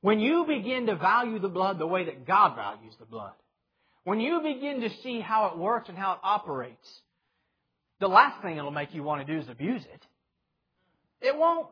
when 0.00 0.20
you 0.20 0.44
begin 0.46 0.86
to 0.86 0.96
value 0.96 1.38
the 1.38 1.48
blood 1.48 1.78
the 1.78 1.86
way 1.86 2.04
that 2.04 2.26
God 2.26 2.56
values 2.56 2.94
the 2.98 3.06
blood, 3.06 3.32
when 4.04 4.20
you 4.20 4.40
begin 4.40 4.80
to 4.80 4.90
see 5.02 5.20
how 5.20 5.46
it 5.48 5.58
works 5.58 5.88
and 5.88 5.98
how 5.98 6.12
it 6.12 6.18
operates, 6.22 7.00
the 8.00 8.08
last 8.08 8.42
thing 8.42 8.56
it'll 8.56 8.70
make 8.70 8.94
you 8.94 9.02
want 9.02 9.26
to 9.26 9.32
do 9.32 9.38
is 9.38 9.48
abuse 9.48 9.82
it. 9.82 10.06
It 11.20 11.36
won't. 11.36 11.68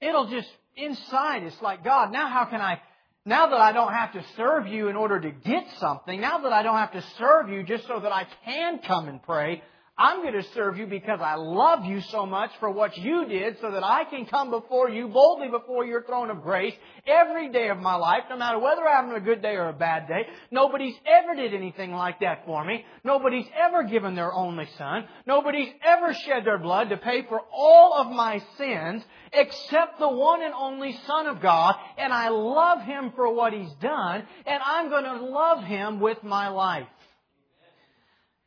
It'll 0.00 0.28
just, 0.28 0.48
inside, 0.76 1.42
it's 1.42 1.60
like, 1.62 1.82
God, 1.82 2.12
now 2.12 2.28
how 2.28 2.44
can 2.44 2.60
I, 2.60 2.80
now 3.24 3.48
that 3.48 3.58
I 3.58 3.72
don't 3.72 3.92
have 3.92 4.12
to 4.12 4.24
serve 4.36 4.66
you 4.66 4.88
in 4.88 4.96
order 4.96 5.18
to 5.18 5.30
get 5.30 5.64
something, 5.78 6.20
now 6.20 6.38
that 6.38 6.52
I 6.52 6.62
don't 6.62 6.76
have 6.76 6.92
to 6.92 7.04
serve 7.18 7.48
you 7.48 7.62
just 7.62 7.86
so 7.86 7.98
that 7.98 8.12
I 8.12 8.26
can 8.44 8.80
come 8.80 9.08
and 9.08 9.22
pray, 9.22 9.62
I'm 9.98 10.22
going 10.22 10.34
to 10.34 10.48
serve 10.54 10.78
you 10.78 10.86
because 10.86 11.18
I 11.20 11.34
love 11.34 11.84
you 11.84 12.00
so 12.02 12.24
much 12.24 12.52
for 12.60 12.70
what 12.70 12.96
you 12.96 13.26
did 13.26 13.56
so 13.60 13.72
that 13.72 13.82
I 13.82 14.04
can 14.04 14.26
come 14.26 14.48
before 14.48 14.88
you 14.88 15.08
boldly 15.08 15.48
before 15.48 15.84
your 15.84 16.04
throne 16.04 16.30
of 16.30 16.40
grace 16.40 16.74
every 17.04 17.50
day 17.50 17.68
of 17.68 17.78
my 17.78 17.96
life, 17.96 18.22
no 18.30 18.36
matter 18.36 18.60
whether 18.60 18.86
I'm 18.86 19.06
having 19.06 19.20
a 19.20 19.24
good 19.24 19.42
day 19.42 19.56
or 19.56 19.70
a 19.70 19.72
bad 19.72 20.06
day. 20.06 20.22
Nobody's 20.52 20.94
ever 21.04 21.34
did 21.34 21.52
anything 21.52 21.90
like 21.90 22.20
that 22.20 22.46
for 22.46 22.64
me. 22.64 22.84
Nobody's 23.02 23.46
ever 23.60 23.82
given 23.82 24.14
their 24.14 24.32
only 24.32 24.68
son. 24.78 25.04
Nobody's 25.26 25.72
ever 25.84 26.14
shed 26.14 26.44
their 26.44 26.58
blood 26.58 26.90
to 26.90 26.96
pay 26.96 27.26
for 27.28 27.40
all 27.52 27.94
of 27.94 28.12
my 28.12 28.40
sins 28.56 29.02
except 29.32 29.98
the 29.98 30.08
one 30.08 30.42
and 30.42 30.54
only 30.54 30.96
son 31.08 31.26
of 31.26 31.42
God. 31.42 31.74
And 31.96 32.12
I 32.12 32.28
love 32.28 32.82
him 32.82 33.12
for 33.16 33.34
what 33.34 33.52
he's 33.52 33.72
done 33.80 34.22
and 34.46 34.62
I'm 34.64 34.90
going 34.90 35.04
to 35.04 35.24
love 35.24 35.64
him 35.64 35.98
with 35.98 36.22
my 36.22 36.50
life. 36.50 36.86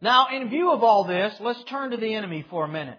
Now, 0.01 0.27
in 0.33 0.49
view 0.49 0.71
of 0.71 0.83
all 0.83 1.03
this, 1.03 1.33
let's 1.39 1.63
turn 1.65 1.91
to 1.91 1.97
the 1.97 2.15
enemy 2.15 2.43
for 2.49 2.65
a 2.65 2.67
minute. 2.67 2.97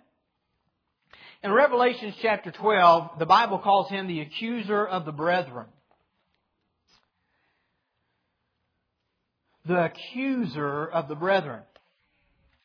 In 1.42 1.50
Revelation 1.50 2.14
chapter 2.22 2.52
12, 2.52 3.18
the 3.18 3.26
Bible 3.26 3.58
calls 3.58 3.90
him 3.90 4.06
the 4.06 4.20
accuser 4.20 4.86
of 4.86 5.04
the 5.04 5.10
brethren. 5.10 5.66
The 9.66 9.86
accuser 9.86 10.86
of 10.86 11.08
the 11.08 11.16
brethren. 11.16 11.62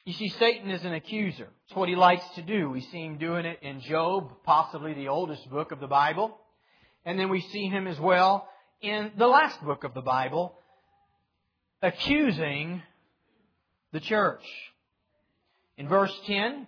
You 0.05 0.13
see, 0.13 0.29
Satan 0.29 0.69
is 0.69 0.85
an 0.85 0.93
accuser. 0.93 1.49
It's 1.65 1.75
what 1.75 1.89
he 1.89 1.95
likes 1.95 2.23
to 2.35 2.43
do. 2.43 2.69
We 2.69 2.81
see 2.81 3.03
him 3.03 3.17
doing 3.17 3.45
it 3.45 3.59
in 3.63 3.81
Job, 3.81 4.31
possibly 4.43 4.93
the 4.93 5.07
oldest 5.07 5.49
book 5.49 5.71
of 5.71 5.79
the 5.79 5.87
Bible. 5.87 6.37
And 7.03 7.19
then 7.19 7.29
we 7.29 7.41
see 7.41 7.65
him 7.65 7.87
as 7.87 7.99
well 7.99 8.47
in 8.81 9.11
the 9.17 9.27
last 9.27 9.63
book 9.65 9.83
of 9.83 9.95
the 9.95 10.01
Bible, 10.01 10.53
accusing 11.81 12.83
the 13.91 13.99
church. 13.99 14.43
In 15.77 15.87
verse 15.87 16.13
10, 16.25 16.67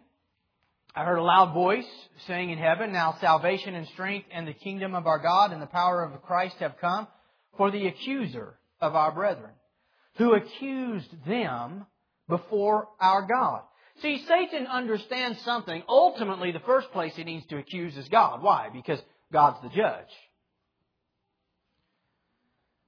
I 0.96 1.04
heard 1.04 1.18
a 1.18 1.24
loud 1.24 1.54
voice 1.54 1.88
saying 2.28 2.50
in 2.50 2.58
heaven, 2.58 2.92
Now 2.92 3.18
salvation 3.20 3.76
and 3.76 3.88
strength 3.90 4.28
and 4.32 4.48
the 4.48 4.54
kingdom 4.54 4.96
of 4.96 5.08
our 5.08 5.20
God 5.20 5.52
and 5.52 5.62
the 5.62 5.68
power 5.68 6.04
of 6.04 6.22
Christ 6.24 6.56
have 6.60 6.78
come 6.80 7.08
for 7.58 7.72
the 7.72 7.88
accuser 7.88 8.56
of 8.82 8.96
our 8.96 9.12
brethren, 9.12 9.52
who 10.18 10.34
accused 10.34 11.10
them 11.28 11.86
before 12.28 12.88
our 13.00 13.28
God. 13.28 13.62
See, 14.02 14.24
Satan 14.28 14.66
understands 14.68 15.42
something. 15.42 15.84
Ultimately, 15.88 16.52
the 16.52 16.60
first 16.62 16.92
place 16.92 17.14
he 17.16 17.24
needs 17.24 17.46
to 17.48 17.58
accuse 17.58 17.98
is 17.98 18.08
God. 18.08 18.42
Why? 18.42 18.70
Because 18.72 19.00
God's 19.32 19.62
the 19.62 19.70
judge. 19.70 20.08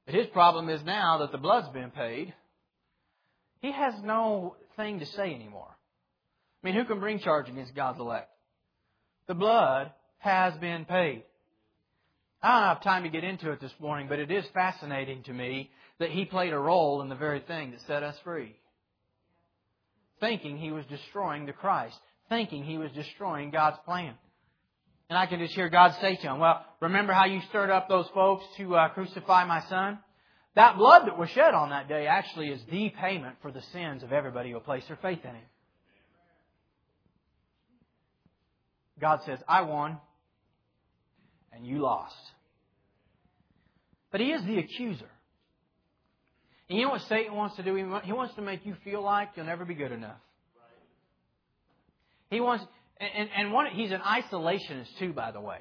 But 0.05 0.15
his 0.15 0.27
problem 0.27 0.69
is 0.69 0.83
now 0.83 1.19
that 1.19 1.31
the 1.31 1.37
blood's 1.37 1.69
been 1.69 1.91
paid, 1.91 2.33
he 3.61 3.71
has 3.71 3.93
no 4.03 4.55
thing 4.75 4.99
to 4.99 5.05
say 5.05 5.33
anymore. 5.33 5.69
I 6.63 6.67
mean, 6.67 6.75
who 6.75 6.85
can 6.85 6.99
bring 6.99 7.19
charge 7.19 7.49
against 7.49 7.75
God's 7.75 7.99
elect? 7.99 8.29
The 9.27 9.33
blood 9.33 9.91
has 10.19 10.53
been 10.55 10.85
paid. 10.85 11.23
I 12.43 12.59
don't 12.59 12.75
have 12.75 12.83
time 12.83 13.03
to 13.03 13.09
get 13.09 13.23
into 13.23 13.51
it 13.51 13.61
this 13.61 13.73
morning, 13.79 14.07
but 14.09 14.19
it 14.19 14.31
is 14.31 14.45
fascinating 14.53 15.23
to 15.23 15.33
me 15.33 15.69
that 15.99 16.09
he 16.09 16.25
played 16.25 16.53
a 16.53 16.59
role 16.59 17.01
in 17.01 17.09
the 17.09 17.15
very 17.15 17.39
thing 17.41 17.71
that 17.71 17.81
set 17.81 18.01
us 18.03 18.15
free. 18.23 18.55
Thinking 20.19 20.57
he 20.57 20.71
was 20.71 20.85
destroying 20.85 21.45
the 21.45 21.53
Christ. 21.53 21.97
Thinking 22.29 22.63
he 22.63 22.77
was 22.77 22.91
destroying 22.93 23.51
God's 23.51 23.77
plan. 23.85 24.15
And 25.09 25.17
I 25.17 25.25
can 25.25 25.39
just 25.39 25.53
hear 25.53 25.69
God 25.69 25.93
say 26.01 26.15
to 26.15 26.21
him, 26.21 26.39
well, 26.39 26.65
remember 26.79 27.13
how 27.13 27.25
you 27.25 27.41
stirred 27.49 27.69
up 27.69 27.89
those 27.89 28.07
folks 28.13 28.45
to 28.57 28.75
uh, 28.75 28.89
crucify 28.89 29.45
my 29.45 29.61
son? 29.69 29.99
That 30.55 30.77
blood 30.77 31.07
that 31.07 31.17
was 31.17 31.29
shed 31.29 31.53
on 31.53 31.69
that 31.69 31.87
day 31.87 32.07
actually 32.07 32.49
is 32.49 32.61
the 32.69 32.89
payment 32.89 33.37
for 33.41 33.51
the 33.51 33.61
sins 33.71 34.03
of 34.03 34.11
everybody 34.11 34.49
who 34.49 34.55
will 34.55 34.61
place 34.61 34.83
their 34.87 34.97
faith 34.97 35.19
in 35.23 35.31
Him. 35.31 35.45
God 38.99 39.21
says, 39.25 39.39
I 39.47 39.61
won, 39.61 39.97
and 41.53 41.65
you 41.65 41.79
lost. 41.79 42.15
But 44.11 44.19
He 44.19 44.31
is 44.31 44.43
the 44.45 44.59
accuser. 44.59 45.09
And 46.69 46.77
you 46.77 46.85
know 46.85 46.91
what 46.91 47.01
Satan 47.09 47.35
wants 47.35 47.55
to 47.55 47.63
do? 47.63 47.75
He 48.03 48.13
wants 48.13 48.35
to 48.35 48.41
make 48.41 48.65
you 48.65 48.75
feel 48.83 49.01
like 49.01 49.29
you'll 49.35 49.45
never 49.45 49.65
be 49.65 49.73
good 49.73 49.91
enough. 49.91 50.19
He 52.29 52.39
wants, 52.39 52.63
and, 52.97 53.29
and 53.35 53.51
one, 53.51 53.67
he's 53.73 53.91
an 53.91 53.99
isolationist 53.99 54.97
too, 54.99 55.11
by 55.11 55.31
the 55.31 55.41
way. 55.41 55.59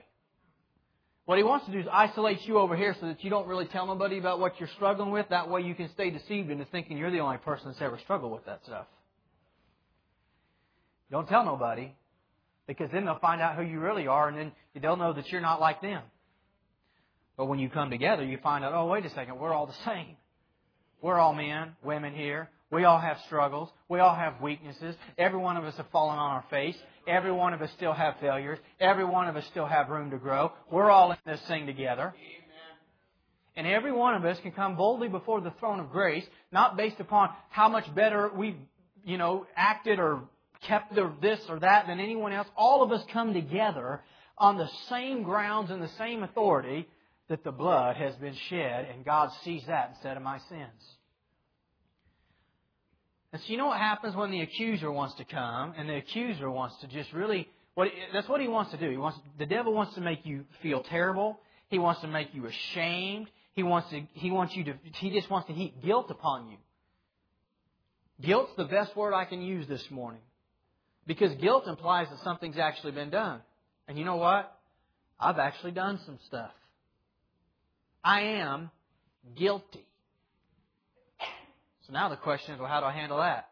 What 1.30 1.38
he 1.38 1.44
wants 1.44 1.64
to 1.66 1.70
do 1.70 1.78
is 1.78 1.86
isolate 1.92 2.44
you 2.48 2.58
over 2.58 2.74
here 2.74 2.96
so 2.98 3.06
that 3.06 3.22
you 3.22 3.30
don't 3.30 3.46
really 3.46 3.66
tell 3.66 3.86
nobody 3.86 4.18
about 4.18 4.40
what 4.40 4.58
you're 4.58 4.68
struggling 4.74 5.12
with. 5.12 5.28
That 5.28 5.48
way 5.48 5.60
you 5.60 5.76
can 5.76 5.88
stay 5.90 6.10
deceived 6.10 6.50
into 6.50 6.64
thinking 6.64 6.98
you're 6.98 7.12
the 7.12 7.20
only 7.20 7.36
person 7.36 7.68
that's 7.68 7.80
ever 7.80 8.00
struggled 8.02 8.32
with 8.32 8.46
that 8.46 8.58
stuff. 8.64 8.86
Don't 11.08 11.28
tell 11.28 11.44
nobody 11.44 11.92
because 12.66 12.90
then 12.92 13.04
they'll 13.04 13.20
find 13.20 13.40
out 13.40 13.54
who 13.54 13.62
you 13.62 13.78
really 13.78 14.08
are 14.08 14.28
and 14.28 14.36
then 14.36 14.52
they'll 14.82 14.96
know 14.96 15.12
that 15.12 15.28
you're 15.28 15.40
not 15.40 15.60
like 15.60 15.80
them. 15.80 16.02
But 17.36 17.46
when 17.46 17.60
you 17.60 17.70
come 17.70 17.90
together, 17.90 18.24
you 18.24 18.38
find 18.42 18.64
out, 18.64 18.72
oh, 18.74 18.86
wait 18.86 19.06
a 19.06 19.10
second, 19.10 19.38
we're 19.38 19.54
all 19.54 19.68
the 19.68 19.84
same. 19.84 20.16
We're 21.00 21.20
all 21.20 21.32
men, 21.32 21.76
women 21.84 22.12
here. 22.12 22.50
We 22.70 22.84
all 22.84 23.00
have 23.00 23.18
struggles. 23.26 23.68
We 23.88 23.98
all 23.98 24.14
have 24.14 24.40
weaknesses. 24.40 24.94
Every 25.18 25.38
one 25.38 25.56
of 25.56 25.64
us 25.64 25.76
have 25.76 25.90
fallen 25.90 26.18
on 26.18 26.30
our 26.30 26.44
face. 26.50 26.76
Every 27.06 27.32
one 27.32 27.52
of 27.52 27.62
us 27.62 27.70
still 27.76 27.92
have 27.92 28.14
failures. 28.20 28.58
Every 28.78 29.04
one 29.04 29.26
of 29.26 29.36
us 29.36 29.44
still 29.50 29.66
have 29.66 29.88
room 29.88 30.10
to 30.10 30.18
grow. 30.18 30.52
We're 30.70 30.90
all 30.90 31.10
in 31.10 31.18
this 31.26 31.40
thing 31.48 31.66
together. 31.66 32.14
And 33.56 33.66
every 33.66 33.92
one 33.92 34.14
of 34.14 34.24
us 34.24 34.38
can 34.40 34.52
come 34.52 34.76
boldly 34.76 35.08
before 35.08 35.40
the 35.40 35.52
throne 35.58 35.80
of 35.80 35.90
grace, 35.90 36.24
not 36.52 36.76
based 36.76 37.00
upon 37.00 37.30
how 37.50 37.68
much 37.68 37.92
better 37.94 38.30
we've, 38.34 38.56
you 39.04 39.18
know, 39.18 39.46
acted 39.56 39.98
or 39.98 40.22
kept 40.66 40.94
this 41.20 41.40
or 41.48 41.58
that 41.58 41.88
than 41.88 41.98
anyone 41.98 42.32
else. 42.32 42.46
All 42.56 42.82
of 42.82 42.92
us 42.92 43.04
come 43.12 43.34
together 43.34 44.00
on 44.38 44.56
the 44.56 44.68
same 44.88 45.24
grounds 45.24 45.70
and 45.70 45.82
the 45.82 45.90
same 45.98 46.22
authority 46.22 46.88
that 47.28 47.44
the 47.44 47.52
blood 47.52 47.96
has 47.96 48.14
been 48.16 48.34
shed, 48.48 48.88
and 48.92 49.04
God 49.04 49.30
sees 49.44 49.62
that 49.66 49.90
instead 49.94 50.16
of 50.16 50.22
my 50.22 50.38
sins. 50.48 50.96
And 53.32 53.40
so 53.40 53.48
you 53.48 53.56
know 53.56 53.66
what 53.66 53.78
happens 53.78 54.16
when 54.16 54.30
the 54.30 54.40
accuser 54.40 54.90
wants 54.90 55.14
to 55.16 55.24
come, 55.24 55.74
and 55.76 55.88
the 55.88 55.96
accuser 55.96 56.50
wants 56.50 56.76
to 56.80 56.88
just 56.88 57.12
really 57.12 57.48
what 57.74 57.88
that's 58.12 58.28
what 58.28 58.40
he 58.40 58.48
wants 58.48 58.72
to 58.72 58.76
do. 58.76 58.90
He 58.90 58.96
wants 58.96 59.18
the 59.38 59.46
devil 59.46 59.72
wants 59.72 59.94
to 59.94 60.00
make 60.00 60.26
you 60.26 60.44
feel 60.62 60.82
terrible. 60.82 61.38
He 61.68 61.78
wants 61.78 62.00
to 62.00 62.08
make 62.08 62.34
you 62.34 62.46
ashamed. 62.46 63.28
He 63.52 63.62
wants 63.62 63.90
to 63.90 64.02
he 64.14 64.30
wants 64.30 64.56
you 64.56 64.64
to 64.64 64.74
he 64.94 65.10
just 65.10 65.30
wants 65.30 65.46
to 65.48 65.54
heap 65.54 65.82
guilt 65.82 66.10
upon 66.10 66.48
you. 66.48 66.56
Guilt's 68.20 68.52
the 68.56 68.64
best 68.64 68.96
word 68.96 69.14
I 69.14 69.24
can 69.24 69.40
use 69.40 69.66
this 69.68 69.88
morning. 69.90 70.20
Because 71.06 71.32
guilt 71.36 71.66
implies 71.66 72.08
that 72.10 72.18
something's 72.20 72.58
actually 72.58 72.92
been 72.92 73.10
done. 73.10 73.40
And 73.88 73.98
you 73.98 74.04
know 74.04 74.16
what? 74.16 74.56
I've 75.18 75.38
actually 75.38 75.72
done 75.72 75.98
some 76.04 76.18
stuff. 76.26 76.52
I 78.04 78.20
am 78.20 78.70
guilty. 79.36 79.86
So 81.90 81.94
now 81.94 82.08
the 82.08 82.16
question 82.16 82.54
is, 82.54 82.60
well, 82.60 82.68
how 82.68 82.78
do 82.78 82.86
I 82.86 82.92
handle 82.92 83.18
that? 83.18 83.48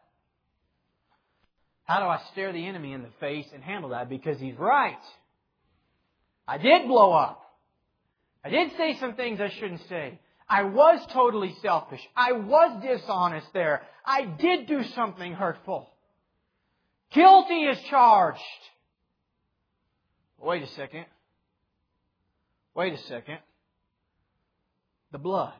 How 1.84 1.98
do 1.98 2.06
I 2.06 2.20
stare 2.30 2.52
the 2.52 2.64
enemy 2.64 2.92
in 2.92 3.02
the 3.02 3.10
face 3.18 3.46
and 3.52 3.64
handle 3.64 3.90
that? 3.90 4.08
Because 4.08 4.38
he's 4.38 4.56
right. 4.56 4.98
I 6.46 6.58
did 6.58 6.86
blow 6.86 7.12
up. 7.12 7.42
I 8.44 8.50
did 8.50 8.70
say 8.76 8.96
some 9.00 9.14
things 9.14 9.40
I 9.40 9.50
shouldn't 9.58 9.80
say. 9.88 10.20
I 10.48 10.62
was 10.62 11.04
totally 11.12 11.56
selfish. 11.62 12.00
I 12.14 12.32
was 12.32 12.80
dishonest 12.80 13.48
there. 13.52 13.82
I 14.06 14.24
did 14.24 14.68
do 14.68 14.84
something 14.94 15.32
hurtful. 15.32 15.90
Guilty 17.12 17.64
is 17.64 17.78
charged. 17.90 18.38
Wait 20.38 20.62
a 20.62 20.68
second. 20.68 21.06
Wait 22.74 22.92
a 22.92 22.98
second. 22.98 23.38
The 25.10 25.18
blood. 25.18 25.58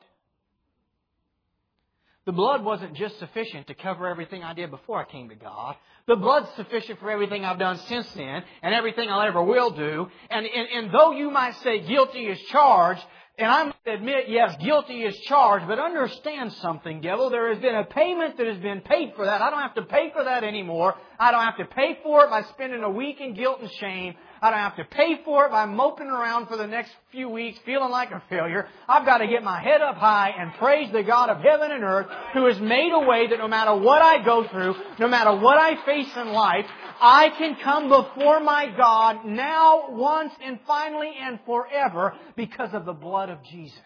The 2.29 2.33
blood 2.33 2.63
wasn't 2.63 2.93
just 2.93 3.19
sufficient 3.19 3.69
to 3.69 3.75
cover 3.75 4.07
everything 4.07 4.45
I 4.45 4.53
did 4.53 4.71
before 4.71 5.01
I 5.01 5.11
came 5.11 5.31
to 5.31 5.35
God. 5.35 5.77
The 6.07 6.15
blood's 6.15 6.51
sufficient 6.57 7.01
for 7.01 7.11
everything 7.11 7.43
I've 7.43 7.59
done 7.59 7.79
since 7.89 8.07
then 8.13 8.45
and 8.63 8.75
everything 8.75 9.09
I 9.09 9.29
ever 9.29 9.43
will 9.43 9.71
do. 9.71 10.07
And, 10.29 10.45
and, 10.45 10.69
and 10.69 10.93
though 10.93 11.13
you 11.13 11.31
might 11.31 11.55
say 11.63 11.81
guilty 11.81 12.27
is 12.27 12.39
charged, 12.51 13.03
and 13.39 13.51
I 13.51 13.65
must 13.65 13.79
admit, 13.87 14.29
yes, 14.29 14.55
guilty 14.61 15.05
is 15.05 15.17
charged, 15.21 15.67
but 15.67 15.79
understand 15.79 16.53
something, 16.53 17.01
devil. 17.01 17.31
There 17.31 17.49
has 17.49 17.63
been 17.63 17.77
a 17.77 17.85
payment 17.85 18.37
that 18.37 18.47
has 18.47 18.59
been 18.59 18.83
paid 18.83 19.15
for 19.17 19.25
that. 19.25 19.41
I 19.41 19.49
don't 19.49 19.63
have 19.63 19.77
to 19.77 19.83
pay 19.83 20.11
for 20.13 20.25
that 20.25 20.45
anymore. 20.45 20.97
I 21.19 21.31
don't 21.31 21.45
have 21.45 21.57
to 21.57 21.65
pay 21.65 21.99
for 22.03 22.25
it 22.25 22.31
by 22.31 22.43
spending 22.43 22.83
a 22.83 22.91
week 22.91 23.23
in 23.23 23.33
guilt 23.33 23.63
and 23.63 23.71
shame. 23.71 24.17
I 24.41 24.51
don't 24.51 24.61
have 24.61 24.77
to 24.77 24.85
pay 24.85 25.21
for 25.25 25.47
it 25.47 25.51
by 25.51 25.67
moping 25.67 26.07
around 26.07 26.47
for 26.47 26.57
the 26.57 26.67
next 26.67 26.93
few 27.11 27.29
weeks 27.29 27.59
feeling 27.65 27.91
like 27.91 28.11
a 28.11 28.23
failure. 28.29 28.69
I've 28.89 29.05
got 29.05 29.19
to 29.19 29.27
get 29.27 29.43
my 29.43 29.61
head 29.61 29.81
up 29.81 29.97
high 29.97 30.31
and 30.39 30.55
praise 30.55 30.93
the 30.93 31.03
God 31.03 31.31
of 31.31 31.39
heaven 31.43 31.71
and 31.71 31.83
earth 31.83 32.07
who 32.35 32.47
has 32.47 32.61
made 32.61 32.93
a 32.93 33.07
way 33.07 33.29
that 33.29 33.39
no 33.39 33.49
matter 33.49 33.75
what 33.75 34.03
I 34.03 34.25
go 34.25 34.47
through, 34.49 34.75
no 34.99 35.09
matter 35.09 35.35
what 35.37 35.59
I 35.59 35.85
face 35.85 36.15
in 36.17 36.29
life, 36.29 36.67
I 37.01 37.31
can 37.37 37.57
come 37.63 37.89
before 37.89 38.41
my 38.41 38.73
God 38.77 39.25
now, 39.25 39.91
once, 39.91 40.33
and 40.43 40.59
finally, 40.67 41.13
and 41.21 41.39
forever 41.47 42.15
because 42.37 42.71
of 42.73 42.85
the 42.85 42.93
blood 42.93 43.31
of 43.31 43.43
Jesus. 43.45 43.79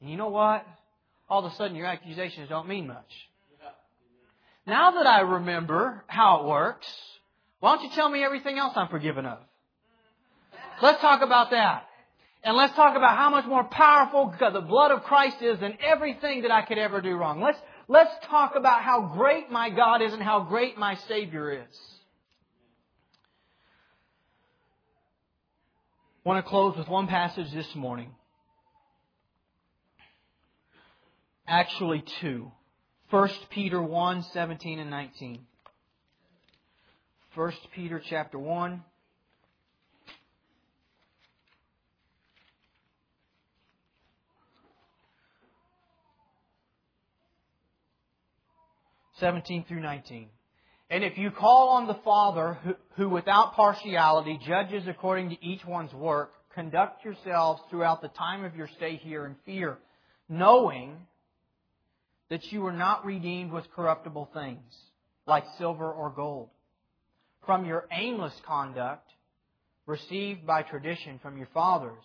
And 0.00 0.10
you 0.10 0.16
know 0.16 0.28
what? 0.28 0.66
All 1.28 1.44
of 1.44 1.52
a 1.52 1.54
sudden 1.56 1.76
your 1.76 1.86
accusations 1.86 2.48
don't 2.48 2.68
mean 2.68 2.86
much. 2.86 3.10
Now 4.66 4.92
that 4.92 5.06
I 5.06 5.20
remember 5.20 6.04
how 6.08 6.40
it 6.40 6.46
works, 6.46 6.86
why 7.60 7.74
don't 7.74 7.84
you 7.84 7.90
tell 7.94 8.08
me 8.08 8.24
everything 8.24 8.58
else 8.58 8.72
I'm 8.76 8.88
forgiven 8.88 9.26
of? 9.26 9.38
Let's 10.80 11.00
talk 11.00 11.22
about 11.22 11.50
that. 11.50 11.84
And 12.44 12.56
let's 12.56 12.74
talk 12.74 12.96
about 12.96 13.16
how 13.16 13.30
much 13.30 13.46
more 13.46 13.64
powerful 13.64 14.32
the 14.38 14.60
blood 14.60 14.92
of 14.92 15.02
Christ 15.02 15.42
is 15.42 15.58
than 15.58 15.76
everything 15.84 16.42
that 16.42 16.52
I 16.52 16.62
could 16.62 16.78
ever 16.78 17.00
do 17.00 17.16
wrong. 17.16 17.40
Let's, 17.40 17.58
let's 17.88 18.12
talk 18.26 18.54
about 18.56 18.82
how 18.82 19.12
great 19.16 19.50
my 19.50 19.70
God 19.70 20.02
is 20.02 20.12
and 20.12 20.22
how 20.22 20.44
great 20.44 20.78
my 20.78 20.94
Savior 21.08 21.50
is. 21.52 21.80
I 26.24 26.28
want 26.28 26.44
to 26.44 26.48
close 26.48 26.76
with 26.76 26.88
one 26.88 27.08
passage 27.08 27.52
this 27.52 27.74
morning. 27.74 28.10
Actually, 31.46 32.04
two. 32.20 32.52
1 33.10 33.30
Peter 33.50 33.82
1, 33.82 34.22
17 34.34 34.78
and 34.78 34.90
19. 34.90 35.40
1 37.38 37.52
Peter 37.72 38.02
chapter 38.04 38.36
1. 38.36 38.82
Seventeen 49.20 49.64
through 49.68 49.78
nineteen. 49.78 50.30
And 50.90 51.04
if 51.04 51.16
you 51.16 51.30
call 51.30 51.68
on 51.68 51.86
the 51.86 51.94
Father, 52.04 52.58
who, 52.64 52.74
who 52.96 53.08
without 53.08 53.54
partiality 53.54 54.40
judges 54.44 54.88
according 54.88 55.30
to 55.30 55.36
each 55.40 55.64
one's 55.64 55.92
work, 55.92 56.32
conduct 56.56 57.04
yourselves 57.04 57.62
throughout 57.70 58.02
the 58.02 58.08
time 58.08 58.44
of 58.44 58.56
your 58.56 58.68
stay 58.78 58.96
here 58.96 59.24
in 59.24 59.36
fear, 59.46 59.78
knowing 60.28 60.96
that 62.30 62.50
you 62.50 62.62
were 62.62 62.72
not 62.72 63.04
redeemed 63.04 63.52
with 63.52 63.70
corruptible 63.76 64.28
things, 64.34 64.76
like 65.24 65.44
silver 65.56 65.88
or 65.88 66.10
gold, 66.10 66.48
from 67.48 67.64
your 67.64 67.86
aimless 67.90 68.34
conduct 68.46 69.08
received 69.86 70.46
by 70.46 70.60
tradition 70.60 71.18
from 71.22 71.38
your 71.38 71.48
fathers, 71.54 72.04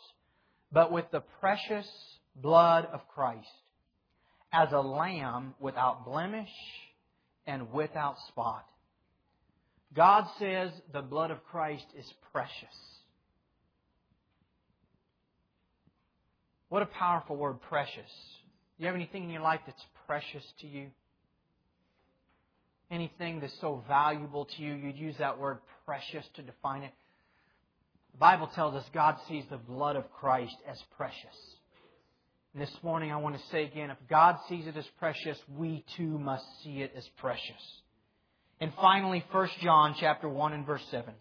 but 0.71 0.89
with 0.89 1.03
the 1.11 1.19
precious 1.41 1.85
blood 2.33 2.87
of 2.93 3.01
Christ, 3.13 3.45
as 4.53 4.69
a 4.71 4.79
lamb 4.79 5.53
without 5.59 6.05
blemish 6.05 6.47
and 7.45 7.73
without 7.73 8.15
spot. 8.29 8.65
God 9.93 10.23
says 10.39 10.71
the 10.93 11.01
blood 11.01 11.29
of 11.29 11.43
Christ 11.43 11.87
is 11.99 12.05
precious. 12.31 12.77
What 16.69 16.83
a 16.83 16.85
powerful 16.85 17.35
word, 17.35 17.59
precious. 17.63 18.11
Do 18.77 18.83
you 18.83 18.85
have 18.85 18.95
anything 18.95 19.25
in 19.25 19.29
your 19.29 19.41
life 19.41 19.59
that's 19.65 19.85
precious 20.07 20.45
to 20.61 20.67
you? 20.67 20.87
Anything 22.93 23.39
that's 23.39 23.59
so 23.59 23.83
valuable 23.87 24.45
to 24.45 24.61
you, 24.61 24.75
you'd 24.75 24.97
use 24.97 25.15
that 25.17 25.39
word 25.39 25.57
precious 25.83 26.23
to 26.35 26.43
define 26.43 26.83
it. 26.83 26.93
The 28.11 28.19
Bible 28.19 28.47
tells 28.53 28.75
us 28.75 28.85
God 28.93 29.15
sees 29.27 29.43
the 29.49 29.57
blood 29.57 29.95
of 29.95 30.11
Christ 30.13 30.55
as 30.69 30.77
precious. 30.95 31.35
And 32.53 32.61
this 32.61 32.75
morning 32.83 33.11
I 33.11 33.17
want 33.17 33.35
to 33.35 33.41
say 33.51 33.63
again, 33.63 33.89
if 33.89 33.97
God 34.07 34.35
sees 34.47 34.67
it 34.67 34.77
as 34.77 34.85
precious, 34.99 35.39
we 35.57 35.83
too 35.97 36.19
must 36.19 36.45
see 36.63 36.83
it 36.83 36.93
as 36.95 37.03
precious. 37.17 37.41
And 38.59 38.71
finally, 38.79 39.25
1 39.31 39.49
John 39.63 39.95
chapter 39.99 40.29
1 40.29 40.53
and 40.53 40.63
verse 40.63 40.85
7. 40.91 41.15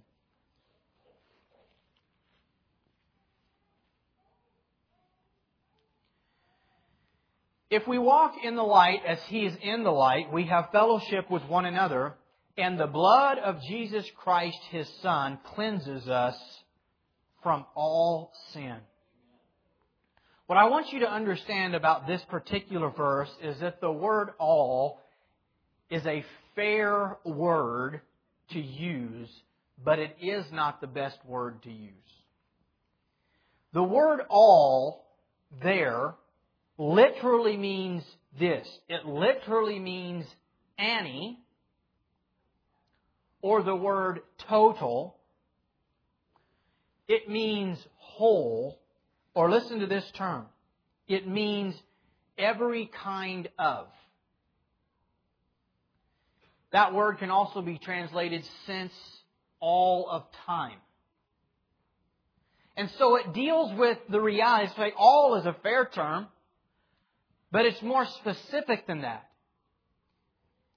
If 7.73 7.89
we 7.89 7.97
walk 7.97 8.35
in 8.45 8.55
the 8.55 8.63
light 8.63 9.01
as 9.07 9.19
He 9.29 9.47
is 9.47 9.57
in 9.63 9.83
the 9.83 9.91
light, 9.91 10.31
we 10.31 10.45
have 10.45 10.69
fellowship 10.73 11.31
with 11.31 11.43
one 11.47 11.65
another, 11.65 12.13
and 12.59 12.79
the 12.79 12.87
blood 12.87 13.39
of 13.39 13.63
Jesus 13.63 14.05
Christ, 14.15 14.59
His 14.71 14.87
Son, 15.01 15.39
cleanses 15.55 16.07
us 16.07 16.37
from 17.43 17.65
all 17.75 18.31
sin. 18.53 18.77
What 20.49 20.59
I 20.59 20.69
want 20.69 20.93
you 20.93 21.01
to 21.01 21.11
understand 21.11 21.75
about 21.75 22.07
this 22.07 22.21
particular 22.29 22.91
verse 22.91 23.35
is 23.43 23.59
that 23.61 23.81
the 23.81 23.91
word 23.91 24.33
all 24.39 25.01
is 25.89 26.05
a 26.05 26.27
fair 26.55 27.17
word 27.25 28.03
to 28.51 28.61
use, 28.61 29.31
but 29.83 29.99
it 29.99 30.15
is 30.21 30.45
not 30.53 30.83
the 30.83 30.87
best 30.87 31.17
word 31.27 31.63
to 31.63 31.71
use. 31.71 31.89
The 33.73 33.83
word 33.83 34.21
all 34.29 35.07
there 35.63 36.17
literally 36.83 37.57
means 37.57 38.03
this. 38.39 38.67
It 38.89 39.07
literally 39.07 39.79
means 39.79 40.25
any, 40.79 41.39
or 43.41 43.63
the 43.63 43.75
word 43.75 44.21
total. 44.49 45.17
It 47.07 47.29
means 47.29 47.79
whole, 47.99 48.81
or 49.35 49.51
listen 49.51 49.79
to 49.81 49.87
this 49.87 50.05
term. 50.17 50.47
It 51.07 51.29
means 51.29 51.75
every 52.37 52.91
kind 53.05 53.49
of. 53.59 53.87
That 56.73 56.95
word 56.95 57.19
can 57.19 57.31
also 57.31 57.61
be 57.63 57.79
translated 57.79 58.43
since 58.67 58.93
all 59.61 60.09
of 60.11 60.25
time. 60.47 60.79
And 62.77 62.91
so 62.99 63.17
it 63.17 63.35
deals 63.35 63.79
with 63.79 63.99
the 64.09 64.21
reality. 64.21 64.73
Say 64.77 64.93
all 64.97 65.37
is 65.37 65.45
a 65.45 65.55
fair 65.63 65.89
term. 65.95 66.27
But 67.53 67.67
it's 67.67 67.83
more 67.83 68.07
specific 68.07 68.87
than 68.87 69.03
that. 69.03 69.29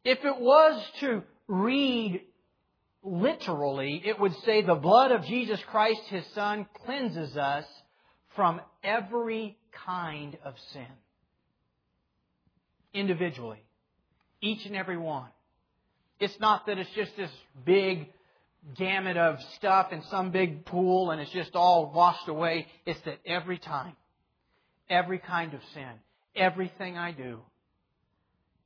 If 0.03 0.19
it 0.23 0.39
was 0.39 0.86
to 0.99 1.23
read 1.47 2.21
literally, 3.01 4.01
it 4.05 4.19
would 4.19 4.36
say 4.45 4.61
the 4.61 4.76
blood 4.76 5.11
of 5.11 5.23
Jesus 5.23 5.59
Christ, 5.71 6.01
His 6.09 6.26
Son, 6.36 6.67
cleanses 6.86 7.38
us 7.38 7.65
from 8.36 8.59
every 8.84 9.57
kind 9.86 10.38
of 10.43 10.53
sin. 10.73 10.86
Individually. 12.93 13.63
Each 14.41 14.65
and 14.65 14.76
every 14.76 14.97
one. 14.97 15.30
It's 16.19 16.39
not 16.39 16.65
that 16.67 16.78
it's 16.78 16.89
just 16.91 17.15
this 17.15 17.32
big 17.65 18.09
gamut 18.78 19.15
of 19.15 19.38
stuff 19.55 19.91
in 19.91 20.01
some 20.03 20.32
big 20.32 20.65
pool 20.65 21.11
and 21.11 21.21
it's 21.21 21.32
just 21.32 21.55
all 21.55 21.91
washed 21.93 22.28
away. 22.28 22.67
It's 22.86 22.99
that 23.05 23.19
every 23.26 23.59
time, 23.59 23.95
every 24.89 25.19
kind 25.19 25.53
of 25.53 25.61
sin, 25.73 25.91
everything 26.36 26.97
I 26.97 27.11
do, 27.11 27.39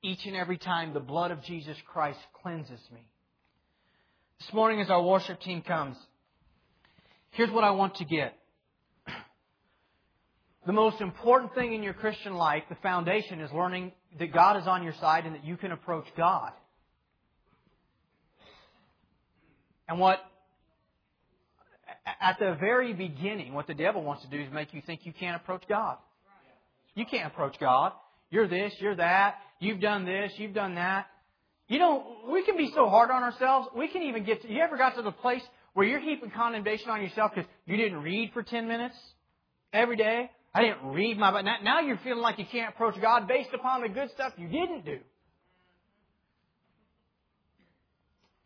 each 0.01 0.25
and 0.25 0.35
every 0.35 0.57
time 0.57 0.93
the 0.93 0.99
blood 0.99 1.31
of 1.31 1.43
Jesus 1.43 1.77
Christ 1.91 2.19
cleanses 2.41 2.79
me. 2.93 3.01
This 4.39 4.53
morning, 4.53 4.79
as 4.79 4.89
our 4.89 5.03
worship 5.03 5.41
team 5.41 5.61
comes, 5.61 5.97
here's 7.31 7.51
what 7.51 7.63
I 7.63 7.71
want 7.71 7.95
to 7.95 8.05
get. 8.05 8.33
The 10.65 10.73
most 10.73 10.99
important 11.01 11.55
thing 11.55 11.73
in 11.73 11.81
your 11.81 11.93
Christian 11.93 12.35
life, 12.35 12.63
the 12.69 12.75
foundation, 12.75 13.39
is 13.39 13.49
learning 13.51 13.93
that 14.19 14.33
God 14.33 14.57
is 14.57 14.67
on 14.67 14.83
your 14.83 14.93
side 14.99 15.25
and 15.25 15.33
that 15.33 15.43
you 15.43 15.57
can 15.57 15.71
approach 15.71 16.05
God. 16.17 16.51
And 19.87 19.99
what, 19.99 20.19
at 22.21 22.37
the 22.39 22.55
very 22.59 22.93
beginning, 22.93 23.53
what 23.53 23.67
the 23.67 23.73
devil 23.73 24.03
wants 24.03 24.23
to 24.23 24.29
do 24.29 24.39
is 24.39 24.51
make 24.53 24.73
you 24.73 24.81
think 24.85 25.05
you 25.05 25.13
can't 25.13 25.35
approach 25.35 25.63
God. 25.67 25.97
You 26.99 27.05
can't 27.05 27.27
approach 27.27 27.57
God. 27.61 27.93
You're 28.29 28.49
this, 28.49 28.73
you're 28.79 28.97
that. 28.97 29.35
You've 29.61 29.79
done 29.79 30.03
this, 30.03 30.33
you've 30.35 30.53
done 30.53 30.75
that. 30.75 31.07
You 31.69 31.79
know, 31.79 32.03
we 32.29 32.43
can 32.43 32.57
be 32.57 32.73
so 32.75 32.89
hard 32.89 33.09
on 33.09 33.23
ourselves. 33.23 33.69
We 33.73 33.87
can 33.87 34.01
even 34.01 34.25
get 34.25 34.41
to, 34.41 34.51
you 34.51 34.59
ever 34.59 34.75
got 34.75 34.97
to 34.97 35.01
the 35.01 35.13
place 35.13 35.41
where 35.73 35.87
you're 35.87 36.01
heaping 36.01 36.29
condemnation 36.29 36.89
on 36.89 37.01
yourself 37.01 37.31
because 37.33 37.49
you 37.65 37.77
didn't 37.77 38.01
read 38.01 38.31
for 38.33 38.43
10 38.43 38.67
minutes 38.67 38.95
every 39.71 39.95
day? 39.95 40.29
I 40.53 40.61
didn't 40.61 40.91
read 40.91 41.17
my 41.17 41.31
Bible. 41.31 41.49
Now 41.63 41.79
you're 41.79 41.99
feeling 42.03 42.21
like 42.21 42.37
you 42.37 42.45
can't 42.51 42.73
approach 42.73 42.99
God 43.01 43.29
based 43.29 43.51
upon 43.53 43.81
the 43.81 43.87
good 43.87 44.09
stuff 44.11 44.33
you 44.37 44.49
didn't 44.49 44.83
do. 44.83 44.99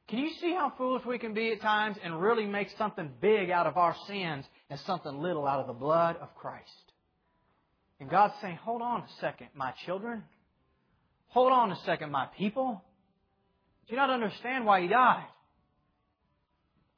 Can 0.10 0.20
you 0.20 0.30
see 0.40 0.54
how 0.54 0.74
foolish 0.78 1.04
we 1.08 1.18
can 1.18 1.34
be 1.34 1.54
at 1.54 1.62
times 1.62 1.98
and 2.04 2.22
really 2.22 2.46
make 2.46 2.68
something 2.78 3.10
big 3.20 3.50
out 3.50 3.66
of 3.66 3.78
our 3.78 3.96
sins 4.06 4.46
and 4.70 4.80
something 4.82 5.18
little 5.18 5.48
out 5.48 5.60
of 5.60 5.66
the 5.66 5.74
blood 5.74 6.18
of 6.18 6.36
Christ? 6.36 6.93
And 8.04 8.12
God's 8.12 8.34
saying, 8.42 8.58
hold 8.58 8.82
on 8.82 9.00
a 9.00 9.08
second, 9.22 9.48
my 9.56 9.72
children. 9.86 10.24
Hold 11.30 11.54
on 11.54 11.72
a 11.72 11.78
second, 11.86 12.12
my 12.12 12.26
people. 12.38 12.84
Do 13.88 13.96
you 13.96 13.98
not 13.98 14.10
understand 14.10 14.66
why 14.66 14.82
He 14.82 14.90
died? 14.90 15.24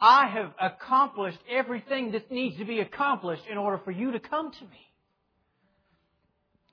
I 0.01 0.27
have 0.29 0.51
accomplished 0.59 1.37
everything 1.47 2.13
that 2.13 2.31
needs 2.31 2.57
to 2.57 2.65
be 2.65 2.79
accomplished 2.79 3.43
in 3.47 3.59
order 3.59 3.79
for 3.85 3.91
you 3.91 4.13
to 4.13 4.19
come 4.19 4.51
to 4.51 4.61
me. 4.63 4.79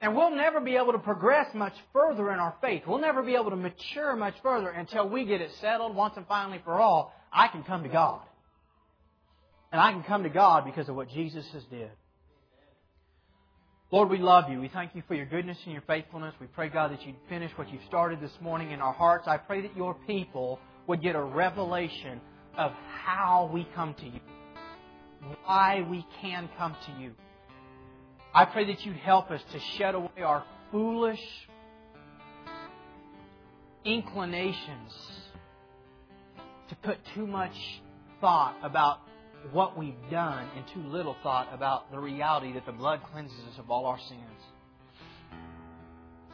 And 0.00 0.16
we'll 0.16 0.34
never 0.34 0.62
be 0.62 0.76
able 0.76 0.92
to 0.92 0.98
progress 0.98 1.48
much 1.54 1.74
further 1.92 2.32
in 2.32 2.38
our 2.38 2.54
faith. 2.62 2.84
We'll 2.86 3.02
never 3.02 3.22
be 3.22 3.34
able 3.34 3.50
to 3.50 3.56
mature 3.56 4.16
much 4.16 4.36
further 4.42 4.70
until 4.70 5.10
we 5.10 5.26
get 5.26 5.42
it 5.42 5.50
settled 5.60 5.94
once 5.94 6.14
and 6.16 6.26
finally 6.26 6.62
for 6.64 6.80
all. 6.80 7.14
I 7.30 7.48
can 7.48 7.64
come 7.64 7.82
to 7.82 7.90
God. 7.90 8.22
And 9.70 9.78
I 9.78 9.92
can 9.92 10.04
come 10.04 10.22
to 10.22 10.30
God 10.30 10.64
because 10.64 10.88
of 10.88 10.96
what 10.96 11.10
Jesus 11.10 11.44
has 11.52 11.64
did. 11.64 11.90
Lord, 13.92 14.08
we 14.08 14.16
love 14.16 14.48
you. 14.48 14.58
We 14.58 14.68
thank 14.68 14.94
you 14.94 15.02
for 15.06 15.14
your 15.14 15.26
goodness 15.26 15.58
and 15.64 15.74
your 15.74 15.82
faithfulness. 15.82 16.32
We 16.40 16.46
pray, 16.46 16.70
God, 16.70 16.92
that 16.92 17.06
you'd 17.06 17.14
finish 17.28 17.52
what 17.56 17.70
you've 17.70 17.84
started 17.88 18.22
this 18.22 18.32
morning 18.40 18.70
in 18.70 18.80
our 18.80 18.94
hearts. 18.94 19.28
I 19.28 19.36
pray 19.36 19.60
that 19.60 19.76
your 19.76 19.92
people 20.06 20.58
would 20.86 21.02
get 21.02 21.14
a 21.14 21.22
revelation 21.22 22.18
of 22.56 22.72
how 23.04 23.50
we 23.52 23.68
come 23.74 23.92
to 23.92 24.06
you, 24.06 24.20
why 25.44 25.86
we 25.90 26.06
can 26.22 26.48
come 26.56 26.74
to 26.86 27.02
you. 27.02 27.12
I 28.34 28.46
pray 28.46 28.64
that 28.64 28.82
you'd 28.86 28.96
help 28.96 29.30
us 29.30 29.42
to 29.52 29.60
shed 29.76 29.94
away 29.94 30.22
our 30.24 30.42
foolish 30.70 31.20
inclinations 33.84 34.92
to 36.70 36.76
put 36.76 36.96
too 37.14 37.26
much 37.26 37.52
thought 38.22 38.56
about 38.62 39.00
what 39.50 39.76
we've 39.76 39.94
done 40.10 40.48
and 40.56 40.64
too 40.68 40.88
little 40.88 41.16
thought 41.22 41.48
about 41.52 41.90
the 41.90 41.98
reality 41.98 42.52
that 42.52 42.66
the 42.66 42.72
blood 42.72 43.00
cleanses 43.12 43.38
us 43.52 43.58
of 43.58 43.70
all 43.70 43.86
our 43.86 43.98
sins. 44.08 44.20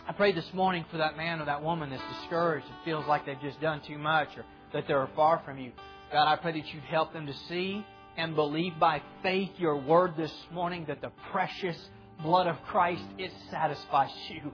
I 0.07 0.13
pray 0.13 0.33
this 0.33 0.53
morning 0.55 0.85
for 0.91 0.99
that 0.99 1.17
man 1.17 1.41
or 1.41 1.47
that 1.47 1.63
woman 1.63 1.91
that's 1.91 2.03
discouraged 2.21 2.67
and 2.67 2.77
feels 2.85 3.07
like 3.07 3.27
they've 3.27 3.41
just 3.41 3.61
done 3.61 3.83
too 3.87 3.99
much 3.99 4.29
or 4.37 4.45
that 4.73 4.87
they're 4.87 5.09
far 5.15 5.43
from 5.45 5.59
you. 5.59 5.73
God, 6.13 6.27
I 6.27 6.37
pray 6.37 6.53
that 6.53 6.75
you'd 6.75 6.83
help 6.85 7.13
them 7.13 7.27
to 7.27 7.35
see 7.49 7.85
and 8.17 8.35
believe 8.35 8.73
by 8.81 9.03
faith 9.23 9.51
your 9.59 9.77
word 9.77 10.15
this 10.17 10.33
morning 10.53 10.87
that 10.89 11.01
the 11.01 11.13
precious 11.31 11.77
blood 12.23 12.47
of 12.47 12.57
Christ, 12.67 13.05
it 13.19 13.31
satisfies 13.51 14.11
you. 14.29 14.53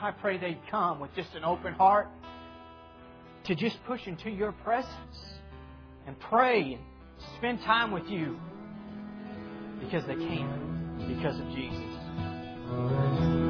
I 0.00 0.10
pray 0.10 0.38
they'd 0.38 0.58
come 0.70 1.00
with 1.00 1.14
just 1.14 1.34
an 1.34 1.44
open 1.44 1.74
heart 1.74 2.08
to 3.44 3.54
just 3.54 3.82
push 3.84 4.06
into 4.06 4.30
your 4.30 4.52
presence 4.52 5.16
and 6.06 6.18
pray 6.18 6.74
and 6.74 6.82
spend 7.38 7.60
time 7.60 7.92
with 7.92 8.06
you 8.06 8.38
because 9.80 10.04
they 10.06 10.14
can, 10.14 11.06
because 11.08 11.38
of 11.38 11.46
Jesus. 11.54 13.41